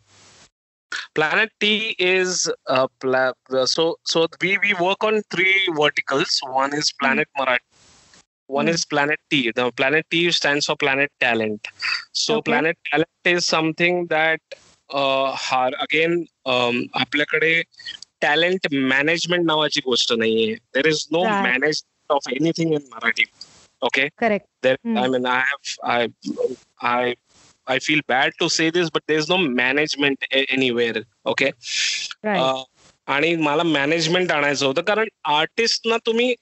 planet 1.19 1.49
t 1.63 1.95
is 1.99 2.49
uh, 2.69 2.87
pla- 3.01 3.65
so 3.65 3.95
so 4.05 4.27
we 4.41 4.57
we 4.57 4.73
work 4.73 5.03
on 5.03 5.21
three 5.35 5.59
verticals 5.81 6.39
one 6.43 6.73
is 6.73 6.91
planet 7.01 7.27
mm. 7.27 7.41
marathi 7.41 7.67
one 8.47 8.65
mm. 8.65 8.73
is 8.73 8.85
planet 8.85 9.19
t 9.29 9.51
the 9.55 9.71
planet 9.71 10.05
t 10.11 10.31
stands 10.31 10.65
for 10.65 10.75
planet 10.75 11.11
talent 11.19 11.67
so 12.13 12.35
okay. 12.35 12.51
planet 12.51 12.77
talent 12.91 13.31
is 13.35 13.45
something 13.45 14.05
that 14.07 14.41
uh, 14.93 15.29
again 15.79 16.13
um, 16.45 16.75
आपल्याकडे 16.93 17.61
talent 18.23 18.67
management 18.73 19.45
नावाची 19.45 19.81
गोष्ट 19.85 20.13
नाहीये 20.13 20.53
there 20.75 20.87
is 20.87 21.05
no 21.11 21.23
manage 21.23 21.83
of 22.09 22.29
anything 22.31 22.73
in 22.73 22.87
Marathi 22.93 23.23
okay 23.81 24.07
correct 24.17 24.67
I 24.67 25.07
mean 25.07 25.25
I 25.25 25.41
have 25.41 25.89
I 25.91 26.07
I 26.81 27.13
I 27.67 27.79
feel 27.79 28.01
bad 28.07 28.33
to 28.39 28.49
say 28.49 28.69
this, 28.69 28.89
but 28.89 29.03
there's 29.07 29.29
no 29.29 29.37
management 29.37 30.25
anywhere. 30.31 31.03
Okay. 31.25 31.51
आणि 33.07 33.35
मला 33.35 33.63
management 33.63 34.31
आणायचं 34.31 34.65
होतं 34.65 34.81
कारण 34.81 35.07
आर्टिस्टना 35.23 35.97
तुम्ही 36.05 36.33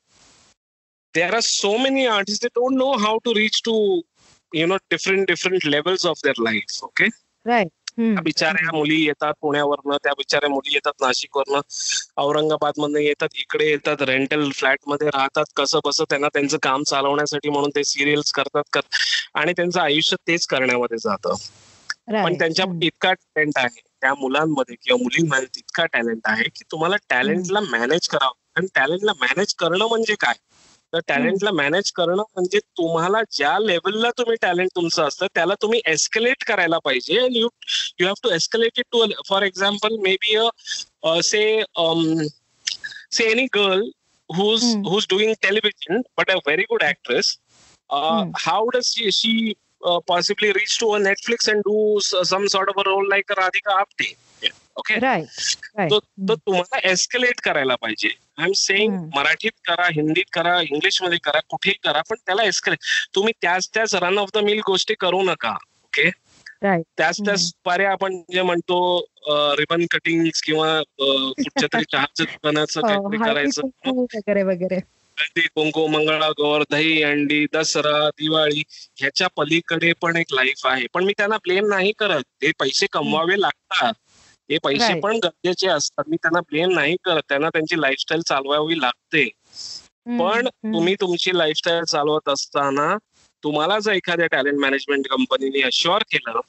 there 1.14 1.34
are 1.34 1.42
so 1.42 1.72
many 1.78 2.06
artists 2.08 2.44
that 2.44 2.54
don't 2.60 2.78
know 2.82 2.92
how 3.06 3.14
to 3.26 3.34
reach 3.38 3.62
to 3.68 3.74
you 4.54 4.68
know 4.72 4.78
different 4.94 5.32
different 5.32 5.66
levels 5.74 6.06
of 6.12 6.22
their 6.26 6.38
life 6.48 6.78
okay 6.84 7.10
बिचाऱ्या 7.98 8.76
मुली 8.76 9.02
येतात 9.06 9.34
पुण्यावरनं 9.42 9.98
त्या 10.04 10.12
बिचाऱ्या 10.18 10.50
मुली 10.50 10.74
येतात 10.74 11.02
नाशिकवरनं. 11.02 11.60
औरंगाबाद 12.18 12.74
मधनं 12.78 13.00
येतात 13.00 13.36
इकडे 13.36 13.70
येतात 13.70 14.02
रेंटल 14.02 14.50
फ्लॅटमध्ये 14.52 15.08
राहतात 15.08 15.46
कसं 15.56 15.80
बसं 15.86 16.04
त्यांना 16.10 16.28
त्यांचं 16.28 16.58
काम 16.62 16.84
चालवण्यासाठी 16.84 17.50
म्हणून 17.50 17.70
ते 17.70 17.84
सिरियल्स 17.84 18.32
करतात 18.32 18.78
आणि 19.36 19.54
त्यांचं 19.54 19.80
आयुष्य 19.82 20.16
तेच 20.28 20.48
करण्यामध्ये 20.48 20.98
जातं. 20.98 21.36
पण 22.24 22.38
त्यांच्या 22.40 22.66
इतका 22.82 23.12
टॅलेंट 23.14 23.58
आहे 23.58 23.82
त्या 24.02 24.14
मुलांमध्ये 24.14 24.76
किंवा 24.76 25.04
मुलींमध्ये 25.04 25.48
इतका 25.58 25.86
टॅलेंट 25.86 26.22
आहे 26.24 26.44
की 26.44 26.64
तुम्हाला 26.72 26.96
टॅलेंटला 27.10 27.60
मॅनेज 27.60 28.08
करावं 28.08 28.34
आणि 28.56 28.68
टॅलेंटला 28.76 29.12
मॅनेज 29.20 29.54
करणं 29.54 29.88
म्हणजे 29.88 30.16
काय? 30.20 30.34
तर 30.94 31.00
टॅलेंटला 31.08 31.52
मॅनेज 31.52 31.92
करणं 31.92 32.24
म्हणजे 32.36 32.60
तुम्हाला 32.78 33.22
ज्या 33.32 33.58
लेवलला 33.60 34.10
तुम्ही 34.18 34.36
टॅलेंट 34.42 34.70
तुमचं 34.76 35.04
असतं 35.04 35.28
त्याला 35.36 35.54
तुम्ही 35.62 35.82
एस्केलेट 35.86 36.44
करायला 36.48 36.78
पाहिजे. 36.86 37.20
And 37.20 37.36
you 37.36 37.48
you 38.00 38.06
have 38.06 38.14
to 38.24 38.30
escalate 38.30 38.80
it 38.80 38.86
to 38.92 39.06
for 39.30 39.44
example 39.44 39.96
maybe 40.22 40.36
a 40.36 41.20
say 41.24 41.44
say 43.12 43.30
any 43.32 43.46
girl 43.56 43.90
who's 44.30 44.64
who's 44.86 45.06
doing 45.10 45.34
television 45.42 46.02
but 46.18 46.30
a 46.32 46.36
very 46.38 46.64
good 46.64 46.84
actress 46.84 47.38
how 48.40 48.70
does 48.70 48.94
she 49.12 49.54
possibly 49.84 50.52
reach 50.52 50.78
to 50.80 50.90
a 50.90 50.98
Netflix 51.00 51.50
and 51.50 51.60
do 51.60 52.00
some 52.02 52.46
sort 52.48 52.70
of 52.70 52.80
a 52.80 52.84
role 52.86 53.10
like 53.10 53.32
Radhika 53.32 53.80
Apte 53.80 54.14
okay 54.76 55.22
तो 55.90 56.00
तुम्हाला 56.36 56.80
escalate 56.84 57.42
करायला 57.42 57.76
पाहिजे. 57.76 58.10
I 58.38 58.46
am 58.46 58.52
saying 58.56 58.98
मराठीत 59.16 59.52
करा 59.68 59.88
हिंदीत 59.88 60.24
करा 60.34 60.62
इंग्लिशमध्ये 60.62 61.18
करा 61.18 61.40
कुठेही 61.50 61.76
करा 61.84 62.02
पण 62.10 62.16
त्याला 62.26 62.44
एस्केलेट 62.44 62.80
तुम्ही 63.16 63.34
त्याच 63.42 63.70
त्याच 63.74 63.96
रन 63.96 64.18
ऑफ 64.18 64.30
द 64.34 64.38
मिल 64.38 64.62
गोष्टी 64.68 64.94
करू 64.94 65.22
नका 65.22 65.52
ओके 65.84 66.10
त्याच 66.98 67.20
त्याच 67.26 67.54
पारे 67.66 67.86
आपण 67.86 68.22
जे 68.34 68.42
म्हणतो 68.42 69.06
रिबन 69.30 69.86
कटिंग 69.92 70.28
किंवा 70.44 70.82
कुठच्या 71.00 71.68
तरी 71.74 71.84
चहाच्या 71.92 72.26
दुकानाचं 72.26 72.82
काहीतरी 72.82 73.18
करायचं. 73.18 73.68
वगैरे 73.88 74.44
वगैरे. 74.44 74.80
कुंकू 75.38 75.88
मंगळागौर 75.88 76.64
दही 76.72 77.04
अंडी 77.04 77.46
दसरा 77.54 78.10
दिवाळी 78.10 78.64
ह्याच्या 78.96 79.28
पलीकडे 79.28 79.94
पण 80.02 80.16
एक 80.16 80.34
लाईफ 80.34 80.68
आहे. 80.68 80.86
पण 80.94 81.04
मी 81.04 81.14
त्यांना 81.18 81.38
ब्लेम 81.38 81.66
नाही 81.66 81.92
करत. 81.92 82.24
ते 82.42 82.52
पैसे 82.60 82.86
कमवावे 82.92 83.42
लागतात. 83.42 83.94
हे 84.52 84.58
पैसे 84.64 85.00
पण 85.00 85.20
गरजेचे 85.24 85.68
असतात. 85.68 86.04
मी 86.08 86.16
त्यांना 86.16 86.40
ब्लेम 86.40 86.72
नाही 86.72 86.96
करत. 87.04 87.22
त्यांना 87.30 87.50
त्यांची 87.50 87.82
लाईफस्टाईल 87.82 88.22
चालवावी 88.22 88.80
लागते. 88.82 89.28
पण 90.20 90.48
तुम्ही 90.48 90.96
तुमची 91.02 91.38
लाईफस्टाईल 91.38 91.84
चालवत 91.84 92.30
असताना 92.30 92.96
तुम्हाला 93.44 93.78
जर 93.80 93.92
एखाद्या 93.92 94.28
टॅलेंट 94.28 94.60
मॅनेजमेंट 94.60 95.08
कंपनीने 95.08 95.62
अश्युअर 95.62 96.04
केलं 96.12 96.40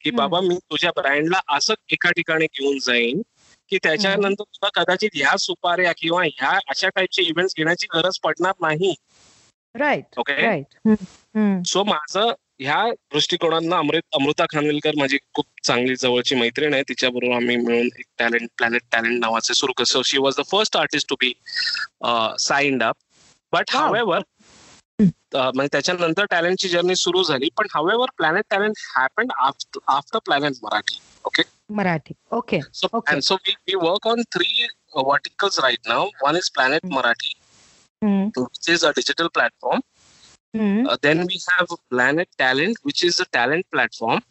की 0.00 0.10
बाबा 0.10 0.40
मी 0.40 0.56
तुझ्या 0.70 0.90
ब्रँडला 0.96 1.40
असं 1.56 1.74
एका 1.88 2.10
ठिकाणी 2.10 2.46
घेऊन 2.46 2.78
जाईन 2.78 3.20
की 3.70 3.78
त्याच्यानंतर 3.82 4.44
तुला 4.44 4.68
कदाचित 4.74 5.10
ह्या 5.14 5.36
सुपाऱ्या 5.36 5.92
किंवा 5.98 6.22
ह्या 6.24 6.50
अशा 6.68 6.88
टाईपचे 6.88 7.22
इव्हेंट 7.22 7.50
घेण्याची 7.56 7.86
गरज 7.94 8.18
पडणार 8.18 8.52
नाही. 8.60 8.94
राईट 9.74 10.18
ओके 10.18 10.34
सो 11.66 11.84
माझं 11.84 12.32
ह्या 12.60 12.82
दृष्टिकोनांना 13.12 13.76
अमृत 13.78 14.02
अमृता 14.14 14.44
खानविलकर 14.50 14.96
माझी 14.98 15.18
खूप 15.34 15.46
चांगली 15.64 15.94
जवळची 15.96 16.34
मैत्रीण 16.34 16.74
आहे. 16.74 16.82
तिच्याबरोबर 16.88 17.34
आम्ही 17.34 17.56
मिळून 17.56 17.86
एक 17.86 18.04
टॅलेंट 18.18 18.48
प्लॅनेट 18.56 18.82
टॅलेंट 18.92 19.18
नावाचे 19.20 19.54
सुरू 19.54 19.72
करतो. 19.76 20.02
She 20.02 20.18
was 20.18 20.34
the 20.38 20.42
first 20.50 20.76
artist 20.76 21.08
to 21.08 21.16
be 21.20 21.32
signed 22.38 22.82
up 22.82 22.96
but 23.52 23.70
however 23.74 24.20
म्हणजे 25.00 25.66
त्याच्यानंतर 25.72 26.24
टॅलेंटची 26.30 26.68
जर्नी 26.68 26.94
सुरू 26.96 27.22
झाली. 27.22 27.48
पण 27.58 27.66
however 27.74 28.10
Planet 28.16 28.44
Talent 28.50 28.74
happen 28.96 29.28
after 29.88 30.18
Planet 30.18 30.52
Marathi. 30.62 30.98
Okay 31.24 31.42
Marathi. 31.70 32.14
Okay 32.32 32.60
so 32.74 33.00
so 33.20 33.34
we 33.34 33.54
we 33.68 33.74
work 33.82 34.08
on 34.08 34.22
three 34.32 34.66
verticals 34.94 35.58
right 35.60 35.88
now 35.88 36.08
one 36.22 36.36
is 36.36 36.50
Planet 36.50 36.86
Marathi 36.92 37.32
which 38.02 38.68
is 38.70 38.84
a 38.84 38.90
digital 38.96 39.26
platform 39.34 39.80
Mm-hmm. 40.55 40.87
Uh, 40.87 40.97
then 41.01 41.25
we 41.27 41.39
have 41.57 41.67
Planet 41.89 42.29
Talent, 42.37 42.77
which 42.83 43.03
is 43.03 43.19
a 43.19 43.25
talent 43.25 43.65
platform, 43.71 44.21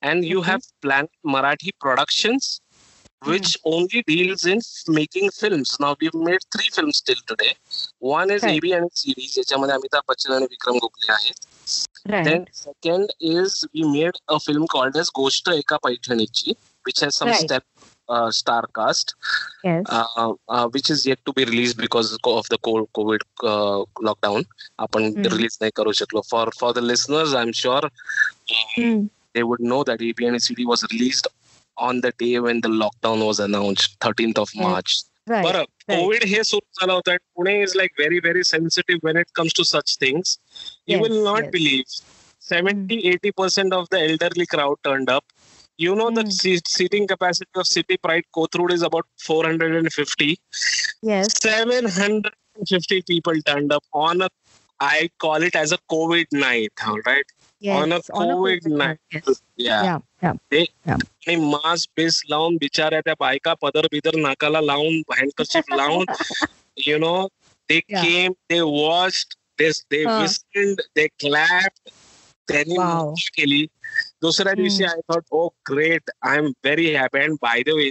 and 0.00 0.24
you 0.24 0.40
mm-hmm. 0.40 0.50
have 0.50 0.62
Planet 0.80 1.10
Marathi 1.26 1.70
Productions, 1.80 2.60
which 3.24 3.56
mm-hmm. 3.58 3.74
only 3.74 4.02
deals 4.06 4.46
in 4.46 4.60
making 4.88 5.30
films. 5.30 5.76
Now 5.80 5.96
we've 6.00 6.14
made 6.14 6.38
three 6.54 6.68
films 6.72 7.00
till 7.00 7.20
today. 7.26 7.54
One 7.98 8.30
is 8.30 8.42
right. 8.42 8.62
AB 8.62 8.72
and 8.72 8.90
series, 8.94 9.34
ज्याच्यामध्ये 9.34 9.74
अमिताभ 9.74 10.02
बच्चन 10.08 10.32
आणि 10.32 10.46
विक्रम 10.50 10.78
गोखले 10.84 11.12
आहेत. 11.12 11.46
Right. 12.12 12.24
Then 12.24 12.46
second 12.52 13.10
is 13.20 13.64
we 13.74 13.82
made 13.82 14.16
a 14.28 14.38
film 14.40 14.66
called 14.66 14.96
as 14.96 15.10
Gosht 15.18 15.50
Eka 15.56 15.78
Paithanichi, 15.84 16.54
which 16.84 17.00
has 17.00 17.16
some 17.16 17.28
right. 17.28 17.40
step 17.40 17.64
uh, 18.08 18.30
star 18.30 18.64
cast, 18.74 19.14
yes. 19.64 19.84
uh, 19.88 20.32
uh, 20.48 20.68
which 20.68 20.90
is 20.90 21.06
yet 21.06 21.18
to 21.26 21.32
be 21.32 21.44
released 21.44 21.76
because 21.76 22.12
of 22.24 22.46
the 22.48 22.58
COVID 22.58 23.22
uh, 23.44 23.84
lockdown. 24.00 24.44
आपण 24.78 25.12
mm. 25.14 25.30
release 25.32 25.60
नाही 25.60 25.70
करू 25.76 25.92
शकलो. 25.92 26.22
For 26.30 26.46
for 26.60 26.72
the 26.72 26.82
listeners, 26.82 27.34
I'm 27.34 27.52
sure 27.52 27.82
mm. 28.78 29.08
they 29.34 29.42
would 29.42 29.60
know 29.60 29.82
that 29.84 30.00
ABNCD 30.00 30.66
was 30.66 30.84
released 30.92 31.28
on 31.76 32.00
the 32.00 32.12
day 32.18 32.38
when 32.38 32.60
the 32.60 32.68
lockdown 32.68 33.26
was 33.26 33.40
announced, 33.40 33.98
13th 34.00 34.38
of 34.38 34.54
March. 34.56 35.00
Right. 35.30 35.44
बरं 35.44 35.64
Covid 35.90 36.24
हे 36.26 36.42
सुरू 36.44 36.80
झालं 36.80 36.92
होतं 36.92 37.16
Pune 37.36 37.52
is 37.62 37.72
like 37.76 37.92
very 37.98 38.18
very 38.24 38.42
sensitive 38.44 39.00
when 39.04 39.18
it 39.18 39.26
comes 39.34 39.54
to 39.56 39.64
such 39.64 39.96
things 40.00 40.38
you 40.88 40.98
will 41.02 41.16
not 41.24 41.44
believe 41.52 42.00
seventy 42.48 42.98
eighty 43.10 43.30
percent 43.36 43.74
of 43.74 43.86
the 43.92 43.98
elderly 44.08 44.44
crowd 44.54 44.76
turned 44.84 45.10
up 45.10 45.22
You 45.78 45.94
know 45.94 46.10
mm. 46.10 46.16
the 46.16 46.50
hmm. 46.50 46.58
seating 46.66 47.06
capacity 47.08 47.50
of 47.56 47.66
City 47.66 47.96
Pride 47.96 48.24
Kothrood 48.36 48.72
is 48.72 48.82
about 48.82 49.06
450. 49.18 50.38
Yes. 51.02 51.42
750 51.42 53.02
people 53.02 53.34
turned 53.46 53.72
up 53.72 53.84
on 53.92 54.22
a, 54.22 54.28
I 54.80 55.08
call 55.18 55.42
it 55.42 55.56
as 55.56 55.72
a 55.72 55.78
COVID 55.90 56.26
night, 56.32 56.72
all 56.86 56.98
right? 57.06 57.24
Yes, 57.60 57.80
on 57.80 57.92
a 57.92 58.00
COVID, 58.00 58.66
on 58.66 58.72
a 58.72 58.76
night. 58.76 58.98
Yes. 59.12 59.42
Yeah. 59.56 59.82
yeah. 59.84 59.98
Yeah. 60.22 60.34
ते 60.50 60.64
आणि 61.28 61.36
mask 61.36 61.90
base 61.96 62.22
लावून 62.30 62.56
बिचाऱ्या 62.56 63.00
त्या 63.00 63.14
बायका 63.20 63.54
पदर 63.62 63.86
बिदर 63.92 64.16
नाकाला 64.16 64.60
लावून 64.60 65.02
हँडकरशिप 65.18 65.74
लावून 65.74 66.04
you 66.86 66.98
know 66.98 67.26
they 67.68 67.78
came 67.80 68.32
they 68.50 68.60
watched 68.60 69.34
they 69.58 69.70
they 69.90 70.04
whistled 70.04 70.80
they 70.96 71.06
clap 71.06 71.90
त्यांनी 72.48 72.76
केली 73.36 73.66
दुसऱ्या 74.21 74.53
दिवशी 74.53 74.83
I 74.83 74.99
thought 75.13 75.23
oh 75.31 75.47
great 75.71 76.11
I 76.21 76.37
am 76.37 76.45
very 76.45 76.95
happy 76.95 77.19
and 77.19 77.35
by 77.41 77.61
the 77.61 77.69
way 77.69 77.89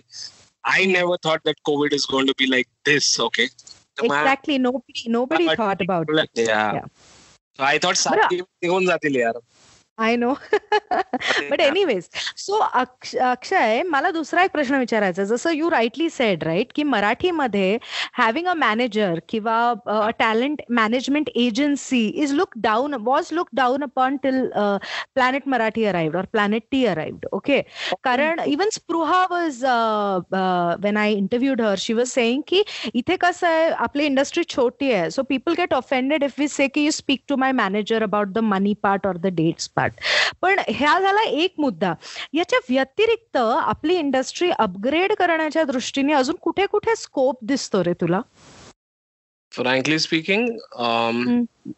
I 0.64 0.84
never 0.84 1.16
thought 1.24 1.40
that 1.44 1.56
Covid 1.64 1.92
is 1.92 2.06
going 2.10 2.26
to 2.26 2.32
be 2.38 2.50
like 2.50 2.66
this 2.86 3.20
okay 3.20 3.42
exactly 3.42 4.58
nobody 4.58 5.10
nobody 5.10 5.46
thought 5.46 5.82
about 5.82 6.10
I 7.58 7.78
thought 7.82 7.94
सात 7.94 8.32
निघून 8.32 8.86
जातील 8.86 9.16
यार? 9.16 9.38
I 9.98 10.16
know 10.16 10.32
but 11.50 11.60
anyways 11.60 12.08
so 12.36 12.56
Akshay 12.58 13.82
मला 13.82 14.10
दुसरा 14.10 14.42
एक 14.44 14.50
प्रश्न 14.50 14.78
विचारायचा 14.78 15.24
जसं 15.24 15.50
यू 15.50 15.70
राईटली 15.70 16.08
सेड 16.10 16.42
राईट 16.44 16.72
की 16.74 16.82
मराठीमध्ये 16.84 17.78
हॅव्हिंग 18.18 18.46
अ 18.46 18.54
मॅनेजर 18.54 19.18
किंवा 19.28 20.10
talent 20.18 20.62
management 20.70 21.30
agency 21.34 22.04
is 22.16 22.32
look 22.32 22.52
down 22.56 22.94
was 23.00 23.28
look 23.32 23.48
down 23.52 23.82
upon 23.82 24.16
till 24.16 24.44
Planet 24.54 25.48
Marathi 25.48 25.84
arrived 25.84 26.16
or 26.16 26.24
Planet 26.32 26.62
T 26.70 26.84
arrived 26.86 27.26
okay 27.32 27.60
कारण 28.04 28.40
even 28.46 28.70
Spruha 28.72 29.24
was 29.30 29.64
when 30.84 30.96
I 30.96 31.12
interviewed 31.12 31.62
her 31.62 31.78
she 31.78 31.92
was 31.92 32.08
saying 32.08 32.42
की 32.48 32.62
इथे 32.94 33.16
कसं 33.16 33.46
आहे 33.46 33.70
आपली 33.70 34.06
industry 34.06 34.44
छोटी 34.48 34.92
आहे 34.92 35.10
so 35.10 35.22
people 35.22 35.54
get 35.58 35.74
offended 35.74 36.24
if 36.24 36.38
we 36.38 36.48
say 36.48 36.68
की 36.68 36.84
you 36.84 36.90
speak 36.92 37.22
to 37.28 37.36
my 37.36 37.52
manager 37.54 38.02
about 38.02 38.28
the 38.28 38.38
money 38.44 38.74
part 38.82 39.06
or 39.06 39.16
the 39.16 39.34
dates 39.34 39.68
part 39.68 39.85
पण 40.42 40.60
ह्या 40.68 41.00
झाला 41.00 41.22
एक 41.22 41.54
मुद्दा. 41.58 41.94
याच्या 42.32 42.58
व्यतिरिक्त 42.70 43.36
आपली 43.36 43.96
इंडस्ट्री 43.96 44.50
अपग्रेड 44.50 45.12
करण्याच्या 45.12 45.64
दृष्टीने 45.64 46.12
अजून 46.12 46.36
कुठे 46.36 46.66
कुठे 46.66 46.96
स्कोप 46.96 47.38
दिसतो 47.42 47.84
रे 47.84 47.92
तुला? 47.92 48.20
फ्रँकली 49.52 49.98
स्पीकिंग 49.98 50.48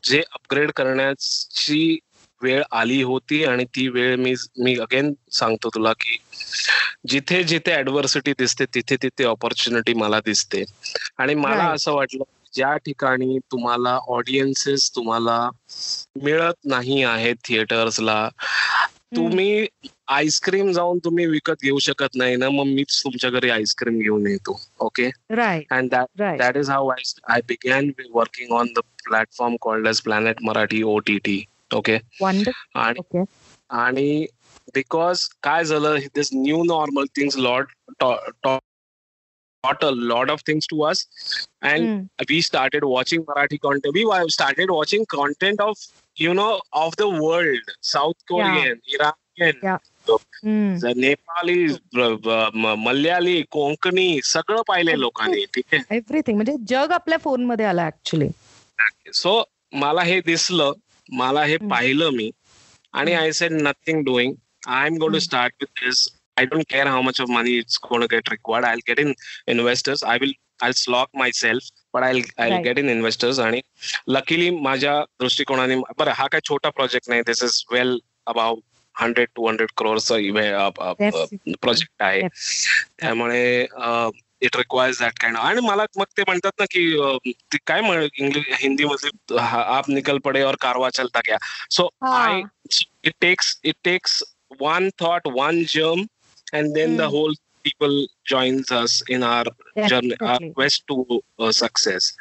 जे 0.02 0.22
अपग्रेड 0.32 0.70
करण्याची 0.70 1.98
वेळ 2.42 2.62
आली 2.72 3.02
होती 3.02 3.44
आणि 3.44 3.64
ती 3.64 3.88
वेळ 3.88 4.16
मी 4.16 4.34
मी 4.58 4.78
अगेन 4.78 5.12
सांगतो 5.32 5.68
तुला 5.68 5.92
की 5.92 6.16
जिथे 7.08 7.42
जिथे 7.44 7.74
ऍडव्हर्सिटी 7.74 8.32
दिसते 8.32 8.64
तिथे 8.64 8.96
तिथे 8.96 9.24
ऑपॉर्च्युनिटी 9.24 9.94
मला 9.94 10.20
दिसते. 10.20 10.64
आणि 11.18 11.34
मला 11.34 11.64
असं 11.64 11.92
वाटलं 11.92 12.22
ज्या 12.54 12.76
ठिकाणी 12.76 13.38
तुम्हाला 13.52 13.98
ऑडियन्सेस 14.08 14.90
तुम्हाला 14.96 15.50
मिळत 16.22 16.66
नाही 16.66 17.02
आहेत 17.02 17.36
थिएटर्सला 17.44 18.28
तुम्ही 19.16 19.66
आईस्क्रीम 20.08 20.70
जाऊन 20.72 20.98
तुम्ही 20.98 21.26
विकत 21.26 21.62
घेऊ 21.62 21.78
शकत 21.78 22.16
नाही 22.16 22.36
ना 22.36 22.48
मग 22.48 22.64
मीच 22.64 23.00
तुमच्या 23.04 23.30
घरी 23.30 23.50
आईस्क्रीम 23.50 23.98
घेऊन 23.98 24.26
येतो 24.26 24.60
okay 24.78 25.10
and 25.70 25.90
that 25.90 26.56
is 26.56 26.70
how 26.70 26.88
I 26.88 27.02
I 27.28 27.40
began 27.48 27.90
working 28.12 28.52
on 28.52 28.72
the 28.76 28.78
platform 29.04 29.56
called 29.60 29.88
as 29.88 30.00
Planet 30.00 30.36
Marathi 30.42 30.82
O 30.82 30.98
T 30.98 31.18
T 31.18 31.42
okay 31.74 31.98
आणि 32.24 33.22
आणि 33.70 34.26
बिकॉज 34.74 35.28
काय 35.42 35.64
झालं 35.64 35.96
this 36.14 36.30
new 36.32 36.62
normal 36.64 37.04
things 37.16 37.36
lot 37.36 37.72
taught 39.63 39.83
a 39.83 39.91
lot 39.91 40.29
of 40.29 40.41
things 40.41 40.67
to 40.67 40.83
us 40.83 41.05
and 41.61 41.83
mm. 41.83 42.29
we 42.29 42.41
started 42.41 42.83
watching 42.83 43.21
marathi 43.25 43.59
content 43.61 43.93
we 43.93 44.03
started 44.27 44.69
watching 44.69 45.05
content 45.05 45.61
of 45.61 45.77
you 46.17 46.33
know 46.33 46.51
of 46.73 46.95
the 46.97 47.09
world 47.25 47.73
south 47.93 48.17
korean 48.31 48.79
yeah. 48.85 48.95
iranian 48.95 49.59
yeah. 49.63 49.77
Nepali 50.95 51.67
Malayali 52.77 53.41
Konkani 53.41 54.19
सगळं 54.23 54.61
पाहिलंय 54.67 54.95
लोकांनी 54.95 55.45
ठीक 55.45 55.65
आहे 55.73 55.95
everything 55.95 56.37
म्हणजे 56.37 56.55
जग 56.67 56.91
आपल्या 56.91 57.17
phone 57.17 57.45
मध्ये 57.45 57.65
आलं 57.65 57.85
ऍक्च्युली 57.85 58.27
सो 59.13 59.43
मला 59.71 60.01
हे 60.01 60.21
दिसलं 60.21 60.71
मला 61.11 61.43
हे 61.43 61.57
पाहिलं 61.57 62.09
मी 62.09 62.31
आणि 62.93 63.13
I 63.13 63.31
said 63.31 63.51
nothing 63.51 64.03
doing 64.03 64.33
I 64.67 64.87
am 64.87 64.95
going 64.95 65.13
to 65.13 65.19
start 65.19 65.53
with 65.61 65.85
this 65.85 66.07
I 66.38 66.44
don't 66.44 66.68
care 66.68 66.86
how 66.86 67.02
much 67.02 67.20
of 67.20 67.28
money 67.28 67.54
it's 67.58 67.78
going 67.78 68.02
to 68.02 68.08
get 68.08 68.30
required. 68.30 68.64
I'll 68.64 68.86
get 68.86 68.98
in 68.98 69.14
investors. 69.48 70.02
I 70.04 70.18
will 70.18 70.32
I'll 70.60 70.72
slog 70.74 71.08
myself, 71.14 71.62
but 71.92 72.02
I'll 72.02 72.22
I'll 72.38 72.50
right. 72.50 72.64
get 72.64 72.78
in 72.78 72.88
investors. 72.88 73.38
आणि 73.38 73.60
luckily 74.08 74.50
माझ्या 74.50 75.00
दृष्टिकोनाने 75.20 75.76
बरं 75.98 76.12
हा 76.12 76.26
काय 76.26 76.40
छोटा 76.48 76.70
project 76.70 77.08
नाही 77.08 77.22
this 77.26 77.42
is 77.44 77.64
well 77.72 77.98
about 78.26 78.62
hundred 78.96 79.28
to 79.36 79.48
hundred 79.48 79.70
क्रोअर्सचा 79.76 80.68
project 81.60 82.02
आहे 82.02 82.22
त्यामुळे 83.00 83.66
इट 84.42 84.56
रिक्वायर्स 84.56 85.00
दॅट 85.00 85.18
काइंड 85.20 85.36
आणि 85.36 85.60
मला 85.66 85.84
मग 85.98 86.04
ते 86.16 86.22
म्हणतात 86.26 86.60
ना 86.60 86.64
की 86.70 86.90
काय 87.66 87.80
इंग्लिश 87.80 88.44
हिंदी 88.62 88.84
मध्ये 88.84 89.38
आप 89.38 89.90
निकल 89.90 90.18
पडे 90.24 90.42
और 90.42 90.56
कारवा 90.60 90.90
चलता 90.90 91.20
गया 91.26 91.38
so 91.70 91.88
I 92.12 92.42
it 93.04 93.12
takes 93.20 93.58
it 93.64 93.74
takes 93.84 94.22
one 94.58 94.90
thought 94.98 95.26
one 95.26 95.64
germ 95.66 96.08
and 96.52 96.74
then 96.74 96.90
mm. 96.90 96.96
the 96.98 97.08
whole 97.08 97.34
people 97.64 98.06
joins 98.24 98.70
us 98.72 99.02
in 99.08 99.22
our 99.22 99.44
Definitely. 99.44 99.88
journey 99.88 100.16
our 100.20 100.52
quest 100.54 100.86
to 100.88 101.22
uh, 101.38 101.52
success. 101.52 102.12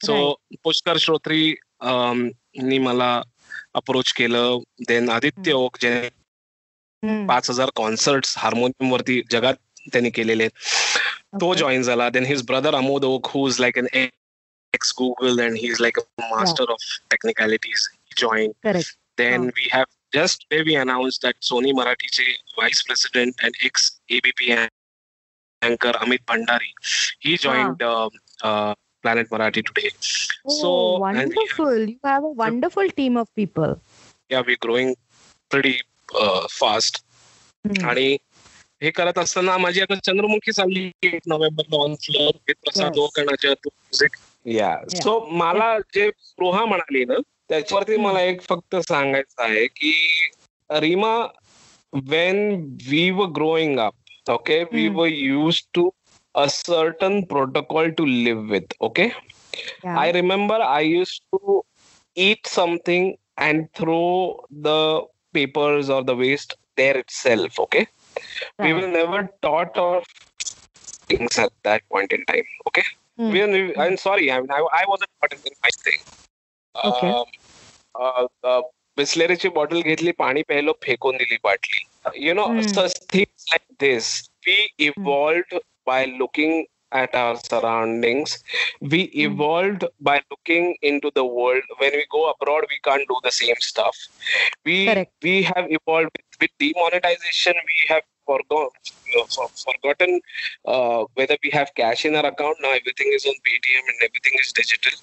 So 0.00 0.14
right. 0.14 0.60
pushkar 0.64 0.96
shrotri 0.96 1.56
um, 1.82 2.30
ni 2.54 2.78
मला 2.78 3.12
approach 3.74 4.12
केलं 4.12 4.62
then 4.88 5.10
Aditya 5.10 5.52
Oak 5.52 5.76
जे 5.80 6.10
पाच 7.02 7.50
हजार 7.50 7.70
concert 7.76 8.26
harmonium 8.38 8.92
वरती 8.92 9.20
जगात 9.30 9.54
त्यांनी 9.92 10.10
केलेले 10.10 10.48
तो 11.40 11.54
जॉईन 11.54 11.82
झाला 11.82 12.08
then 12.10 12.24
his 12.24 12.42
brother 12.46 12.74
Amod 12.74 13.04
Oak 13.04 13.26
who 13.34 13.46
is 13.48 13.60
like 13.60 13.78
an 13.78 13.86
ex 13.94 14.92
Google 14.98 15.42
and 15.44 15.56
he 15.56 15.68
is 15.68 15.80
like 15.80 15.98
a 15.98 16.02
master 16.30 16.72
of 16.72 16.98
technicalities 17.10 17.88
join 18.16 18.52
then 19.18 19.44
we 19.56 19.68
have 19.74 19.84
just 20.12 20.46
today 20.48 20.62
we 20.62 20.76
announced 20.76 21.22
that 21.22 21.36
Sony 21.40 21.72
Marathi's 21.72 22.20
vice 22.58 22.82
president 22.82 23.34
and 23.42 23.54
ex 23.64 24.00
ABP 24.10 24.56
anchor 25.62 25.92
Amit 25.92 26.24
Bhandari, 26.26 26.72
he 27.20 27.36
joined 27.36 27.80
wow. 27.80 28.10
uh, 28.42 28.46
uh, 28.46 28.74
Planet 29.02 29.28
Marathi 29.30 29.64
today. 29.64 29.90
Oh, 30.46 30.60
so 30.60 30.98
wonderful! 30.98 31.68
And, 31.68 31.90
you 31.90 31.98
have 32.04 32.24
a 32.24 32.28
wonderful 32.28 32.88
team 32.88 33.16
of 33.16 33.34
people. 33.34 33.80
Yeah, 34.28 34.42
we're 34.46 34.56
growing 34.60 34.96
pretty 35.50 35.80
uh, 36.14 36.46
fast. 36.48 37.02
आणि 37.84 38.16
हे 38.82 38.90
करत 38.90 39.18
असताना 39.18 39.58
माझी 39.58 39.80
आता 39.80 39.94
चंद्रमुखी 39.94 40.52
चालली 40.52 40.90
एक 41.02 41.20
नोव्हेंबरला 41.26 41.82
on 41.82 41.94
floor 41.94 42.52
Prasad 42.52 42.98
ओकणाच्या 42.98 43.50
म्युझिक 43.50 44.10
या 44.46 44.76
सो 45.02 45.26
मला 45.30 45.78
जे 45.94 46.10
स्पृहा 46.20 46.64
म्हणाली 46.64 47.04
ना 47.04 47.14
त्याच्यावरती 47.50 47.96
मला 47.96 48.20
एक 48.20 48.40
फक्त 48.42 48.76
सांगायचं 48.76 49.42
आहे 49.42 49.66
की 49.66 49.92
Reema 50.70 51.16
when 51.92 52.38
we 52.90 53.10
were 53.10 53.24
growing 53.26 53.78
up 53.78 54.30
okay 54.30 54.62
we 54.72 54.88
were 54.88 55.04
use 55.04 55.62
to 55.74 55.88
a 56.34 56.46
certain 56.48 57.20
protocol 57.24 57.90
to 57.90 58.04
live 58.04 58.50
with 58.50 58.74
okay 58.80 59.08
I 59.98 60.12
remember 60.12 60.60
I 60.60 60.86
use 60.86 61.18
to 61.20 61.62
eat 62.16 62.46
something 62.46 63.12
and 63.38 63.66
throw 63.74 64.00
the 64.52 64.68
papers 65.34 65.90
or 65.90 66.02
the 66.02 66.10
waste 66.18 66.56
there 66.76 66.96
itself 67.10 67.60
okay 67.60 67.80
we 68.62 68.72
will 68.72 68.86
never 68.88 69.22
thought 69.42 69.78
of 69.78 70.04
things 71.10 71.38
at 71.38 71.50
that 71.64 71.82
point 71.90 72.12
in 72.12 72.22
time 72.22 72.58
okay 72.66 72.80
I 73.80 73.86
am 73.86 73.96
sorry 73.96 74.28
I 74.28 74.84
was 74.88 75.02
a 75.02 75.26
thing 75.26 76.14
बिस्लेरीची 78.97 79.49
bottle 79.49 79.81
घेतली 79.81 80.11
पाणी 80.11 80.41
प्यायलो 80.41 80.73
फेकून 80.83 81.17
दिली 81.17 81.37
बाटली 81.43 81.85
you 82.27 82.33
know 82.33 82.47
things 82.47 83.45
like 83.51 83.61
this 83.79 84.29
we 84.47 84.67
evolved 84.79 85.57
by 85.85 86.05
looking 86.05 86.63
at 86.91 87.15
our 87.15 87.37
surroundings. 87.49 88.43
We 88.81 89.07
mm. 89.07 89.13
evolved 89.13 89.85
by 90.01 90.21
looking 90.29 90.75
into 90.81 91.11
the 91.15 91.23
world. 91.23 91.63
When 91.77 91.91
we 91.91 92.05
go 92.11 92.29
abroad, 92.31 92.65
we 92.69 92.79
can't 92.83 93.07
do 93.07 93.17
the 93.23 93.31
same 93.31 93.55
stuff. 93.59 93.95
We 94.65 94.85
Correct. 94.85 95.13
we 95.23 95.43
have 95.43 95.65
evolved 95.69 96.11
with, 96.17 96.41
with 96.41 96.51
demonetization. 96.59 97.53
We 97.53 97.79
have 97.87 98.03
forgot, 98.26 98.72
uh, 99.18 99.46
forgotten 99.64 100.20
uh, 100.64 101.04
whether 101.14 101.36
we 101.42 101.50
have 101.50 101.70
cash 101.74 102.04
in 102.04 102.14
our 102.14 102.26
account. 102.26 102.56
Now 102.60 102.72
everything 102.72 103.10
is 103.14 103.26
on 103.26 103.34
Paytm 103.46 103.84
and 103.92 104.08
everything 104.08 104.38
is 104.40 104.52
digital. 104.52 104.98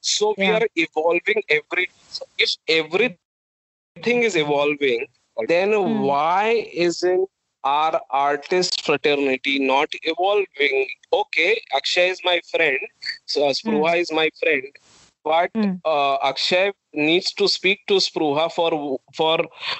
So 0.00 0.34
yeah. 0.36 0.44
we 0.44 0.54
are 0.56 0.68
evolving 0.76 1.42
every. 1.48 1.90
If 2.38 2.56
everything 2.68 4.22
is 4.22 4.36
evolving, 4.36 5.06
then 5.48 5.70
mm. 5.70 6.00
why 6.00 6.70
isn't 6.72 7.28
our 7.64 8.00
artist 8.10 8.84
fraternity 8.84 9.58
not 9.58 9.88
evolving? 10.02 10.88
Okay, 11.12 11.62
Akshay 11.74 12.08
is 12.08 12.20
my 12.24 12.40
friend. 12.50 12.78
So 13.26 13.42
Spruha 13.50 13.94
mm. 13.94 14.00
is 14.00 14.12
my 14.12 14.30
friend 14.40 14.64
but 15.24 15.52
mm. 15.54 15.80
uh, 15.84 16.16
Akshay 16.16 16.72
needs 16.93 17.33
to 17.33 17.47
speak 17.47 17.79
to 17.87 17.95
Spruha 17.95 18.51
for 18.51 18.99
for 19.15 19.37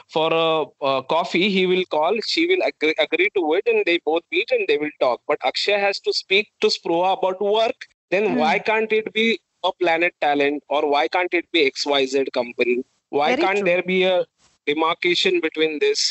for 0.09 0.29
a, 0.33 0.65
a, 0.85 1.03
coffee. 1.03 1.49
He 1.49 1.65
will 1.65 1.83
call. 1.85 2.19
She 2.25 2.45
will 2.47 2.63
agree, 2.65 2.95
agree 2.99 3.29
to 3.35 3.53
it, 3.53 3.67
and 3.67 3.83
they 3.85 3.99
both 4.05 4.23
meet 4.31 4.51
and 4.51 4.67
they 4.67 4.77
will 4.77 4.95
talk. 4.99 5.21
But 5.27 5.39
Akshay 5.43 5.79
has 5.79 5.99
to 6.01 6.13
speak 6.13 6.49
to 6.61 6.67
Spruha 6.67 7.17
about 7.17 7.41
work. 7.41 7.87
Then 8.11 8.29
mm. 8.29 8.37
why 8.37 8.59
can't 8.59 8.91
it 8.91 9.11
be 9.13 9.39
a 9.63 9.71
Planet 9.73 10.13
Talent 10.21 10.63
or 10.69 10.89
why 10.89 11.07
can't 11.07 11.33
it 11.33 11.51
be 11.51 11.69
XYZ 11.71 12.31
company? 12.33 12.83
Why 13.09 13.35
Very 13.35 13.41
can't 13.41 13.57
true. 13.59 13.65
there 13.65 13.83
be 13.83 14.03
a 14.03 14.25
demarcation 14.65 15.39
between 15.41 15.79
this? 15.79 16.07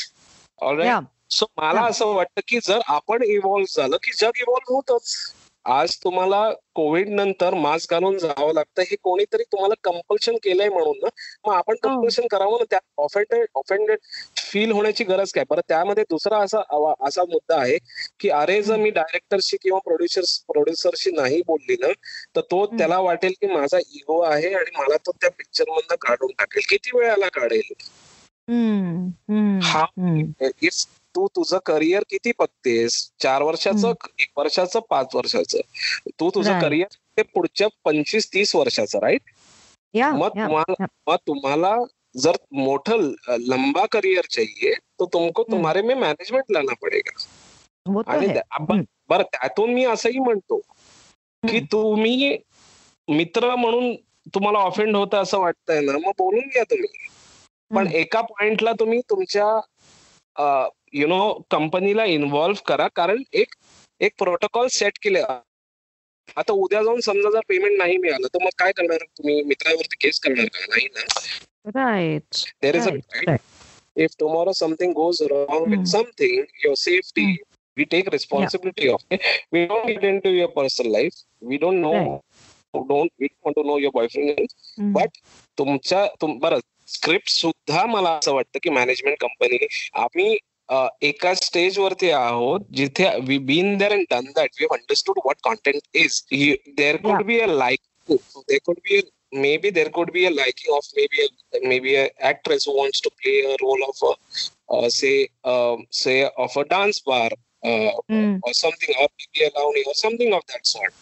Alright 0.61 1.03
so 1.29 1.45
मला 1.57 1.81
असं 1.85 2.05
वाटतं 2.15 2.41
की 2.47 2.59
जर 2.63 2.79
आपण 2.87 3.23
evolve 3.23 3.81
झालं 3.81 3.97
की 4.03 4.11
जग 4.19 4.39
evolve 4.39 4.75
होतच 4.75 5.33
आज 5.66 5.96
तुम्हाला 6.04 6.38
कोविड 6.74 7.08
नंतर 7.10 7.54
मास्क 7.54 7.90
घालून 7.90 8.16
जावं 8.18 8.52
लागतं 8.54 8.82
हे 8.82 8.96
कोणीतरी 9.02 9.42
तुम्हाला 9.42 9.74
कंपल्शन 9.84 10.36
केलंय 10.42 10.68
म्हणून 10.68 10.96
ना 11.02 11.08
मग 11.46 11.52
आपण 11.54 11.74
कंपल्शन 11.82 12.26
करावं 12.26 12.58
ना 12.58 12.64
त्यात 12.70 12.80
ऑफेंडेड 12.98 13.44
ऑफेंडेड 13.54 13.98
फील 14.42 14.70
होण्याची 14.72 15.04
गरज 15.04 15.32
काय? 15.32 15.44
बरं 15.50 15.60
त्यामध्ये 15.68 16.04
दुसरा 16.10 16.38
असा 16.38 16.60
असा 17.06 17.24
मुद्दा 17.24 17.60
आहे 17.60 17.76
की 18.20 18.28
अरे 18.30 18.60
जर 18.62 18.76
मी 18.76 18.90
डायरेक्टरशी 18.90 19.56
किंवा 19.62 19.78
प्रोड्युसर 19.78 20.22
प्रोड्युसरशी 20.48 21.10
नाही 21.10 21.40
बोलली 21.46 21.76
ना 21.80 21.92
तर 22.36 22.40
तो 22.40 22.64
त्याला 22.68 22.98
वाटेल 23.00 23.32
की 23.40 23.46
माझा 23.46 23.78
इगो 23.78 24.20
आहे 24.22 24.52
आणि 24.54 24.70
मला 24.78 24.96
तो 24.96 25.12
त्या 25.12 25.30
पिक्चर 25.30 25.70
मधनं 25.70 25.96
काढून 26.00 26.32
टाकेल. 26.38 26.62
किती 26.68 26.96
वेळाला 26.98 27.28
काढेल? 27.28 27.72
हा 29.62 29.84
इफ 30.62 30.84
तू 31.14 31.26
तुझं 31.36 31.58
करिअर 31.66 32.02
किती 32.10 32.32
बघतेस? 32.38 33.10
चार 33.20 33.42
वर्षाचं 33.42 33.92
एक 34.18 34.28
वर्षाचं 34.36 34.80
पाच 34.90 35.14
वर्षाचं. 35.14 35.58
तू 36.10 36.30
तुझं 36.34 36.60
करिअर 36.60 36.96
ते 37.16 37.22
पुढच्या 37.34 37.68
पंचवीस 37.84 38.32
तीस 38.32 38.54
वर्षाचं 38.56 38.98
राईट 38.98 39.20
मग 40.12 40.28
तुम्हाला 40.28 40.84
मग 41.06 41.16
तुम्हाला 41.26 41.74
जर 42.16 42.36
मोठं 42.52 43.10
लंबा 43.40 43.84
करिअर 43.92 44.26
चाहिए 44.30 44.72
तो 44.98 45.06
तुमको 45.12 45.42
तुम्हारे 45.42 45.82
में 45.82 45.94
मॅनेजमेंट 45.94 46.52
लाना 46.52 46.74
पडेगा. 46.82 47.10
आणि 48.06 48.26
बरं 49.08 49.22
त्यातून 49.22 49.72
मी 49.74 49.84
असंही 49.84 50.18
म्हणतो 50.18 50.58
की 51.42 51.60
तुम्ही 51.72 52.36
मित्र 53.08 53.54
म्हणून 53.54 53.94
तुम्हाला 54.34 54.58
ऑफेंड 54.58 54.96
होतं 54.96 55.22
असं 55.22 55.38
वाटतंय 55.38 55.80
ना 55.80 55.92
मग 55.92 56.12
बोलून 56.18 56.48
घ्या 56.48 56.62
तुम्ही. 56.62 56.88
पण 57.70 57.86
एका 57.86 58.20
पॉइंटला 58.20 58.72
तुम्ही 58.72 59.00
तुमच्या 59.10 59.46
यु 60.94 61.06
नो 61.08 61.32
कंपनीला 61.50 62.04
इन्वॉल्व 62.04 62.56
करा. 62.66 62.88
कारण 62.88 63.22
एक 63.32 63.54
एक 64.00 64.12
प्रोटोकॉल 64.18 64.68
सेट 64.72 64.98
केले. 65.02 65.20
आता 66.36 66.52
उद्या 66.52 66.82
जाऊन 66.82 67.00
समजा 67.00 67.30
जर 67.30 67.40
पेमेंट 67.48 67.76
नाही 67.78 67.96
मिळालं 67.98 68.26
तर 68.34 68.42
मग 68.42 68.50
काय 68.58 68.72
करणार 68.72 69.04
तुम्ही? 69.18 69.42
मित्रावरती 69.44 69.96
केस 70.00 70.20
करणार 70.20 70.46
का? 70.46 70.66
नाही 70.68 70.86
ना? 70.86 71.02
There 72.62 72.76
is 72.76 72.88
if 72.88 74.14
tomorrow 74.18 74.52
something 74.52 74.92
goes 74.92 75.22
wrong 75.30 75.66
with 75.70 75.84
something 75.90 76.44
your 76.64 76.74
safety 76.78 77.24
we 77.76 77.84
take 77.90 78.08
responsibility 78.08 78.88
of 78.88 79.04
we 79.52 79.64
don't 79.64 79.86
get 79.86 80.04
into 80.18 80.30
your 80.30 80.50
personal 80.56 80.90
life 80.92 81.22
we 81.42 81.56
don't 81.56 81.80
know 81.80 81.92
don't 82.74 83.10
we 83.20 83.26
don't 83.26 83.54
to 83.54 83.62
know 83.62 83.78
your 83.78 83.92
boyfriend 83.94 84.46
but 84.94 85.18
तुमच्या 85.58 86.06
बरं 86.22 86.58
script 86.88 87.28
सुद्धा 87.30 87.84
मला 87.86 88.10
असं 88.10 88.34
वाटतं 88.34 88.58
की 88.62 88.70
management 88.70 89.16
company 89.20 89.66
आम्ही 89.94 90.36
एका 91.08 91.32
stage 91.34 91.78
वरती 91.78 92.10
आहोत 92.10 92.66
जिथे 92.76 93.08
we 93.28 93.38
been 93.50 93.76
there 93.78 93.92
and 93.92 94.06
done 94.10 94.30
that 94.36 94.60
we 94.60 94.66
understood 94.72 95.18
what 95.24 95.40
content 95.44 95.80
is 96.04 96.22
there 96.78 96.96
could 97.02 97.24
be 97.26 97.38
a 97.40 97.46
like 97.46 97.80
there 98.10 98.58
could 98.66 98.78
B 98.88 99.00
maybe 99.32 99.70
there 99.70 99.88
could 99.88 100.12
be 100.12 100.26
a 100.26 100.30
liking 100.30 100.74
of 100.76 100.84
maybe 100.96 101.18
a 101.24 101.60
maybe 101.66 101.96
a 101.96 102.10
actress 102.20 102.66
who 102.66 102.76
wants 102.76 103.00
to 103.00 103.10
play 103.22 103.36
a 103.52 103.56
role 103.62 103.82
of 103.88 103.96
a 104.02 104.12
uh, 104.74 104.88
say 104.88 105.28
um, 105.44 105.86
say 105.90 106.30
of 106.36 106.56
a 106.56 106.64
dance 106.64 107.00
bar 107.00 107.30
uh, 107.62 107.90
mm. 108.10 108.38
or 108.42 108.52
something 108.52 108.94
or 109.00 109.08
maybe 109.20 109.46
a 109.46 109.50
lavani 109.50 109.84
or 109.86 109.94
something 109.94 110.34
of 110.34 110.42
that 110.48 110.66
sort 110.66 110.92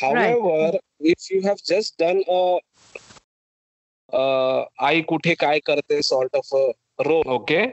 however 0.00 0.70
right. 0.70 0.80
if 1.00 1.30
you 1.30 1.42
have 1.42 1.62
just 1.64 1.98
done 1.98 2.22
a 2.28 2.58
आई 4.12 5.00
कुठे 5.08 5.34
काय 5.40 5.58
करते 5.66 6.00
sort 6.02 6.36
of 6.36 6.48
role 7.06 7.28
okay 7.32 7.64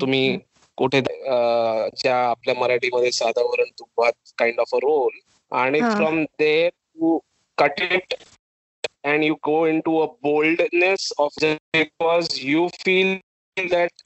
तुम्ही 0.00 0.38
कुठे 0.76 1.00
च्या 1.96 2.16
आपल्या 2.30 2.54
मराठीमध्ये 2.54 3.12
साधावरण 3.12 3.70
तुपात 3.78 4.12
काइंड 4.38 4.60
ऑफ 4.60 4.74
अ 4.74 4.78
रोल 4.78 5.18
आणि 5.52 5.80
from 5.80 6.22
there 6.38 6.68
to 6.68 7.18
cut 7.58 7.80
it 7.92 8.14
and 9.04 9.24
you 9.24 9.34
go 9.44 9.66
into 9.80 9.98
a 9.98 10.06
boldness 10.22 11.12
of 11.18 11.44
because 11.44 12.38
you 12.42 12.66
feel 12.84 13.16
that 13.56 14.02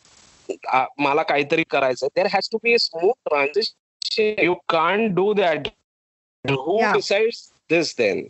मला 0.98 1.22
काहीतरी 1.22 1.62
करायचं 1.70 2.06
there 2.16 2.26
has 2.32 2.48
to 2.52 2.58
be 2.62 2.74
a 2.74 2.78
smooth 2.80 3.12
transition 3.28 4.42
you 4.42 4.54
can 4.68 5.06
do 5.14 5.32
that 5.32 5.68
who 6.44 6.78
decides 6.94 7.50
this 7.70 7.96
then 7.98 8.26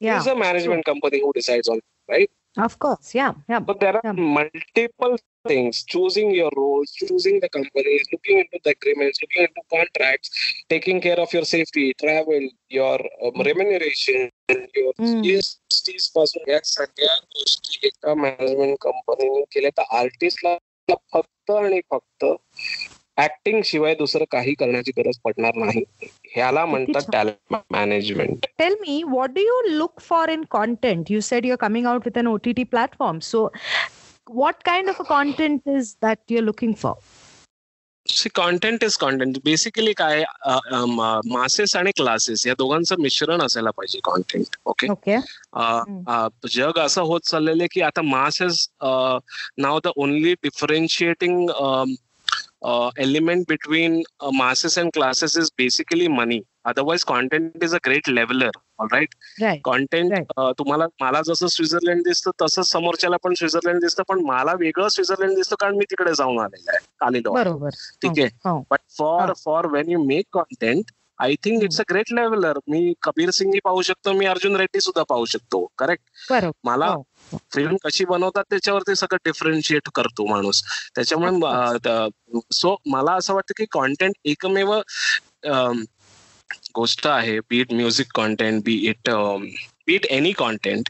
is 0.00 0.28
a 0.28 0.34
management 0.34 0.84
company 0.86 1.20
who 1.20 1.30
decides 1.30 1.70
on 1.70 1.78
right? 2.08 2.30
Of 2.56 2.78
course 2.78 3.14
yeah 3.14 3.32
yeah 3.48 3.60
but 3.60 3.80
there 3.80 3.96
are 3.96 4.02
yeah. 4.04 4.12
multiple 4.12 5.16
things 5.45 5.77
choosing 5.85 6.27
your 6.31 6.49
roles 6.55 6.91
choosing 6.93 7.39
the 7.39 7.47
companies 7.49 8.03
looking 8.11 8.39
into 8.39 8.59
the 8.65 8.71
agreements 8.71 9.21
looking 9.23 9.43
into 9.43 9.61
contracts 9.71 10.29
taking 10.69 11.01
care 11.01 11.19
of 11.19 11.33
your 11.33 11.43
safety 11.51 11.85
travel 12.03 12.45
your 12.69 12.97
um, 13.25 13.41
remuneration 13.49 14.29
your 14.75 14.93
Mm. 14.99 15.21
GSTs 15.23 16.09
पासून 16.15 16.49
या 16.51 16.59
सगळ्या 16.65 17.15
गोष्टी 17.35 17.87
एका 17.87 18.13
management 18.15 18.75
कंपनीने 18.81 19.41
केल्या 19.51 19.69
तर 19.77 19.95
आर्टिस्टला 19.97 20.55
फक्त 21.13 21.51
आणि 21.51 21.79
फक्त 21.91 22.25
ऍक्टिंग 23.17 23.61
शिवाय 23.65 23.95
दुसरं 23.95 24.25
काही 24.31 24.53
करण्याची 24.59 24.91
गरज 24.97 25.17
पडणार 25.23 25.55
नाही 25.55 25.83
ह्याला 26.35 26.65
म्हणतात 26.65 27.01
छान. 27.01 27.11
Talent 27.11 27.55
management 27.71 28.45
Tell 28.61 28.75
me, 28.85 28.95
what 29.15 29.33
do 29.37 29.47
you 29.47 29.57
look 29.81 30.03
for 30.09 30.23
in 30.35 30.45
content? 30.57 31.09
You 31.15 31.21
said 31.29 31.47
you're 31.49 31.61
coming 31.65 31.89
out 31.93 32.05
with 32.09 32.21
an 32.23 32.29
OTT 32.33 32.65
platform. 32.75 33.21
So, 33.31 33.41
what 34.26 34.62
kind 34.64 34.88
of 34.88 34.98
a 35.00 35.04
content 35.04 35.62
is 35.66 35.96
that 35.96 36.18
you're 36.28 36.42
looking 36.42 36.74
for? 36.74 36.96
See 38.06 38.28
content 38.28 38.82
is 38.84 38.96
content 38.96 39.38
basically 39.44 39.92
काय 39.92 40.22
masses 41.26 41.74
आणि 41.76 41.90
classes 41.96 42.46
या 42.46 42.54
दोघांचं 42.58 43.00
मिश्रण 43.02 43.40
असायला 43.42 43.70
पाहिजे 43.70 44.00
content 44.04 44.56
okay 44.66 44.86
Okay. 44.86 45.18
जग 46.48 46.78
असं 46.78 47.02
होत 47.02 47.20
चाललेलं 47.20 47.66
की 47.72 47.80
आता 47.80 48.02
masses 48.02 48.68
now 48.82 49.78
the 49.84 49.92
only 49.96 50.34
differentiating 50.42 51.48
element 52.98 53.44
between 53.48 54.02
masses 54.34 54.78
and 54.78 54.90
classes 54.94 55.36
is 55.38 55.50
basically 55.58 56.08
money 56.08 56.40
otherwise 56.64 57.04
content 57.04 57.64
is 57.64 57.74
a 57.74 57.78
great 57.86 58.08
leveller 58.08 58.58
right 58.78 59.14
Right. 59.42 59.60
Content. 59.64 60.32
तुम्हाला 60.58 60.86
मला 61.00 61.20
जसं 61.26 61.46
स्वित्झर्लंड 61.46 62.02
दिसतं 62.02 62.30
तसंच 62.42 62.66
समोरच्याला 62.66 63.16
पण 63.16 63.34
स्वित्झर्लंड 63.34 63.80
दिसतं 63.80 64.02
पण 64.08 64.20
मला 64.20 64.52
वेगळं 64.52 64.88
स्वित्झर्लंड 64.88 65.34
दिसतं 65.34 65.56
कारण 65.60 65.76
मी 65.76 65.84
तिकडे 65.84 66.14
जाऊन 66.14 66.38
आलेलं 66.38 66.70
आहे 66.70 67.06
आलेलो 67.06 67.68
ठीक 68.02 68.18
आहे? 68.18 68.26
हो 68.44 68.58
बट 68.70 68.78
फॉर 68.98 69.26
हा. 69.26 69.32
For 69.44 69.66
when 69.66 69.90
you 69.90 70.02
make 70.04 70.26
content 70.32 70.90
I 71.18 71.34
think 71.34 71.62
it's 71.62 71.80
a 71.80 71.84
great 71.90 72.12
leveller 72.12 72.58
मी 72.68 72.92
कबीर 73.02 73.30
सिंगही 73.30 73.60
पाहू 73.64 73.82
शकतो 73.82 74.12
मी 74.12 74.26
अर्जुन 74.26 74.56
रेड्डी 74.56 74.80
सुद्धा 74.80 75.02
पाहू 75.02 75.24
शकतो 75.24 75.64
करेक्ट 75.78 76.02
मला 76.64 76.86
हो. 76.86 77.38
फिल्म 77.54 77.76
कशी 77.84 78.04
बनवतात 78.04 78.44
त्याच्यावरती 78.50 78.94
सगळं 78.94 79.18
डिफरन्शिएट 79.24 79.88
करतो 79.94 80.26
माणूस. 80.26 80.62
त्याच्यामुळे 80.94 82.40
सो 82.52 82.76
मला 82.86 83.12
असं 83.12 83.34
वाटतं 83.34 83.52
की 83.56 83.64
कॉन्टेंट 83.70 84.14
एकमेव 84.24 84.72
गोष्ट 86.74 87.06
आहे 87.06 87.38
be it 87.40 87.72
music 87.72 88.06
content 88.14 88.62
be 88.64 88.74
it 88.88 89.10
be it 89.86 90.06
any 90.06 90.32
content 90.32 90.88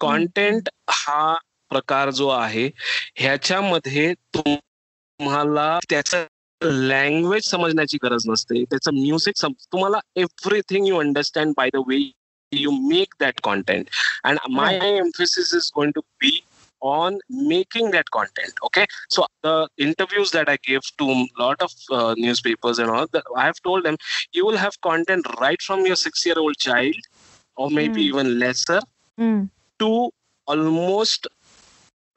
content 0.00 0.68
हा 0.90 1.34
प्रकार 1.70 2.10
जो 2.10 2.28
आहे 2.28 2.70
ह्याच्यामध्ये 3.14 4.14
तुम्हाला 4.36 5.78
त्याचं 5.90 6.24
लँग्वेज 6.62 7.50
समजण्याची 7.50 7.98
गरज 8.02 8.22
नसते. 8.26 8.64
त्याचं 8.64 8.94
म्युझिक 8.94 9.34
तुम्हाला 9.44 9.98
everything 10.16 10.86
you 10.86 10.98
understand 10.98 11.54
by 11.56 11.70
the 11.74 11.76
way 11.76 12.10
you 12.52 12.70
make 12.88 13.14
that 13.18 13.42
content. 13.42 13.88
And 14.24 14.38
my 14.48 14.74
emphasis 14.74 15.52
is 15.52 15.70
going 15.74 15.92
to 15.92 16.02
be 16.20 16.44
on 16.81 17.17
making 17.49 17.91
that 17.91 18.07
content 18.09 18.61
okay 18.63 18.83
so 19.09 19.23
the 19.43 19.51
interviews 19.77 20.31
that 20.31 20.49
i 20.49 20.55
give 20.67 20.87
to 20.97 21.07
a 21.09 21.17
lot 21.41 21.61
of 21.61 21.73
uh, 21.91 22.13
newspapers 22.17 22.79
and 22.79 22.89
all 22.89 23.05
that 23.11 23.27
i 23.37 23.43
have 23.43 23.59
told 23.67 23.83
them 23.83 23.97
you 24.33 24.45
will 24.47 24.57
have 24.57 24.77
content 24.87 25.29
right 25.41 25.61
from 25.61 25.85
your 25.85 25.97
6 26.05 26.25
year 26.25 26.39
old 26.39 26.57
child 26.59 27.11
or 27.57 27.69
maybe 27.71 28.01
Hmm. 28.01 28.07
even 28.09 28.31
lesser 28.39 28.79
hmm. 29.17 29.43
To 29.79 30.09
almost 30.47 31.27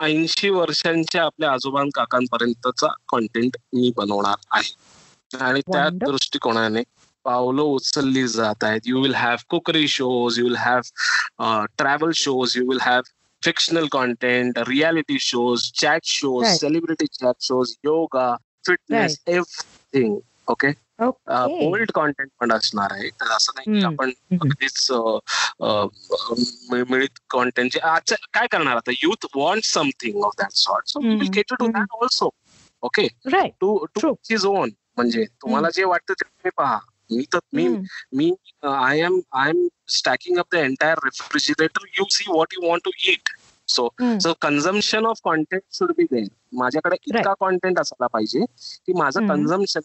ऐंशी 0.01 0.49
वर्षांच्या 0.51 1.25
आपल्या 1.25 1.51
आजोबां 1.53 1.85
काकांपर्यंतचा 1.95 2.89
content 3.09 3.57
मी 3.73 3.93
बनवणार 3.97 4.37
आहे 4.51 4.73
आणि 5.45 5.61
त्या 5.61 5.83
Wonderful. 5.83 6.11
दृष्टिकोनाने 6.11 6.83
पावलं 7.25 7.63
उचलली 7.63 8.27
जात 8.29 8.65
आहेत 8.65 8.81
you 8.87 9.03
will 9.03 9.15
have 9.15 9.37
cookery 9.49 9.87
shows 9.89 10.39
you 10.39 10.45
will 10.45 10.57
have 10.57 10.81
travel 11.79 12.11
shows 12.15 12.57
you 12.57 12.69
will 12.69 12.79
have 12.83 13.01
fictional 13.44 13.88
content 13.92 14.60
reality 14.68 15.18
shows 15.20 15.72
chat 15.74 16.06
shows 16.06 16.44
Right. 16.44 16.60
Celebrity 16.60 17.06
chat 17.14 17.36
shows 17.42 17.74
yoga 17.86 18.36
fitness 18.68 19.20
everything 19.28 20.20
okay 20.48 20.72
Okay. 21.02 21.66
Old 21.66 21.92
content 21.92 22.30
पण 22.40 22.52
असणार 22.52 22.94
आहे 22.94 23.10
तर 23.10 23.30
असं 23.32 23.52
नाही 23.56 23.80
की. 23.80 23.86
आपण. 23.86 24.10
अगदीच 24.42 24.88
मिळित 26.90 27.20
कॉन्टेंट 27.30 27.78
आजच्या 27.78 28.18
काय 28.34 28.48
करणार 28.48 28.76
आता 28.76 28.92
youth 28.94 29.26
want 29.36 29.66
something 29.66 30.24
of 30.24 30.34
that 30.38 30.52
sort 30.54 30.88
so 30.88 31.00
will. 31.00 31.30
Cater 31.34 31.56
to. 31.56 31.68
That 31.68 31.96
also 32.02 32.30
okay 32.84 33.08
to 33.62 33.86
to 34.02 34.14
is 34.32 34.46
own 34.46 34.70
म्हणजे 34.98 35.24
तुम्हाला 35.42 35.70
जे 35.74 35.84
वाटतं 35.84 36.14
ते 36.14 36.50
पहा 36.50 36.78
मी 37.10 37.24
तर 37.34 37.40
मी 37.54 37.68
मी 38.14 38.32
I 38.64 39.00
am 39.00 39.20
I 39.34 39.50
am 39.50 39.68
stacking 39.90 40.38
up 40.38 40.46
the 40.52 40.56
entire 40.56 40.98
refrigerator 41.04 41.86
you 42.00 42.06
see 42.12 42.32
what 42.32 42.54
you 42.54 42.68
want 42.68 42.84
to 42.84 42.92
eat 43.08 43.30
so 43.68 43.88
so 44.02 44.34
consumption 44.42 45.06
of 45.06 45.20
content 45.24 45.62
should 45.72 45.92
be 45.98 46.04
there 46.04 46.28
माझ्याकडे 46.54 46.96
इतका 47.08 47.34
कॉन्टेंट 47.40 47.80
असायला 47.80 48.08
पाहिजे 48.08 48.40
की 48.86 48.94
माझं 48.94 49.28
कन्झम्पन 49.28 49.80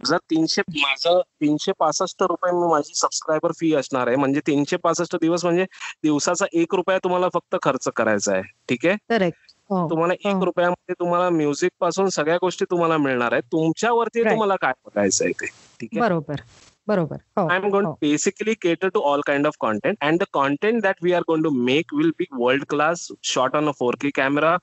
जर 0.00 0.16
तीनशे 0.30 0.62
माझं 0.70 1.20
तीनशे 1.40 1.72
पासष्ट 1.78 2.22
रुपये 2.22 2.52
माझी 2.68 2.94
सबस्क्रायबर 2.94 3.52
फी 3.52 3.74
असणार 3.74 4.06
आहे 4.06 4.16
म्हणजे 4.16 4.40
तीनशे 4.46 4.76
पासष्ट 4.76 5.16
दिवस 5.20 5.44
म्हणजे 5.44 5.64
दिवसाचा 6.02 6.46
एक 6.52 6.74
रुपया 6.74 6.98
तुम्हाला 6.98 7.28
फक्त 7.34 7.56
खर्च 7.62 7.88
करायचा 7.96 8.32
आहे 8.32 8.42
ठीक 8.68 8.86
आहे? 8.86 9.30
हो, 9.70 9.88
तुम्हाला 9.90 10.14
एक 10.14 10.34
हो. 10.34 10.44
रुपयामध्ये 10.44 10.94
तुम्हाला 10.98 11.30
म्युझिकपासून 11.30 12.08
सगळ्या 12.08 12.36
गोष्टी 12.36 12.64
तुम्हाला 12.64 12.96
मिळणार 12.96 13.32
आहेत. 13.32 13.42
तुमच्यावरती 13.42 14.24
तुम्हाला 14.24 14.56
काय 14.56 14.72
बघायचं 14.86 15.24
आहे 15.24 15.32
ते 15.32 15.46
ठीक 15.80 15.88
आहे? 15.92 16.00
बरोबर. 16.00 16.40
बरोबर. 16.88 17.16
I 17.40 17.56
am 17.56 17.68
gonna 17.70 17.86
basically 18.00 18.54
cater 18.56 18.88
to 18.88 19.00
all 19.02 19.22
kind 19.26 19.46
of 19.46 19.56
content 19.60 19.96
and 20.02 20.20
the 20.20 20.24
content 20.32 20.82
that 20.82 21.02
we 21.02 21.12
are 21.12 21.22
going 21.28 21.42
to 21.42 21.50
make 21.64 21.94
will 21.94 22.10
be 22.18 22.26
world 22.34 22.64
class 22.68 23.08
shot 23.24 23.56
on 23.56 23.68
a 23.68 23.72
four 23.78 23.96
K 24.00 24.10
camera 24.12 24.56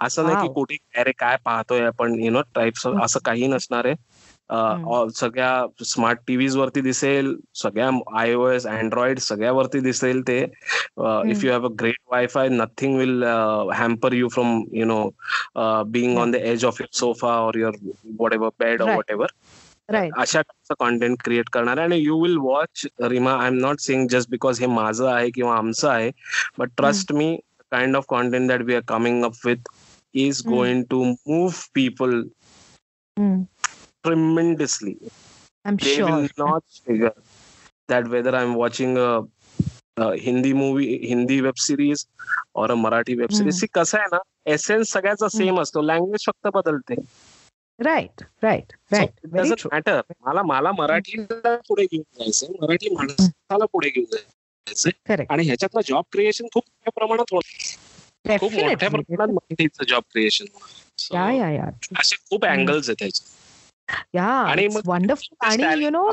असं 0.00 0.24
नाही 0.24 0.36
की 0.38 0.52
कुठे 0.54 0.76
अरे 1.00 1.12
काय 1.18 1.36
पाहतोय 1.44 1.80
आपण 1.86 2.18
यु 2.20 2.30
नो 2.30 2.42
टाईप्स 2.54 2.86
असं 2.86 3.20
काही 3.24 3.46
नसणार 3.46 3.84
आहे. 3.84 3.94
सगळ्या 5.14 5.84
स्मार्ट 5.84 6.18
टीव्हीज 6.26 6.56
वरती 6.56 6.80
दिसेल 6.80 7.34
सगळ्या 7.62 7.88
आय 8.18 8.34
ओ 8.34 8.46
एस 8.48 8.66
अँड्रॉइड 8.66 9.18
सगळ्यावरती 9.18 9.80
दिसेल 9.80 10.20
ते. 10.28 10.38
If 11.30 11.44
you 11.44 11.50
have 11.50 11.66
a 11.66 11.70
great 11.80 11.98
wifi 12.12 12.48
nothing 12.48 12.96
will 12.98 13.22
hamper 13.78 14.12
you 14.12 14.28
from 14.28 14.62
you 14.72 14.86
know 14.86 15.02
being 15.90 16.18
on 16.18 16.30
the 16.30 16.36
edge 16.36 16.64
of 16.64 16.80
your 16.80 16.96
sofa 16.98 17.34
or 17.38 17.58
your 17.58 17.76
whatever 18.34 18.50
bed 18.60 18.82
or 18.82 18.94
whatever 19.10 19.32
अशा 19.94 20.40
टाईपचं 20.40 20.74
content 20.78 21.16
create 21.24 21.48
करणार 21.48 21.78
आणि 21.78 21.98
you 21.98 22.22
will 22.22 22.36
watch 22.36 22.86
Reema 23.00 23.32
I 23.32 23.46
am 23.46 23.54
not 23.54 23.80
saying 23.80 24.08
just 24.08 24.30
because 24.30 24.60
हे 24.60 24.66
माझं 24.66 25.06
आहे 25.06 25.30
किंवा 25.30 25.56
आमचं 25.56 25.88
आहे 25.88 26.10
but 26.58 26.70
trust 26.76 27.12
me 27.12 27.36
kind 27.70 27.96
of 27.96 28.04
content 28.08 28.48
that 28.48 28.62
we 28.62 28.74
are 28.74 28.80
coming 28.88 29.24
up 29.24 29.46
with 29.46 29.68
is 30.14 30.42
going 30.46 30.84
to 30.90 31.04
move 31.04 31.66
people 31.74 32.22
tremendously. 34.04 34.96
I'm 35.64 35.76
they 35.76 35.96
sure. 35.96 36.10
will 36.10 36.28
not 36.38 36.62
figure 36.86 37.14
that 37.88 38.08
whether 38.08 38.34
I'm 38.36 38.54
watching 38.54 38.96
a, 38.96 39.22
a 39.96 40.16
Hindi 40.16 40.54
movie, 40.54 41.08
Hindi 41.08 41.42
web 41.42 41.58
series 41.58 42.06
or 42.54 42.66
a 42.66 42.76
Marathi 42.76 43.18
web 43.18 43.32
series. 43.32 43.60
See, 43.60 43.68
कसं 43.74 43.98
आहे 43.98 44.06
ना 44.12 44.18
essence 44.46 44.92
सगळ्याचा 44.92 45.28
same 45.28 45.60
असतो. 45.60 45.82
Language 45.82 46.26
फक्त 46.26 46.48
बदलते. 46.54 46.94
Right 47.78 48.22
right 48.42 48.72
right 48.92 49.26
matter 49.72 50.00
मला 50.20 50.42
मला 50.42 50.72
मराठीला 50.72 51.56
पुढे 51.68 51.84
घेऊन 51.84 52.02
जायचं 52.18 52.52
मराठी 52.60 52.88
माणसाला 52.94 53.64
पुढे 53.64 53.88
घेऊन 53.88 54.06
जायचं 54.10 55.22
आणि 55.30 55.44
ह्याच्यातलं 55.44 55.80
जॉब 55.86 56.04
क्रिएशन 56.12 56.46
खूप 56.54 56.62
मोठ्या 56.66 56.92
प्रमाणात 56.96 57.32
होत 57.32 58.38
खूप 58.40 58.52
मोठ्या 58.52 58.88
प्रमाणात 58.90 59.28
मराठीचं 59.28 59.84
जॉब 59.84 60.02
क्रिएशन 60.10 60.44
असे 61.98 62.16
खूप 62.30 62.44
अँगल्स 62.44 62.88
आहेत 62.88 62.96
त्याचे. 62.98 63.36
आणि 64.22 64.66
वंडरफुल 64.86 65.46
आणि 65.46 65.84
यु 65.84 65.90
नो 65.90 66.10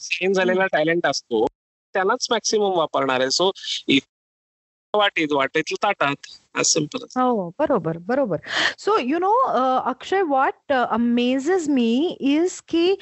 सेम 0.00 0.32
झालेला 0.32 0.66
टॅलेंट 0.66 1.06
असतो 1.06 1.46
त्यालाच 1.94 2.26
मॅक्सिमम 2.30 2.76
वापरणार 2.76 3.20
आहे. 3.20 3.30
सो 3.30 3.50
वाटेत 4.94 5.32
वाटेत 5.32 5.74
ताटात. 5.82 6.14
हो 7.18 7.48
बरोबर 7.58 7.98
बरोबर 8.06 8.38
so 8.78 8.98
you 8.98 9.18
know 9.18 9.32
Akshay 9.90 10.22
what 10.22 10.72
amazes 10.72 11.68
me 11.68 12.16
is 12.34 12.60
की 12.68 12.94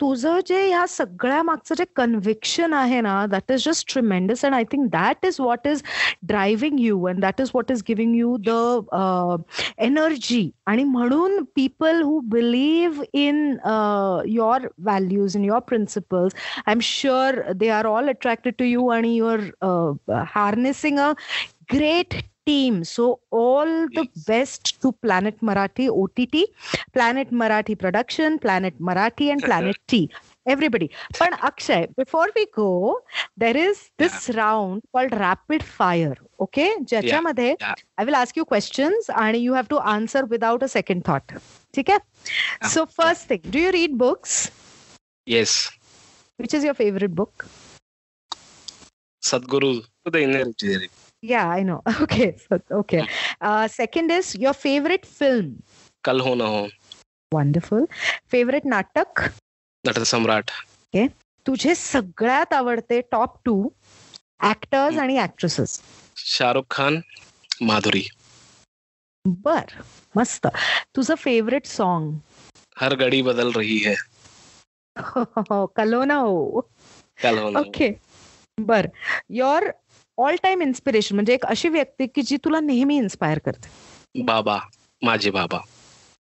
तुझं 0.00 0.38
जे 0.46 0.60
ह्या 0.66 0.86
सगळ्या 0.88 1.42
मागचं 1.42 1.74
जे 1.74 1.84
कन्व्हिक्शन 1.96 2.72
आहे 2.72 3.00
ना 3.00 3.24
that 3.26 3.52
is 3.52 3.64
just 3.64 3.92
tremendous 3.92 4.44
and 4.44 4.54
I 4.54 4.64
think 4.64 4.88
that 4.92 5.26
is 5.26 5.36
what 5.40 5.66
is 5.66 5.82
driving 6.22 6.80
you 6.80 7.04
and 7.08 7.20
that 7.20 7.40
is 7.40 7.50
what 7.54 7.70
is 7.72 7.82
giving 7.88 8.16
you 8.16 8.36
the 8.46 9.42
energy 9.78 10.48
आणि 10.66 10.84
म्हणून 10.84 11.42
people 11.56 12.02
who 12.02 12.18
believe 12.30 13.04
in 13.12 13.44
your 14.28 14.66
values 14.78 15.36
in 15.36 15.44
your 15.44 15.60
principles 15.68 16.34
I 16.66 16.72
am 16.72 16.80
sure 16.82 17.42
they 17.52 17.68
are 17.68 17.86
all 17.86 18.08
attracted 18.08 18.54
to 18.58 18.64
you 18.64 18.88
आणि 18.88 19.14
your 19.16 19.40
harnessing 20.34 20.98
a 20.98 21.12
great 21.72 22.14
team. 22.49 22.83
So 22.83 23.19
all 23.31 23.65
the 23.89 24.07
best 24.27 24.81
to 24.81 24.91
Planet 24.91 25.39
Marathi 25.41 25.89
OTT, 25.89 26.49
Planet 26.93 27.31
Marathi 27.31 27.77
Production, 27.77 28.39
Planet 28.39 28.79
Marathi, 28.79 29.31
and 29.31 29.41
Planet 29.41 29.77
T. 29.87 30.09
Everybody. 30.47 30.91
But 31.17 31.33
Akshay, 31.43 31.87
before 31.97 32.27
we 32.35 32.45
go, 32.53 32.99
there 33.35 33.57
is 33.57 33.89
this 33.97 34.29
yeah. 34.29 34.37
round 34.37 34.83
called 34.91 35.11
rapid 35.13 35.63
fire. 35.63 36.15
Okay? 36.39 36.69
ज्याच्यामध्ये 36.87 37.55
yeah. 37.59 37.67
yeah. 37.67 37.73
I 37.97 38.05
will 38.05 38.15
ask 38.15 38.35
you 38.35 38.45
questions 38.45 39.09
and 39.15 39.37
you 39.37 39.53
have 39.53 39.67
to 39.69 39.79
answer 39.79 40.25
without 40.25 40.61
a 40.61 40.67
second 40.67 41.03
thought. 41.03 41.33
ठीक 41.73 41.89
आहे? 41.89 41.99
Yeah. 42.61 42.67
So 42.67 42.85
first 42.85 43.27
thing, 43.27 43.41
do 43.49 43.59
you 43.59 43.71
read 43.71 43.97
books? 43.97 44.51
Yes. 45.25 45.71
Which 46.37 46.53
is 46.53 46.63
your 46.63 46.75
favorite 46.75 47.15
book? 47.15 47.47
Sadhguru, 49.23 49.83
the 50.05 50.21
inner 50.21 50.39
engineering. 50.39 50.89
Yeah, 51.22 51.48
I 51.48 51.62
know. 51.62 51.82
Okay. 52.00 52.36
So, 52.38 52.60
okay. 52.70 53.06
Uh, 53.40 53.68
second 53.68 54.10
is 54.10 54.34
your 54.36 54.54
favorite 54.54 55.04
film. 55.04 55.62
Kal 56.04 56.18
Ho 56.20 56.34
Na 56.34 56.46
Ho. 56.46 56.68
Wonderful. 57.32 57.86
Favorite 58.26 58.64
नाटक? 58.64 59.20
Nat 59.84 59.98
Samrat. 60.12 60.50
Okay. 60.94 61.08
तुझे 61.46 61.74
सगळ्यात 61.74 62.52
आवडते 62.52 63.00
top 63.12 63.36
two 63.44 63.68
actors 64.44 64.98
आणि 64.98 65.18
actresses 65.18 65.80
Shahrukh 66.16 66.64
Khan 66.70 67.00
Madhuri 67.60 68.02
बर 69.24 69.72
मस्त 70.16 70.46
तुझं 70.96 71.14
favourite 71.14 71.66
song 71.66 72.12
हर 72.76 72.94
घडी 72.94 73.22
बदल 73.22 73.52
रही 73.56 73.78
है 73.86 73.94
कलो 75.76 76.04
ना 76.04 76.14
हो 76.14 76.60
कल 77.22 77.38
हो 77.38 77.50
ना 77.50 77.60
ओके 77.60 77.90
बर 78.60 78.86
युअर 79.30 79.70
ऑल 80.20 80.36
टाइम 80.42 80.62
इन्स्पिरेशन 80.62 81.14
म्हणजे 81.14 81.34
एक 81.34 81.44
अशी 81.46 81.68
व्यक्ती 81.68 82.06
की 82.06 82.22
जी 82.22 82.36
तुला 82.36 82.60
नेहमी 82.60 82.96
इन्स्पायर 82.96 83.38
करते. 83.38 83.68
बाबा 84.24 84.58
माझे 85.02 85.30
बाबा. 85.30 85.58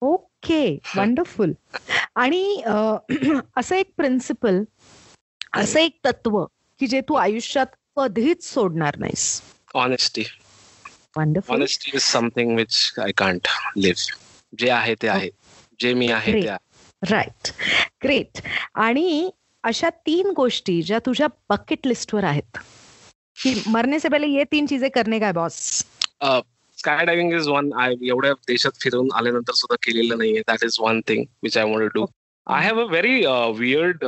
ओके 0.02 0.78
वंडरफुल 0.96 1.52
आणि 2.16 2.62
असं 3.56 3.76
एक 3.76 3.90
प्रिन्सिपल 3.96 4.62
असं 5.52 5.80
एक 5.80 5.98
तत्व 6.04 6.44
की 6.80 6.86
जे 6.86 7.00
तू 7.00 7.14
आयुष्यात 7.14 7.66
कधीच 7.96 8.44
सोडणार 8.44 8.96
नाहीस. 8.98 9.40
Honesty 9.74 10.24
wonderful 11.16 11.56
honesty 11.56 11.90
is 11.94 12.02
something 12.02 12.56
which 12.56 12.92
I 13.02 13.12
can't 13.16 13.48
live 13.76 14.16
जे 14.58 14.70
आहे 14.70 14.94
ते 15.02 15.08
आहे. 15.08 15.30
जे 15.80 15.92
मी 15.94 16.10
आहे 16.12 16.32
ते 16.32 16.48
राईट 17.10 17.48
ग्रेट 18.04 18.40
आणि 18.74 19.30
अशा 19.64 19.88
तीन 20.06 20.30
गोष्टी 20.36 20.80
ज्या 20.82 20.98
तुझ्या 21.06 21.26
बकेट 21.50 21.86
लिस्टवर 21.86 22.24
आहेत. 22.24 22.58
की 23.38 23.54
मरने 23.68 23.98
से 24.00 24.08
पहले 24.08 24.26
ये 24.28 24.44
तीन 24.50 24.66
चीजें 24.66 24.90
करने 24.90 25.20
का 25.20 25.32
boss 25.32 25.58
sky 26.78 27.04
diving 27.06 27.34
is 27.34 27.46
one 27.48 27.70
I 27.80 27.94
एवढ्या 28.08 28.32
देशात 28.48 28.80
फिरून 28.82 29.08
आल्यानंतर 29.14 29.52
सुद्धा 29.54 29.76
केलेलं 29.82 30.18
नाहीये. 30.18 30.40
That 30.40 30.64
is 30.64 30.76
one 30.80 31.00
thing 31.08 31.24
which 31.42 31.56
I 31.58 31.64
want 31.64 31.92
do 31.94 32.06
I 32.46 32.64
have 32.64 32.80
a 32.80 32.84
very 32.90 33.16
weird 33.58 34.04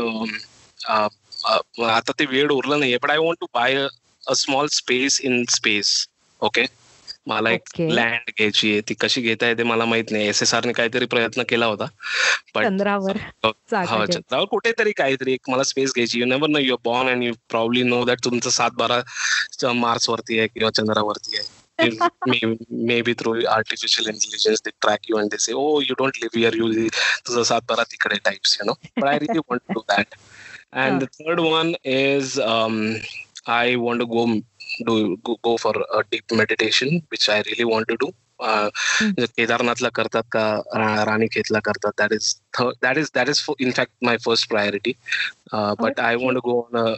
आता 0.86 2.12
ते 2.18 2.24
वियर्ड 2.26 2.52
उरलं 2.52 2.80
नाहीये 2.80 2.98
but 3.02 3.10
I 3.10 3.18
want 3.18 3.40
to 3.40 3.46
buy 3.54 3.74
a 3.74 4.34
small 4.36 4.68
space 4.72 5.20
in 5.20 5.44
space 5.50 6.06
okay 6.42 6.66
मला 7.26 7.50
एक 7.50 7.80
लँड 7.80 8.30
घ्यायची 8.36 8.70
आहे. 8.72 8.80
ती 8.88 8.94
कशी 9.00 9.20
घेता 9.20 9.46
येते 9.46 9.62
मला 9.62 9.84
माहीत 9.84 10.10
नाही. 10.10 10.28
एस 10.28 10.42
एस 10.42 10.54
आर 10.54 10.64
ने 10.64 10.72
काहीतरी 10.72 11.06
प्रयत्न 11.06 11.42
केला 11.48 11.66
होता. 11.66 11.86
पण 12.54 12.64
चंद्रावर 12.64 13.16
हो, 13.44 13.50
हो, 13.72 14.06
चंद्रावर 14.06 14.44
कुठेतरी 14.44 14.92
काहीतरी 14.92 15.32
एक 15.32 15.50
मला 15.50 15.62
स्पेस 15.62 15.92
घ्यायची. 15.94 16.20
You 16.20 16.26
never 16.26 16.48
know 16.48 16.58
your 16.58 16.80
born 16.84 17.08
and 17.08 17.24
you 17.24 17.32
proudly 17.50 17.82
know 17.82 18.04
that 18.04 18.24
तुमचं 18.24 18.50
सात 18.50 18.70
बारा 18.78 19.72
मार्स 19.72 20.08
वरती 20.10 20.38
आहे 20.38 20.48
किंवा 20.48 20.70
चंद्रावरती 20.70 21.36
आहे. 21.36 21.46
Maybe 23.02 23.12
through 23.14 23.34
artificial 23.48 24.08
intelligence 24.08 24.62
they 24.64 24.70
track 24.80 25.00
you 25.10 25.16
and 25.16 25.34
they 25.34 25.50
you 25.50 25.94
don't 25.94 26.16
live 26.16 26.40
your 26.40 26.54
you 26.54 26.88
तुझं 27.26 27.42
सात 27.42 27.60
बारा 27.68 27.82
तिकडे 27.82 28.16
types 28.24 28.56
you 28.60 28.66
know 28.66 28.72
but 28.72 29.08
I 29.08 29.18
really 29.18 29.38
want 29.38 29.62
to 29.74 29.80
that 29.80 30.14
and 30.72 31.02
the 31.02 31.04
third 31.04 31.40
one 31.40 31.72
is 31.84 32.40
I 33.46 33.74
want 33.74 34.00
to 34.00 34.06
go 34.06 34.26
do 34.87 35.17
go, 35.23 35.37
go 35.43 35.57
for 35.57 35.73
a 35.97 36.03
deep 36.11 36.31
meditation 36.31 37.01
which 37.09 37.29
I 37.29 37.41
really 37.47 37.65
want 37.65 37.87
to 37.87 37.97
do 38.05 38.11
केदारनाथला 39.37 39.89
करतात 39.95 40.23
का 40.31 40.45
राणीखेतला 41.05 41.59
करतात 41.65 41.91
that 41.97 42.13
is 42.13 42.35
that 42.81 42.97
is 42.97 43.09
that 43.15 43.29
is 43.29 43.43
in 43.59 43.71
fact 43.71 43.91
my 44.01 44.17
first 44.25 44.49
priority 44.49 44.93
but 45.53 45.99
I 45.99 46.15
want 46.15 46.39
go 46.45 46.59
on 46.61 46.97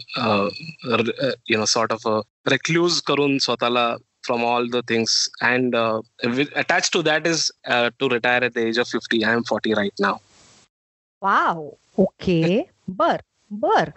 you 1.50 1.58
know 1.58 1.66
sort 1.66 1.92
of 1.92 2.08
recluse 2.48 3.02
करून 3.02 3.38
स्वतःला 3.38 3.96
from 4.28 4.44
all 4.44 4.68
the 4.68 4.82
things. 4.82 5.30
And 5.42 5.76
uh, 5.76 6.02
attached 6.56 6.92
to 6.94 7.04
that 7.04 7.28
is 7.28 7.52
uh, 7.68 7.92
to 8.00 8.10
retire 8.10 8.44
at 8.44 8.54
the 8.56 8.68
age 8.68 8.78
of 8.78 8.88
50. 8.88 9.24
I 9.24 9.34
am 9.34 9.44
40 9.44 9.74
right 9.76 9.94
now. 10.00 10.20
Wow. 11.22 11.78
Okay. 11.98 12.64
बर 12.88 13.22
बर 13.52 13.92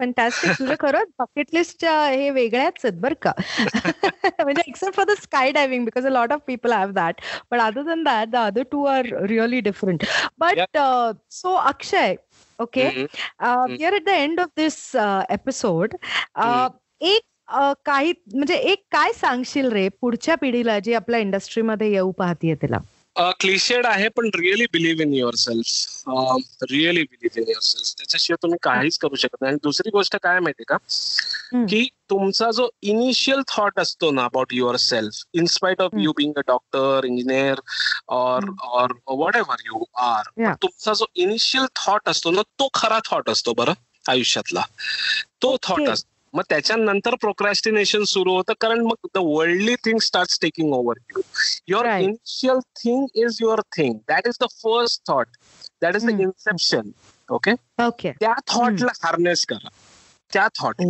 fantastic 0.00 0.50
fantastic 0.50 0.58
तुझं 0.58 0.74
खरंच 0.80 1.08
bucket 1.18 1.46
लिस्टच्या 1.52 1.92
हे 2.06 2.30
वेगळ्याच 2.30 2.84
आहेत 2.84 3.00
बरं 3.00 3.14
का. 3.22 3.32
म्हणजे 4.44 4.62
except 4.68 4.96
for 4.96 5.04
the 5.04 5.16
sky 5.22 5.52
diving 5.52 5.84
because 5.84 6.06
a 6.06 6.10
lot 6.10 6.32
of 6.32 6.40
people 6.46 6.72
have 6.72 6.90
that 6.90 7.20
but 7.52 7.60
other 7.60 7.82
than 7.82 8.02
that 8.02 8.28
the 8.28 8.36
other 8.36 8.62
two 8.72 8.84
are 8.84 9.06
really 9.28 9.60
different 9.60 10.04
but 10.38 10.78
so 11.30 11.54
Akshay 11.54 12.14
okay 12.58 12.86
are 13.40 13.92
at 13.92 14.04
the 14.04 14.08
end 14.08 14.40
of 14.40 14.48
this 14.56 14.80
episode 15.30 15.94
एक 17.00 17.20
काही 17.84 18.12
म्हणजे 18.34 18.54
एक 18.54 18.84
काय 18.92 19.12
सांगशील 19.12 19.72
रे? 19.72 19.88
पुढच्या 20.00 20.34
पिढीला 20.34 20.78
जी 20.78 20.94
आपल्या 20.94 21.20
इंडस्ट्रीमध्ये 21.20 21.90
येऊ 21.92 22.10
पाहतीये 22.12 22.54
तिला. 22.54 22.78
क्लिशेड 23.16 23.86
आहे 23.86 24.08
पण 24.08 24.30
really 24.34 24.66
believe 24.72 25.02
in 25.02 25.12
yourself 25.34 26.02
really 26.70 27.02
believe 27.02 27.40
in 27.40 27.44
yourself 27.62 27.94
त्याच्याशिवाय 27.98 28.42
तुम्ही 28.42 28.58
काहीच 28.62 28.98
करू 28.98 29.14
शकत 29.14 29.36
नाही. 29.40 29.50
आणि 29.50 29.58
दुसरी 29.62 29.90
गोष्ट 29.90 30.16
काय 30.16 30.40
माहिती 30.40 30.64
का? 30.68 30.76
की 31.66 31.88
तुमचा 32.10 32.50
जो 32.50 32.68
इनिशियल 32.82 33.42
थॉट 33.48 33.80
असतो 33.80 34.10
ना 34.10 34.24
about 34.24 34.52
yourself 34.76 35.22
in spite 35.34 35.80
of 35.82 35.90
you 35.98 36.12
being 36.12 36.32
a 36.36 36.40
doctor 36.46 37.04
engineer 37.04 37.60
और 38.08 38.44
और 38.62 38.92
वॉट 39.08 39.36
एव्हर 39.36 39.56
यू 39.66 39.84
आर 39.94 40.30
तुमचा 40.62 40.92
जो 40.92 41.06
इनिशियल 41.14 41.66
थॉट 41.76 42.08
असतो 42.08 42.30
ना 42.30 42.42
तो 42.42 42.68
खरा 42.74 42.98
थॉट 43.10 43.30
असतो 43.30 43.54
बरं 43.54 43.72
आयुष्यातला. 44.08 44.60
तो 45.42 45.56
थॉट 45.62 45.80
असतो. 45.88 46.08
मग 46.32 46.42
त्याच्यानंतर 46.48 47.14
प्रोक्रॅस्टिनेशन 47.14 48.04
सुरू 48.04 48.34
होतं 48.34 48.52
कारण 48.60 48.80
मग 48.80 49.06
the 49.14 49.18
worldly 49.18 49.74
thing 49.74 49.98
start 49.98 50.40
taking 50.42 50.72
over 50.72 50.98
you 51.10 51.22
your 51.68 51.86
initial 51.98 52.58
thing 52.76 53.06
is 53.14 53.38
your 53.40 53.60
thing 53.76 53.94
that 54.08 54.26
is 54.26 54.38
the 54.40 54.46
first 54.62 55.02
thought 55.08 55.26
that 55.82 55.96
is 55.96 56.06
the 56.06 56.20
inception 56.20 56.90
okay 57.30 57.52
okay 57.86 58.12
त्या 58.12 58.34
थॉटला 58.46 58.92
हार्नेस 59.04 59.44
करा. 59.46 59.68
त्या 60.32 60.48
थॉट 60.60 60.82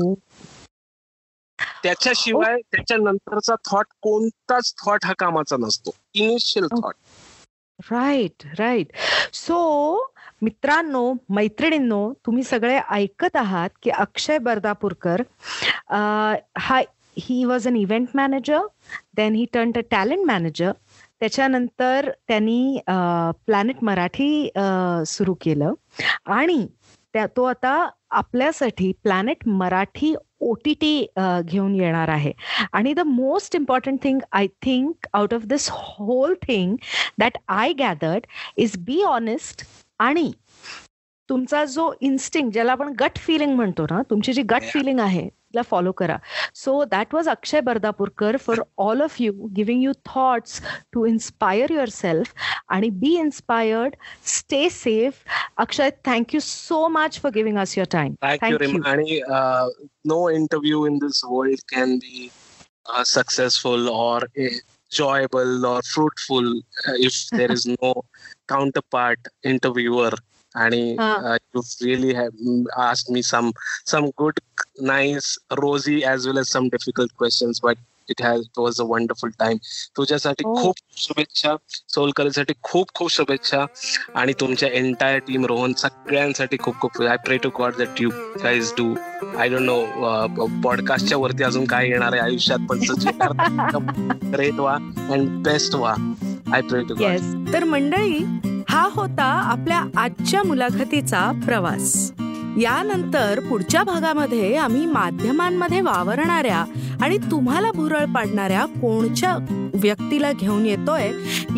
त्याच्याशिवाय 1.82 2.56
त्याच्यानंतरचा 2.72 3.54
थॉट 3.70 3.86
कोणताच 4.02 4.72
थॉट 4.84 5.04
हा 5.04 5.12
कामाचा 5.18 5.56
नसतो. 5.56 5.90
Initial 6.14 6.66
thought 6.66 6.94
right 7.90 8.46
right 8.58 8.92
so 9.32 10.09
मित्रांनो 10.42 11.12
मैत्रिणींनो 11.28 12.12
तुम्ही 12.26 12.42
सगळे 12.42 12.78
ऐकत 12.90 13.36
आहात 13.36 13.70
की 13.82 13.90
अक्षय 13.90 14.38
बर्दापूरकर 14.38 15.22
हा 16.58 16.80
he 17.18 17.44
was 17.44 17.66
an 17.68 17.76
event 17.76 18.08
manager 18.14 18.66
then 19.16 19.34
he 19.34 19.44
turn 19.52 19.72
a 19.76 19.80
talent 19.90 20.24
manager 20.26 20.72
त्याच्यानंतर 21.20 22.10
त्यांनी 22.28 22.78
प्लॅनेट 23.46 23.82
मराठी 23.84 24.50
सुरू 25.06 25.34
केलं. 25.40 25.72
आणि 26.26 26.66
त्या 27.14 27.26
तो 27.36 27.44
आता 27.44 27.88
आपल्यासाठी 28.10 28.90
Planet 29.02 29.46
Marathi 29.48 30.14
O 30.40 30.52
T 30.64 30.72
T 30.80 31.06
घेऊन 31.44 31.74
येणार 31.74 32.08
आहे. 32.08 32.32
आणि 32.72 32.92
the 32.94 33.00
most 33.06 33.56
important 33.56 34.02
thing 34.02 34.18
I 34.32 34.46
think 34.62 35.06
out 35.12 35.34
of 35.34 35.44
this 35.46 35.68
whole 35.72 36.34
thing 36.42 36.74
that 37.18 37.38
I 37.48 37.72
gathered 37.78 38.26
is 38.56 38.76
be 38.86 39.02
honest 39.02 39.64
आणि 40.00 40.30
तुमचा 41.28 41.64
जो 41.64 41.92
इन्स्टिंग 42.00 42.50
ज्याला 42.50 42.72
आपण 42.72 42.92
गट 43.00 43.18
फिलिंग 43.18 43.54
म्हणतो 43.56 43.84
ना 43.90 44.00
तुमची 44.10 44.32
जी 44.32 44.42
गट 44.50 44.62
फिलिंग 44.72 45.00
आहे 45.00 45.28
तिला 45.28 45.62
फॉलो 45.70 45.92
करा. 45.92 46.16
So 46.54 46.84
that 46.90 47.14
was 47.14 47.28
Akshay 47.28 47.60
Bardapurkar 47.60 48.36
for 48.36 48.60
all 48.78 49.02
of 49.02 49.16
you 49.20 49.32
giving 49.56 49.82
you 49.82 49.92
thoughts 50.06 50.60
to 50.92 51.04
inspire 51.06 51.72
yourself 51.88 52.32
आणि 52.68 52.90
be 53.00 53.14
inspired 53.18 53.94
stay 54.28 54.68
safe 54.70 55.24
Akshay 55.56 55.90
thank you 56.06 56.40
so 56.40 56.86
much 56.88 57.20
for 57.22 57.32
giving 57.34 57.58
us 57.58 57.76
your 57.78 57.88
time 57.92 58.14
thank you 58.22 58.82
आणि 58.84 59.20
no 60.06 60.28
interview 60.30 60.86
in 60.86 60.98
this 60.98 61.24
world 61.24 61.60
can 61.74 61.96
be 61.96 62.28
successful 63.06 63.88
or 63.88 64.26
enjoyable 64.90 65.66
or 65.66 65.82
fruitful 65.82 66.58
uh, 66.58 66.94
if 66.96 67.28
there 67.32 67.50
is 67.50 67.66
no 67.80 68.02
counterpart 68.48 69.18
interviewer. 69.42 70.12
And 70.54 70.98
uh, 70.98 71.20
uh, 71.24 71.38
you've 71.54 71.64
really 71.80 72.12
have 72.12 72.32
asked 72.76 73.08
me 73.08 73.22
some 73.22 73.52
some 73.84 74.10
good 74.16 74.36
nice 74.78 75.38
rosy 75.56 76.04
as 76.04 76.26
well 76.26 76.38
as 76.38 76.50
some 76.50 76.68
difficult 76.68 77.14
questions. 77.16 77.60
But 77.60 77.78
it 78.10 78.22
has 78.22 78.40
it 78.40 78.58
was 78.58 78.80
a 78.80 78.84
wonderful 78.88 79.30
time 79.38 79.56
तुझ्यासाठी 79.96 80.44
खूप 80.44 80.76
शुभेच्छा. 80.96 81.54
सोलकरीसाठी 81.94 82.52
खूप 82.62 82.92
खूप 82.94 83.10
शुभेच्छा. 83.12 83.64
आणि 84.14 84.32
तुमच्या 84.40 84.68
entire 84.72 85.18
team 85.26 85.46
Rohan 85.46 85.72
सगळ्यांसाठी 85.78 86.56
खूप 86.60 86.80
खूप 86.80 87.02
I 87.02 87.16
pray 87.26 87.36
to 87.36 87.48
God 87.58 87.76
that 87.78 88.00
you 88.00 88.10
guys 88.42 88.72
do 88.78 88.94
I 89.38 89.48
don't 89.48 89.62
know 89.62 90.46
पॉडकास्टच्या 90.64 91.18
वरती 91.18 91.44
अजून 91.44 91.64
काय 91.64 91.88
येणार 91.88 92.12
आहे 92.12 92.22
आयुष्यात 92.22 92.66
पण 92.68 92.78
ग्रेट 94.32 94.54
व्हा 94.54 94.74
अँड 95.12 95.28
बेस्ट 95.44 95.74
व्हा 95.74 95.94
आय 96.54 96.60
प्रे 96.60 96.82
टू 96.82 96.94
गॉड 96.94 97.52
तर 97.52 97.64
मंडळी 97.64 98.18
हा 98.68 98.88
होता 98.92 99.24
आपल्या 99.52 99.84
आजच्या 99.96 100.42
मुलाखतीचा 100.42 101.30
प्रवास. 101.46 102.10
यानंतर 102.58 103.40
पुढच्या 103.40 103.82
भागामध्ये 103.82 104.56
आम्ही 104.56 104.86
माध्यमांमध्ये 104.86 105.80
वावरणाऱ्या 105.80 106.64
आणि 107.02 107.18
तुम्हाला 107.18 107.72
भुरळ 107.72 108.04
पाडणाऱ्या 108.04 108.64
कोणच्या 108.64 109.36
व्यक्तीला 109.74 110.32
घेऊन 110.32 110.66
येतोय 110.66 111.10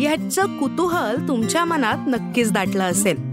याचं 0.03 0.57
कुतूहल 0.57 1.27
तुमच्या 1.27 1.65
मनात 1.65 2.07
नक्कीच 2.07 2.51
दाटलं 2.51 2.83
असेल. 2.83 3.32